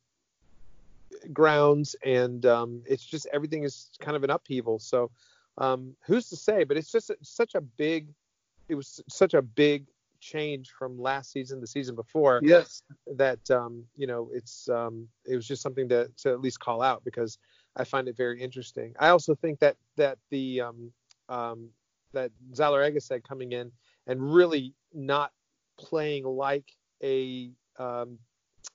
grounds, 1.33 1.95
and 2.03 2.45
um, 2.45 2.83
it's 2.85 3.05
just 3.05 3.27
everything 3.33 3.63
is 3.63 3.89
kind 3.99 4.15
of 4.15 4.23
an 4.23 4.29
upheaval. 4.29 4.79
So 4.79 5.11
um, 5.57 5.95
who's 6.05 6.29
to 6.29 6.35
say? 6.35 6.63
But 6.63 6.77
it's 6.77 6.91
just 6.91 7.11
such 7.21 7.55
a 7.55 7.61
big, 7.61 8.07
it 8.67 8.75
was 8.75 9.01
such 9.09 9.33
a 9.33 9.41
big 9.41 9.85
change 10.19 10.71
from 10.71 10.99
last 10.99 11.31
season, 11.31 11.61
the 11.61 11.67
season 11.67 11.95
before. 11.95 12.39
Yes. 12.43 12.83
That 13.15 13.49
um, 13.51 13.83
you 13.95 14.07
know, 14.07 14.29
it's 14.33 14.69
um, 14.69 15.07
it 15.25 15.35
was 15.35 15.47
just 15.47 15.61
something 15.61 15.89
to 15.89 16.09
to 16.17 16.29
at 16.29 16.41
least 16.41 16.59
call 16.59 16.81
out 16.81 17.03
because 17.03 17.37
I 17.75 17.83
find 17.83 18.07
it 18.07 18.17
very 18.17 18.41
interesting. 18.41 18.93
I 18.99 19.09
also 19.09 19.35
think 19.35 19.59
that 19.59 19.77
that 19.97 20.17
the 20.29 20.61
um, 20.61 20.91
um, 21.27 21.69
that 22.13 22.31
Zalaegerszeg 22.53 23.23
coming 23.23 23.51
in 23.51 23.71
and 24.07 24.33
really 24.33 24.73
not 24.93 25.31
playing 25.77 26.25
like 26.25 26.65
a 27.03 27.51
um, 27.77 28.17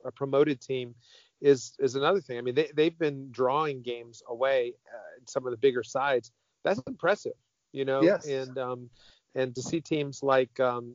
a 0.04 0.12
promoted 0.12 0.60
team 0.60 0.94
is 1.40 1.74
is 1.78 1.94
another 1.94 2.20
thing. 2.20 2.38
I 2.38 2.40
mean, 2.40 2.54
they 2.54 2.70
they've 2.74 2.98
been 2.98 3.30
drawing 3.30 3.82
games 3.82 4.22
away 4.28 4.74
uh, 4.92 5.20
some 5.26 5.46
of 5.46 5.50
the 5.50 5.56
bigger 5.56 5.82
sides. 5.82 6.32
That's 6.64 6.80
impressive, 6.86 7.34
you 7.72 7.84
know. 7.84 8.02
Yes. 8.02 8.26
And 8.26 8.56
um, 8.58 8.90
and 9.34 9.54
to 9.54 9.62
see 9.62 9.80
teams 9.80 10.22
like 10.22 10.58
um, 10.60 10.94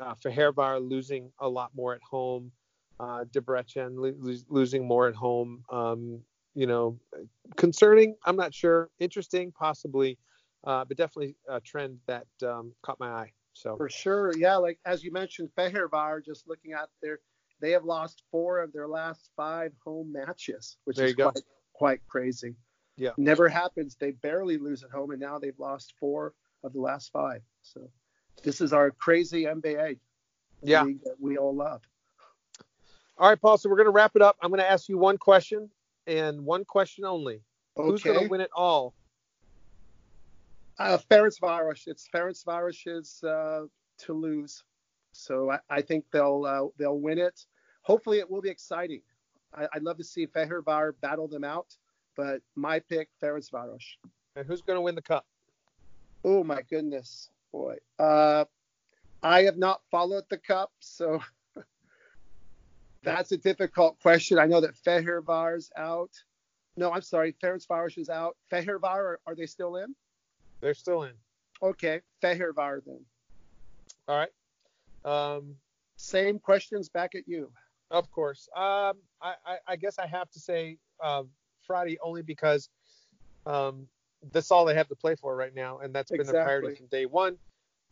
uh, 0.00 0.78
losing 0.78 1.30
a 1.38 1.48
lot 1.48 1.70
more 1.74 1.94
at 1.94 2.02
home, 2.02 2.52
uh, 3.00 3.24
Debrecen 3.32 3.96
lo- 3.96 4.36
losing 4.48 4.86
more 4.86 5.08
at 5.08 5.14
home, 5.14 5.64
um, 5.70 6.20
you 6.54 6.66
know, 6.66 6.98
concerning. 7.56 8.16
I'm 8.24 8.36
not 8.36 8.54
sure. 8.54 8.88
Interesting, 8.98 9.52
possibly, 9.52 10.18
uh, 10.64 10.84
but 10.84 10.96
definitely 10.96 11.36
a 11.48 11.60
trend 11.60 11.98
that 12.06 12.26
um, 12.42 12.72
caught 12.82 12.98
my 13.00 13.10
eye. 13.10 13.32
So 13.54 13.76
for 13.76 13.88
sure, 13.88 14.32
yeah. 14.36 14.56
Like 14.56 14.78
as 14.84 15.04
you 15.04 15.12
mentioned, 15.12 15.50
Fehérvár, 15.56 16.24
just 16.24 16.48
looking 16.48 16.72
at 16.72 16.88
their, 17.00 17.20
they 17.64 17.70
have 17.70 17.84
lost 17.84 18.22
four 18.30 18.60
of 18.60 18.74
their 18.74 18.86
last 18.86 19.30
five 19.36 19.72
home 19.82 20.12
matches, 20.12 20.76
which 20.84 20.98
there 20.98 21.06
is 21.06 21.14
quite, 21.14 21.40
quite 21.72 22.00
crazy. 22.06 22.56
Yeah. 22.98 23.12
Never 23.16 23.48
happens. 23.48 23.96
They 23.98 24.10
barely 24.10 24.58
lose 24.58 24.82
at 24.82 24.90
home, 24.90 25.12
and 25.12 25.20
now 25.20 25.38
they've 25.38 25.58
lost 25.58 25.94
four 25.98 26.34
of 26.62 26.74
the 26.74 26.80
last 26.80 27.10
five. 27.10 27.40
So 27.62 27.88
this 28.42 28.60
is 28.60 28.74
our 28.74 28.90
crazy 28.90 29.44
NBA 29.44 29.98
yeah. 30.62 30.82
league 30.82 31.02
that 31.04 31.16
we 31.18 31.38
all 31.38 31.54
love. 31.54 31.80
All 33.16 33.30
right, 33.30 33.40
Paul. 33.40 33.56
So 33.56 33.70
we're 33.70 33.76
going 33.76 33.86
to 33.86 33.92
wrap 33.92 34.14
it 34.14 34.20
up. 34.20 34.36
I'm 34.42 34.50
going 34.50 34.60
to 34.60 34.70
ask 34.70 34.90
you 34.90 34.98
one 34.98 35.16
question 35.16 35.70
and 36.06 36.44
one 36.44 36.66
question 36.66 37.06
only. 37.06 37.40
Okay. 37.78 37.88
Who's 37.88 38.02
going 38.02 38.20
to 38.20 38.28
win 38.28 38.42
it 38.42 38.50
all? 38.54 38.92
Uh, 40.78 40.98
Ferencváros. 41.10 41.86
It's 41.86 42.08
Ferencváros's 42.14 43.24
uh, 43.24 43.62
to 44.00 44.12
lose. 44.12 44.64
So 45.12 45.50
I, 45.50 45.58
I 45.70 45.80
think 45.80 46.04
they'll 46.12 46.44
uh, 46.44 46.68
they'll 46.78 46.98
win 46.98 47.18
it. 47.18 47.46
Hopefully, 47.84 48.18
it 48.18 48.30
will 48.30 48.42
be 48.42 48.50
exciting. 48.50 49.02
I, 49.54 49.68
would 49.74 49.84
love 49.84 49.98
to 49.98 50.04
see 50.04 50.26
Fehérvár 50.26 50.92
battle 51.00 51.28
them 51.28 51.44
out, 51.44 51.76
but 52.16 52.40
my 52.56 52.80
pick, 52.80 53.08
Ferencváros. 53.22 53.84
And 54.36 54.46
who's 54.46 54.62
going 54.62 54.76
to 54.76 54.80
win 54.80 54.94
the 54.94 55.02
cup? 55.02 55.26
Oh 56.24 56.42
my 56.42 56.62
goodness, 56.62 57.30
boy. 57.52 57.76
Uh, 57.98 58.46
I 59.22 59.42
have 59.42 59.58
not 59.58 59.82
followed 59.90 60.24
the 60.28 60.38
cup, 60.38 60.72
so 60.80 61.20
that's 63.02 63.32
a 63.32 63.36
difficult 63.36 64.00
question. 64.00 64.38
I 64.38 64.46
know 64.46 64.60
that 64.60 64.74
Fehérvár's 64.74 65.70
out. 65.76 66.10
No, 66.76 66.92
I'm 66.92 67.02
sorry, 67.02 67.32
Ferencváros 67.32 67.98
is 67.98 68.08
out. 68.08 68.36
Fehérvár, 68.50 68.96
are, 68.96 69.20
are 69.26 69.34
they 69.34 69.46
still 69.46 69.76
in? 69.76 69.94
They're 70.60 70.74
still 70.74 71.04
in. 71.04 71.12
Okay, 71.62 72.00
Fehérvár 72.22 72.84
then. 72.84 73.04
All 74.08 74.16
right. 74.16 74.30
Um, 75.04 75.56
Same 75.96 76.38
questions 76.38 76.88
back 76.88 77.14
at 77.14 77.28
you. 77.28 77.50
Of 77.90 78.10
course. 78.10 78.48
Um, 78.56 78.96
I, 79.20 79.34
I, 79.46 79.56
I, 79.68 79.76
guess 79.76 79.98
I 79.98 80.06
have 80.06 80.30
to 80.30 80.40
say 80.40 80.78
uh, 81.02 81.22
Fradi 81.68 81.96
only 82.02 82.22
because 82.22 82.68
um, 83.46 83.86
that's 84.32 84.50
all 84.50 84.64
they 84.64 84.74
have 84.74 84.88
to 84.88 84.96
play 84.96 85.14
for 85.14 85.36
right 85.36 85.54
now, 85.54 85.78
and 85.78 85.94
that's 85.94 86.10
been 86.10 86.26
their 86.26 86.44
priority 86.44 86.76
from 86.76 86.86
day 86.86 87.06
one. 87.06 87.36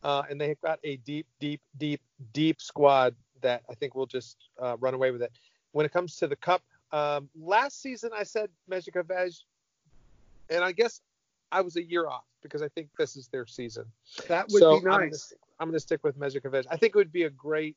Uh, 0.02 0.23
and 0.28 0.40
they've 0.40 0.60
got 0.60 0.81
a 0.82 0.97
deep, 0.98 1.27
deep, 1.39 1.60
deep, 1.78 2.01
deep 2.32 2.60
squad 2.60 3.14
that 3.40 3.62
I 3.70 3.74
think 3.74 3.94
will 3.94 4.06
just 4.06 4.36
uh, 4.60 4.77
run 4.81 4.94
away 4.94 5.10
with 5.10 5.23
it. 5.23 5.31
When 5.73 5.86
it 5.86 5.93
comes 5.93 6.16
to 6.16 6.27
the 6.27 6.36
cup, 6.36 6.62
um, 6.93 7.28
last 7.40 7.81
season 7.81 8.10
I 8.16 8.24
said 8.24 8.51
Mezőkövesd, 8.70 9.44
and 10.51 10.64
I 10.64 10.73
guess 10.73 11.01
I 11.52 11.60
was 11.60 11.77
a 11.77 11.82
year 11.82 12.06
off 12.09 12.24
because 12.43 12.62
I 12.62 12.69
think 12.69 12.89
this 12.98 13.16
is 13.16 13.28
their 13.28 13.47
season. 13.47 13.85
That 14.28 14.48
would 14.51 14.60
so 14.60 14.81
be 14.81 14.86
nice. 14.86 15.32
I'm 15.60 15.69
going 15.69 15.77
to 15.77 15.81
stick 15.81 16.02
with 16.02 16.19
Mezőkövesd. 16.19 16.66
I 16.70 16.77
think 16.77 16.94
it 16.94 16.97
would 16.97 17.12
be 17.12 17.24
a 17.24 17.31
great 17.31 17.77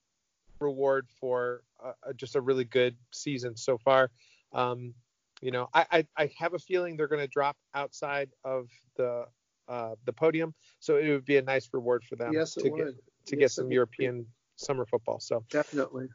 reward 0.60 1.08
for 1.20 1.62
uh, 1.84 1.92
just 2.16 2.36
a 2.36 2.42
really 2.42 2.64
good 2.64 2.96
season 3.12 3.56
so 3.56 3.78
far. 3.78 4.12
Um, 4.54 4.94
you 5.42 5.52
know, 5.52 5.70
I, 5.74 5.86
I, 5.92 6.08
I 6.18 6.32
have 6.38 6.54
a 6.54 6.60
feeling 6.60 6.98
they're 6.98 7.08
going 7.08 7.22
to 7.22 7.28
drop 7.28 7.58
outside 7.74 8.30
of 8.44 8.68
the 8.98 9.26
uh, 9.68 9.96
the 10.06 10.14
podium, 10.14 10.54
so 10.80 10.98
it 10.98 11.10
would 11.10 11.26
be 11.26 11.38
a 11.38 11.42
nice 11.42 11.70
reward 11.74 12.04
for 12.04 12.16
them 12.16 12.32
yes, 12.34 12.54
to 12.54 12.70
would. 12.70 12.78
get 12.78 12.88
to 12.88 13.36
yes, 13.36 13.40
get 13.40 13.52
some 13.52 13.72
European 13.72 14.22
be. 14.22 14.28
summer 14.56 14.86
football. 14.86 15.20
So 15.20 15.44
definitely. 15.50 16.08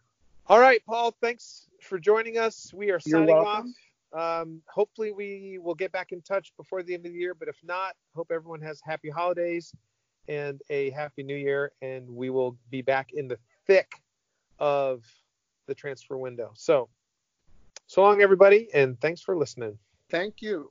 All 0.46 0.60
right, 0.60 0.80
Paul. 0.86 1.14
Thanks 1.20 1.68
for 1.82 1.98
joining 1.98 2.38
us. 2.38 2.72
We 2.72 2.86
are 2.86 3.00
You're 3.04 3.20
signing 3.20 3.34
welcome. 3.34 3.74
off. 4.12 4.40
Um, 4.42 4.62
hopefully 4.68 5.12
we 5.12 5.58
will 5.62 5.74
get 5.74 5.92
back 5.92 6.10
in 6.12 6.20
touch 6.22 6.52
before 6.56 6.82
the 6.82 6.94
end 6.94 7.06
of 7.06 7.12
the 7.12 7.18
year, 7.18 7.34
but 7.34 7.48
if 7.48 7.56
not, 7.62 7.94
hope 8.16 8.32
everyone 8.32 8.60
has 8.60 8.80
happy 8.84 9.08
holidays 9.08 9.72
and 10.28 10.60
a 10.70 10.90
happy 10.90 11.22
new 11.22 11.36
year, 11.36 11.72
and 11.82 12.08
we 12.08 12.30
will 12.30 12.56
be 12.70 12.82
back 12.82 13.12
in 13.12 13.28
the 13.28 13.38
thick 13.66 13.92
of 14.60 15.04
the 15.66 15.74
transfer 15.74 16.16
window. 16.16 16.52
So, 16.54 16.88
so 17.86 18.02
long, 18.02 18.22
everybody, 18.22 18.68
and 18.72 19.00
thanks 19.00 19.20
for 19.20 19.36
listening. 19.36 19.78
Thank 20.10 20.42
you. 20.42 20.70